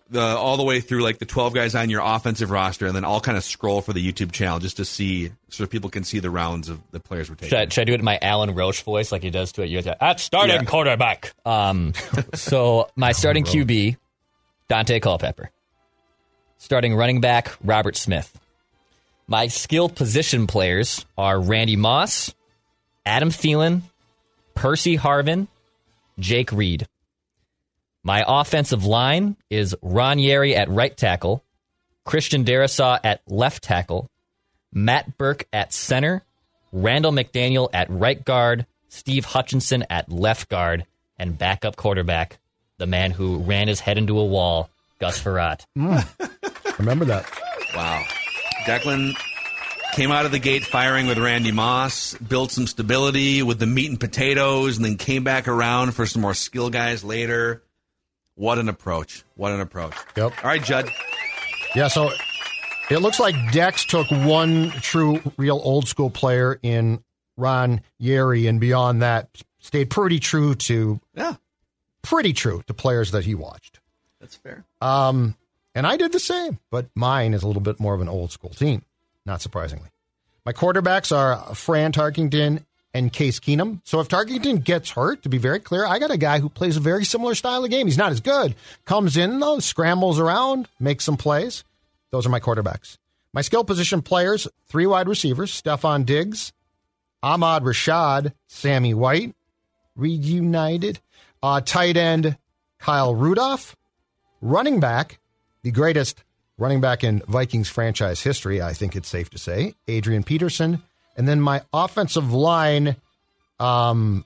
the 0.09 0.19
all 0.19 0.57
the 0.57 0.63
way 0.63 0.81
through 0.81 1.01
like 1.03 1.19
the 1.19 1.25
twelve 1.25 1.53
guys 1.53 1.73
on 1.73 1.89
your 1.89 2.01
offensive 2.03 2.51
roster, 2.51 2.85
and 2.85 2.95
then 2.95 3.05
I'll 3.05 3.21
kind 3.21 3.37
of 3.37 3.43
scroll 3.45 3.81
for 3.81 3.93
the 3.93 4.05
YouTube 4.11 4.31
channel 4.33 4.59
just 4.59 4.75
to 4.77 4.83
see 4.85 5.31
so 5.49 5.65
people 5.65 5.89
can 5.89 6.03
see 6.03 6.19
the 6.19 6.29
rounds 6.29 6.67
of 6.67 6.79
the 6.91 6.99
players 6.99 7.29
we're 7.29 7.35
taking. 7.35 7.49
Should 7.49 7.59
I, 7.59 7.69
should 7.69 7.81
I 7.81 7.85
do 7.85 7.93
it 7.93 7.99
in 7.99 8.05
my 8.05 8.19
Alan 8.21 8.53
Roach 8.53 8.81
voice 8.83 9.11
like 9.13 9.23
he 9.23 9.29
does 9.29 9.51
to 9.53 9.61
it? 9.61 9.67
You're 9.69 9.83
at 10.01 10.19
starting 10.19 10.55
Yeah. 10.57 10.63
quarterback. 10.63 11.33
Um, 11.45 11.93
so 12.33 12.89
my 12.97 13.13
starting 13.13 13.45
QB, 13.45 13.95
Daunte 14.69 15.01
Culpepper. 15.01 15.49
Starting 16.57 16.93
running 16.95 17.21
back, 17.21 17.51
Robert 17.63 17.95
Smith. 17.95 18.37
My 19.29 19.45
skill 19.45 19.89
position 19.89 20.47
players 20.47 21.05
are 21.15 21.39
Randy 21.39 21.75
Moss, 21.75 22.33
Adam 23.05 23.29
Thielen, 23.29 23.83
Percy 24.55 24.97
Harvin, 24.97 25.47
Jake 26.17 26.51
Reed. 26.51 26.87
My 28.01 28.23
offensive 28.27 28.85
line 28.85 29.37
is 29.51 29.75
Ron 29.83 30.17
Yary 30.17 30.55
at 30.55 30.67
right 30.67 30.97
tackle, 30.97 31.43
Christian 32.05 32.43
Darrisaw 32.43 32.99
at 33.03 33.21
left 33.27 33.61
tackle, 33.61 34.09
Matt 34.73 35.15
Birk 35.19 35.45
at 35.53 35.73
center, 35.73 36.23
Randall 36.71 37.11
McDaniel 37.11 37.69
at 37.71 37.87
right 37.91 38.25
guard, 38.25 38.65
Steve 38.87 39.25
Hutchinson 39.25 39.85
at 39.91 40.11
left 40.11 40.49
guard, 40.49 40.87
and 41.19 41.37
backup 41.37 41.75
quarterback, 41.75 42.39
the 42.79 42.87
man 42.87 43.11
who 43.11 43.37
ran 43.37 43.67
his 43.67 43.79
head 43.79 43.99
into 43.99 44.17
a 44.17 44.25
wall, 44.25 44.71
Gus 44.97 45.21
Frerotte. 45.21 45.65
Hmm. 45.75 45.99
Remember 46.79 47.05
that. 47.05 47.29
Wow. 47.75 48.03
Declan 48.69 49.13
came 49.93 50.11
out 50.11 50.27
of 50.27 50.31
the 50.31 50.37
gate 50.37 50.63
firing 50.63 51.07
with 51.07 51.17
Randy 51.17 51.51
Moss, 51.51 52.13
built 52.15 52.51
some 52.51 52.67
stability 52.67 53.41
with 53.41 53.57
the 53.57 53.65
meat 53.65 53.89
and 53.89 53.99
potatoes, 53.99 54.75
and 54.77 54.85
then 54.85 54.95
came 54.95 55.23
back 55.23 55.47
around 55.47 55.93
for 55.95 56.05
some 56.05 56.21
more 56.21 56.35
skill 56.35 56.69
guys 56.69 57.03
later. 57.03 57.63
What 58.35 58.59
an 58.59 58.69
approach. 58.69 59.23
What 59.35 59.51
an 59.53 59.59
approach. 59.59 59.95
Yep. 60.15 60.33
All 60.43 60.49
right, 60.49 60.63
Judd. 60.63 60.87
Yeah, 61.75 61.87
so 61.87 62.11
it 62.91 62.99
looks 62.99 63.19
like 63.19 63.33
Dex 63.51 63.85
took 63.85 64.05
one 64.11 64.69
true, 64.69 65.19
real 65.37 65.59
old 65.63 65.87
school 65.87 66.11
player 66.11 66.59
in 66.61 67.03
Ron 67.37 67.81
Yary, 67.99 68.47
and 68.47 68.59
beyond 68.59 69.01
that, 69.01 69.29
stayed 69.57 69.89
pretty 69.89 70.19
true 70.19 70.53
to 70.53 70.99
Yeah, 71.15 71.35
pretty 72.03 72.33
true 72.33 72.61
to 72.67 72.73
players 72.75 73.09
that 73.11 73.25
he 73.25 73.33
watched. 73.33 73.79
that's 74.21 74.35
fair. 74.35 74.63
Um, 74.79 75.35
and 75.79 75.87
I 75.87 75.95
did 75.95 76.11
the 76.11 76.19
same, 76.19 76.59
but 76.71 76.87
mine 76.93 77.33
is 77.33 77.41
a 77.41 77.47
little 77.47 77.61
bit 77.61 77.79
more 77.79 77.93
of 77.93 78.01
an 78.01 78.09
old 78.09 78.33
school 78.33 78.49
team, 78.49 78.83
not 79.25 79.41
surprisingly. 79.41 79.87
My 80.45 80.51
quarterbacks 80.51 81.15
are 81.15 81.55
Fran 81.55 81.93
Tarkenton 81.93 82.65
and 82.93 83.13
Case 83.13 83.39
Keenum. 83.39 83.79
So 83.85 84.01
if 84.01 84.09
Tarkenton 84.09 84.61
gets 84.61 84.89
hurt, 84.89 85.23
to 85.23 85.29
be 85.29 85.37
very 85.37 85.61
clear, 85.61 85.85
I 85.85 85.97
got 85.97 86.11
a 86.11 86.17
guy 86.17 86.39
who 86.39 86.49
plays 86.49 86.75
a 86.75 86.81
very 86.81 87.05
similar 87.05 87.33
style 87.33 87.63
of 87.63 87.71
game. 87.71 87.87
He's 87.87 87.97
not 87.97 88.11
as 88.11 88.19
good. 88.19 88.55
Comes 88.83 89.15
in 89.15 89.39
though, 89.39 89.59
scrambles 89.59 90.19
around, 90.19 90.67
makes 90.81 91.05
some 91.05 91.15
plays. 91.15 91.63
Those 92.11 92.25
are 92.25 92.29
my 92.29 92.41
quarterbacks. 92.41 92.97
My 93.31 93.41
skill 93.41 93.63
position 93.63 94.01
players, 94.01 94.49
three 94.67 94.85
wide 94.85 95.07
receivers, 95.07 95.49
Stefon 95.49 96.05
Diggs, 96.05 96.51
Ahmad 97.23 97.63
Rashad, 97.63 98.33
Sammy 98.49 98.93
White, 98.93 99.33
reunited. 99.95 100.99
Uh, 101.41 101.61
tight 101.61 101.95
end, 101.95 102.37
Kyle 102.79 103.15
Rudolph. 103.15 103.77
Running 104.41 104.81
back, 104.81 105.19
the 105.63 105.71
greatest 105.71 106.23
running 106.57 106.81
back 106.81 107.03
in 107.03 107.19
Vikings 107.27 107.69
franchise 107.69 108.21
history, 108.21 108.61
I 108.61 108.73
think 108.73 108.95
it's 108.95 109.09
safe 109.09 109.29
to 109.31 109.37
say, 109.37 109.73
Adrian 109.87 110.23
Peterson. 110.23 110.83
And 111.17 111.27
then 111.27 111.41
my 111.41 111.61
offensive 111.73 112.31
line, 112.33 112.95
um, 113.59 114.25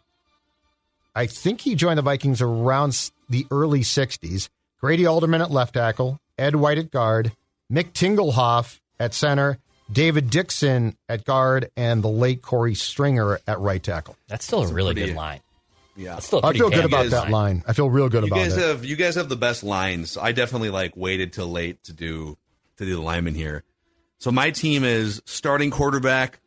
I 1.16 1.28
think 1.28 1.62
he 1.62 1.76
joined 1.76 1.98
the 1.98 2.04
Vikings 2.04 2.42
around 2.42 3.12
the 3.30 3.46
early 3.52 3.82
60s. 3.82 4.50
Grady 4.80 5.06
Alderman 5.06 5.42
at 5.42 5.52
left 5.52 5.76
tackle, 5.76 6.20
Ed 6.38 6.56
White 6.56 6.78
at 6.78 6.92
guard, 6.92 7.32
Mick 7.72 7.94
Tingelhoff 7.94 8.80
at 9.00 9.14
center, 9.14 9.58
David 9.92 10.30
Dixon 10.30 10.98
at 11.08 11.24
guard, 11.24 11.70
and 11.78 12.04
the 12.04 12.10
late 12.10 12.42
Corey 12.42 12.76
Stringer 12.76 13.40
at 13.48 13.60
right 13.60 13.82
tackle. 13.82 14.16
That's 14.28 14.46
still 14.46 14.64
a 14.64 14.68
really 14.68 14.94
pretty- 14.94 15.10
good 15.12 15.18
line. 15.18 15.40
Yeah. 15.96 16.14
That's 16.16 16.26
still 16.28 16.40
a 16.40 16.42
I 16.42 16.46
pretty 16.48 16.60
feel 16.60 16.70
good 16.70 16.86
about 16.86 17.04
guys- 17.04 17.12
that 17.12 17.30
line. 17.30 17.64
I 17.68 17.74
feel 17.74 17.90
real 17.90 18.10
good 18.10 18.24
You 18.24 18.28
about 18.28 18.38
guys 18.40 18.58
it. 18.58 18.62
have 18.68 18.84
you 18.86 18.96
guys 18.96 19.16
have 19.16 19.30
the 19.30 19.36
best 19.36 19.64
lines. 19.64 20.18
I 20.18 20.32
definitely 20.32 20.70
like 20.72 20.96
waited 20.98 21.34
till 21.34 21.48
late 21.52 21.84
to 21.86 21.94
do 21.94 22.38
to 22.78 22.86
do 22.86 22.96
the 22.96 23.02
lineman 23.02 23.36
here. 23.36 23.64
So 24.18 24.32
my 24.32 24.52
team 24.52 24.84
is 24.84 25.22
starting 25.26 25.70
quarterback, 25.70 26.40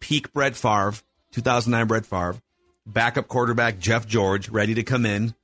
peak 0.00 0.32
Brett 0.32 0.56
Favre, 0.56 0.94
2009 1.32 1.86
Brett 1.86 2.06
Favre, 2.06 2.36
backup 2.86 3.28
quarterback 3.28 3.78
Jeff 3.78 4.06
George, 4.06 4.48
ready 4.48 4.74
to 4.74 4.82
come 4.82 5.04
in, 5.06 5.34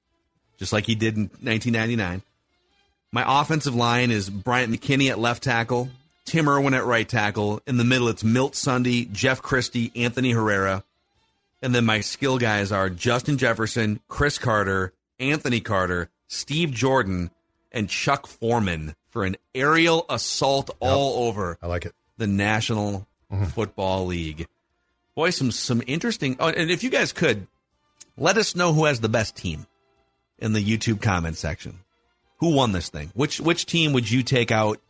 just 0.58 0.72
like 0.72 0.86
he 0.86 0.94
did 0.94 1.16
in 1.16 1.24
1999. 1.42 2.22
My 3.12 3.40
offensive 3.40 3.74
line 3.74 4.10
is 4.10 4.28
Bryant 4.30 4.72
McKinnie 4.72 5.10
at 5.10 5.18
left 5.20 5.42
tackle, 5.44 5.90
Tim 6.24 6.48
Irwin 6.48 6.74
at 6.74 6.84
right 6.84 7.08
tackle. 7.08 7.60
In 7.66 7.76
the 7.76 7.84
middle, 7.84 8.08
it's 8.08 8.24
Milt 8.24 8.54
Sunde, 8.54 9.12
Jeff 9.12 9.40
Christie, 9.42 9.92
Anthony 9.94 10.32
Herrera. 10.32 10.82
And 11.64 11.74
then 11.74 11.86
my 11.86 12.02
skill 12.02 12.36
guys 12.36 12.70
are 12.72 12.90
Justin 12.90 13.38
Jefferson, 13.38 13.98
Cris 14.06 14.36
Carter, 14.36 14.92
Anthony 15.18 15.60
Carter, 15.60 16.10
Steve 16.28 16.72
Jordan, 16.72 17.30
and 17.72 17.88
Chuck 17.88 18.26
Foreman 18.26 18.94
for 19.08 19.24
an 19.24 19.36
aerial 19.54 20.04
assault 20.10 20.68
all 20.78 21.26
over 21.26 21.56
I 21.62 21.66
like 21.68 21.86
it. 21.86 21.94
the 22.18 22.26
National 22.26 23.08
mm-hmm. 23.32 23.46
Football 23.46 24.04
League. 24.04 24.46
Boy, 25.14 25.30
some 25.30 25.50
some 25.50 25.82
interesting. 25.86 26.36
Oh, 26.38 26.48
and 26.48 26.70
if 26.70 26.84
you 26.84 26.90
guys 26.90 27.14
could 27.14 27.46
let 28.18 28.36
us 28.36 28.54
know 28.54 28.74
who 28.74 28.84
has 28.84 29.00
the 29.00 29.08
best 29.08 29.34
team 29.34 29.66
in 30.38 30.52
the 30.52 30.62
YouTube 30.62 31.00
comment 31.00 31.38
section. 31.38 31.78
Who 32.40 32.54
won 32.54 32.72
this 32.72 32.90
thing? 32.90 33.10
Which 33.14 33.40
which 33.40 33.64
team 33.64 33.94
would 33.94 34.10
you 34.10 34.22
take 34.22 34.50
out 34.50 34.82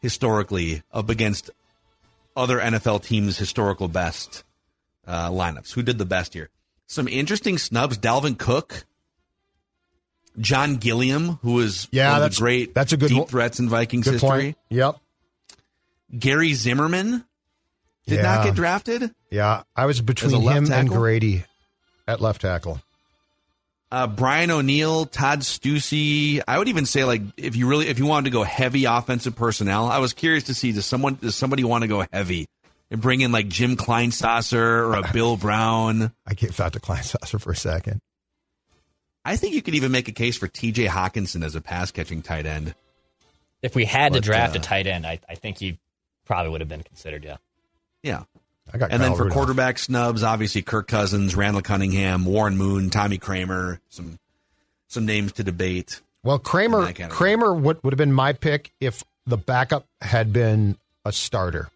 historically 0.00 0.82
up 0.94 1.10
against 1.10 1.50
other 2.34 2.58
NFL 2.58 3.02
teams' 3.04 3.36
historical 3.36 3.88
best 3.88 4.44
uh, 5.06 5.30
lineups? 5.30 5.72
Who 5.74 5.82
did 5.82 5.98
the 5.98 6.04
best 6.04 6.34
here? 6.34 6.50
Some 6.86 7.08
interesting 7.08 7.58
snubs. 7.58 7.98
Dalvin 7.98 8.38
Cook, 8.38 8.84
John 10.38 10.76
Gilliam, 10.76 11.38
who 11.42 11.54
was 11.54 11.88
Yeah, 11.90 12.08
one 12.08 12.16
of 12.16 12.20
that's- 12.22 12.36
the 12.36 12.42
great 12.42 12.74
that's 12.74 12.92
a 12.92 12.96
good 12.96 13.08
deep 13.08 13.28
threats 13.28 13.58
in 13.58 13.68
Vikings 13.68 14.06
history. 14.06 14.28
point. 14.28 14.58
Yep. 14.70 14.96
Gary 16.18 16.52
Zimmerman 16.54 17.24
did 18.06 18.22
not 18.22 18.44
get 18.44 18.54
drafted. 18.54 19.10
Yeah, 19.30 19.62
I 19.74 19.86
was 19.86 20.00
between 20.00 20.28
As 20.28 20.32
a 20.34 20.38
left 20.38 20.56
him 20.58 20.64
and 20.64 20.88
tackle? 20.88 20.96
Grady 21.02 21.44
at 22.06 22.20
left 22.20 22.42
tackle. 22.42 22.80
Uh, 23.90 24.06
Brian 24.06 24.50
O'Neill, 24.50 25.06
Todd 25.06 25.40
Steussie. 25.40 26.40
I 26.46 26.58
would 26.58 26.68
even 26.68 26.86
say 26.86 27.04
like 27.04 27.22
if 27.36 27.56
you 27.56 27.66
really 27.68 27.88
if 27.88 27.98
you 27.98 28.06
wanted 28.06 28.24
to 28.24 28.30
go 28.30 28.42
heavy 28.44 28.84
offensive 28.84 29.34
personnel, 29.34 29.86
I 29.88 29.98
was 29.98 30.12
curious 30.12 30.44
to 30.44 30.54
see 30.54 30.72
does 30.72 30.86
someone 30.86 31.18
does 31.20 31.34
somebody 31.34 31.64
want 31.64 31.82
to 31.82 31.88
go 31.88 32.04
heavy 32.12 32.46
and 32.90 33.00
bring 33.00 33.20
in 33.20 33.32
like 33.32 33.48
Jim 33.48 33.76
Kleinsasser 33.76 34.54
or 34.54 34.96
a 34.96 35.12
Bill 35.12 35.36
Brown. 35.38 36.12
I 36.26 36.34
gave 36.34 36.56
that 36.56 36.72
to 36.74 36.80
Kleinsasser 36.80 37.40
for 37.40 37.52
a 37.52 37.56
second. 37.56 38.00
I 39.24 39.36
think 39.36 39.54
you 39.54 39.62
could 39.62 39.74
even 39.74 39.90
make 39.90 40.08
a 40.08 40.12
case 40.12 40.36
for 40.36 40.46
T.J. 40.46 40.86
Hockenson 40.86 41.44
as 41.44 41.56
a 41.56 41.60
pass 41.60 41.90
catching 41.90 42.22
tight 42.22 42.46
end. 42.46 42.74
If 43.60 43.74
we 43.74 43.84
had 43.84 44.12
to 44.12 44.20
draft 44.20 44.54
uh, 44.54 44.60
a 44.60 44.62
tight 44.62 44.86
end, 44.86 45.04
I, 45.04 45.18
I 45.28 45.34
think 45.34 45.58
he 45.58 45.78
probably 46.24 46.52
would 46.52 46.60
have 46.60 46.68
been 46.68 46.84
considered. 46.84 47.24
Yeah. 47.24 47.38
Yeah, 48.02 48.22
I 48.72 48.78
got 48.78 48.92
and 48.92 49.02
then 49.02 49.14
for 49.14 49.24
Rudolph. 49.24 49.34
quarterback 49.34 49.78
snubs, 49.78 50.22
obviously 50.22 50.62
Kirk 50.62 50.86
Cousins, 50.86 51.34
Randall 51.34 51.62
Cunningham, 51.62 52.24
Warren 52.24 52.56
Moon, 52.56 52.90
Tommy 52.90 53.18
Kramer. 53.18 53.80
Some 53.88 54.20
some 54.86 55.06
names 55.06 55.32
to 55.32 55.42
debate. 55.42 56.00
Well, 56.22 56.38
Kramer. 56.38 56.92
Kramer 57.08 57.52
would, 57.52 57.82
would 57.82 57.92
have 57.92 57.98
been 57.98 58.12
my 58.12 58.32
pick 58.32 58.72
if 58.80 59.02
the 59.26 59.36
backup 59.36 59.86
had 60.00 60.32
been 60.32 60.76
a 61.04 61.10
starter. 61.10 61.68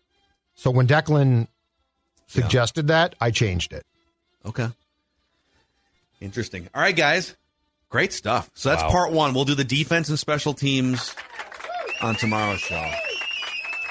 So 0.61 0.71
when 0.71 0.87
Declan 0.87 1.49
suggested 2.27 2.89
that. 2.89 3.15
I 3.19 3.31
changed 3.31 3.73
it. 3.73 3.87
Okay. 4.45 4.69
Interesting. 6.21 6.69
All 6.75 6.83
right, 6.83 6.95
guys. 6.95 7.35
Great 7.89 8.13
stuff. 8.13 8.51
So 8.53 8.69
that's 8.69 8.83
Wow. 8.83 8.91
part 8.91 9.13
one. 9.13 9.33
We'll 9.33 9.47
do 9.47 9.55
the 9.55 9.65
defense 9.65 10.11
and 10.11 10.19
special 10.19 10.53
teams 10.53 11.15
on 12.03 12.15
tomorrow's 12.15 12.61
show. 12.61 12.93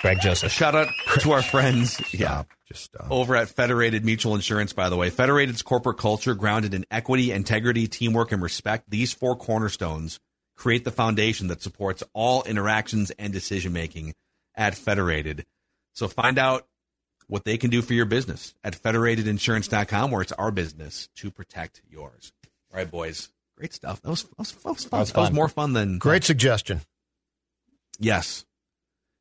Greg 0.01 0.17
A 0.19 0.21
Joseph. 0.21 0.51
shout 0.51 0.75
out 0.75 0.89
to 1.21 1.31
our 1.31 1.41
friends. 1.41 1.99
Yeah. 2.13 2.43
Just 2.67 2.83
stop. 2.83 3.07
over 3.09 3.35
at 3.35 3.49
Federated 3.49 4.05
Mutual 4.05 4.35
Insurance, 4.35 4.73
by 4.73 4.89
the 4.89 4.95
way. 4.95 5.09
Federated's 5.09 5.63
corporate 5.63 5.97
culture, 5.97 6.35
grounded 6.35 6.75
in 6.75 6.85
equity, 6.91 7.31
integrity, 7.31 7.87
teamwork, 7.87 8.31
and 8.31 8.43
respect, 8.43 8.91
these 8.91 9.11
four 9.11 9.35
cornerstones 9.35 10.19
create 10.55 10.83
the 10.85 10.91
foundation 10.91 11.47
that 11.47 11.63
supports 11.63 12.03
all 12.13 12.43
interactions 12.43 13.09
and 13.17 13.33
decision 13.33 13.73
making 13.73 14.13
at 14.53 14.75
Federated. 14.75 15.47
So 15.93 16.07
find 16.07 16.37
out 16.37 16.67
what 17.27 17.45
they 17.45 17.57
can 17.57 17.69
do 17.69 17.81
for 17.81 17.93
your 17.93 18.05
business 18.05 18.55
at 18.63 18.81
federatedinsurance.com, 18.81 20.11
where 20.11 20.21
it's 20.21 20.31
our 20.33 20.51
business 20.51 21.09
to 21.15 21.31
protect 21.31 21.81
yours. 21.89 22.33
All 22.71 22.77
right, 22.77 22.89
boys. 22.89 23.29
Great 23.57 23.73
stuff. 23.73 24.01
That 24.01 24.09
was, 24.09 24.23
that 24.23 24.39
was, 24.39 24.51
that 24.53 24.69
was 24.69 24.85
fun. 24.85 24.97
That 24.97 24.99
was 24.99 25.11
That 25.11 25.21
was 25.21 25.31
more 25.31 25.49
fun 25.49 25.73
than. 25.73 25.97
Great 25.97 26.23
suggestion. 26.23 26.81
Yes. 27.99 28.45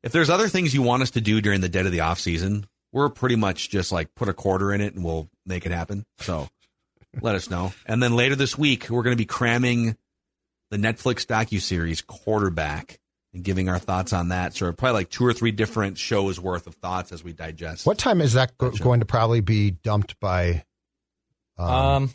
If 0.01 0.11
there's 0.11 0.29
other 0.29 0.47
things 0.47 0.73
you 0.73 0.81
want 0.81 1.03
us 1.03 1.11
to 1.11 1.21
do 1.21 1.41
during 1.41 1.61
the 1.61 1.69
dead 1.69 1.85
of 1.85 1.91
the 1.91 1.99
off 1.99 2.19
season, 2.19 2.65
we're 2.91 3.09
pretty 3.09 3.35
much 3.35 3.69
just 3.69 3.91
like 3.91 4.15
put 4.15 4.29
a 4.29 4.33
quarter 4.33 4.73
in 4.73 4.81
it 4.81 4.95
and 4.95 5.03
we'll 5.03 5.29
make 5.45 5.65
it 5.65 5.71
happen. 5.71 6.05
So 6.19 6.47
let 7.21 7.35
us 7.35 7.49
know. 7.49 7.73
And 7.85 8.01
then 8.01 8.15
later 8.15 8.35
this 8.35 8.57
week, 8.57 8.89
we're 8.89 9.03
going 9.03 9.15
to 9.15 9.21
be 9.21 9.25
cramming 9.25 9.97
the 10.71 10.77
Netflix 10.77 11.25
docu 11.25 11.59
series 11.59 12.01
Quarterback 12.01 12.99
and 13.33 13.43
giving 13.43 13.69
our 13.69 13.79
thoughts 13.79 14.11
on 14.13 14.29
that. 14.29 14.55
So 14.55 14.71
probably 14.73 14.93
like 15.01 15.09
two 15.09 15.25
or 15.25 15.33
three 15.33 15.51
different 15.51 15.97
shows 15.97 16.39
worth 16.39 16.65
of 16.67 16.75
thoughts 16.75 17.11
as 17.11 17.23
we 17.23 17.31
digest. 17.33 17.85
What 17.85 17.97
time 17.97 18.21
is 18.21 18.33
that 18.33 18.57
go- 18.57 18.71
going 18.71 19.01
to 19.01 19.05
probably 19.05 19.41
be 19.41 19.71
dumped 19.71 20.19
by 20.19 20.63
um, 21.57 21.69
Um, 21.69 22.13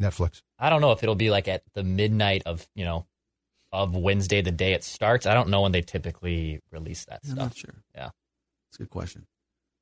Netflix? 0.00 0.42
I 0.58 0.70
don't 0.70 0.80
know 0.80 0.92
if 0.92 1.02
it'll 1.02 1.14
be 1.14 1.30
like 1.30 1.48
at 1.48 1.62
the 1.74 1.82
midnight 1.82 2.42
of 2.46 2.66
you 2.74 2.84
know 2.84 3.06
of 3.72 3.96
Wednesday, 3.96 4.42
the 4.42 4.50
day 4.50 4.74
it 4.74 4.84
starts. 4.84 5.24
I 5.26 5.32
don't 5.34 5.48
know 5.48 5.62
when 5.62 5.72
they 5.72 5.80
typically 5.80 6.60
release 6.70 7.04
that 7.06 7.20
I'm 7.24 7.30
stuff. 7.30 7.38
not 7.38 7.56
sure. 7.56 7.74
Yeah. 7.94 8.10
It's 8.68 8.76
a 8.78 8.82
good 8.82 8.90
question. 8.90 9.26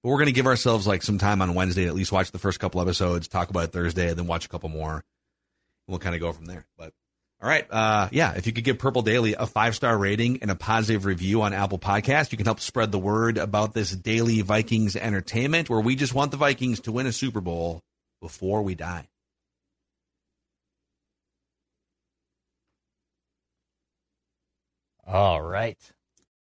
But 0.03 0.11
we're 0.11 0.17
going 0.17 0.27
to 0.27 0.33
give 0.33 0.47
ourselves 0.47 0.87
like 0.87 1.03
some 1.03 1.19
time 1.19 1.43
on 1.43 1.55
Wednesday 1.55 1.83
to 1.83 1.89
at 1.89 1.95
least 1.95 2.13
watch 2.13 2.31
the 2.31 2.39
first 2.39 2.61
couple 2.61 2.81
episodes, 2.81 3.27
talk 3.29 3.51
about 3.51 3.65
it 3.65 3.73
Thursday, 3.73 4.09
and 4.11 4.17
then 4.17 4.27
watch 4.29 4.45
a 4.47 4.49
couple 4.49 4.69
more. 4.69 4.93
And 4.95 5.03
we'll 5.89 5.99
kind 5.99 6.15
of 6.15 6.21
go 6.21 6.31
from 6.33 6.45
there. 6.47 6.67
But 6.79 6.93
all 7.43 7.49
right, 7.49 7.67
uh, 7.71 8.09
yeah, 8.13 8.35
if 8.37 8.47
you 8.47 8.53
could 8.53 8.65
give 8.65 8.79
Purple 8.79 9.01
Daily 9.01 9.35
a 9.35 9.47
five 9.47 9.75
star 9.75 9.97
rating 9.97 10.41
and 10.43 10.51
a 10.51 10.55
positive 10.55 11.07
review 11.07 11.41
on 11.41 11.55
Apple 11.55 11.79
Podcast, 11.79 12.33
you 12.33 12.37
can 12.37 12.45
help 12.45 12.61
spread 12.61 12.93
the 12.93 12.99
word 12.99 13.39
about 13.39 13.73
this 13.73 13.91
daily 13.93 14.43
Vikings 14.43 14.95
entertainment 14.95 15.71
where 15.71 15.81
we 15.81 15.97
just 15.97 16.13
want 16.13 16.33
the 16.33 16.37
Vikings 16.37 16.81
to 16.81 16.93
win 16.93 17.07
a 17.07 17.13
Super 17.13 17.41
Bowl 17.41 17.81
before 18.21 18.61
we 18.61 18.75
die. 18.75 19.09
All 25.07 25.41
right. 25.41 25.79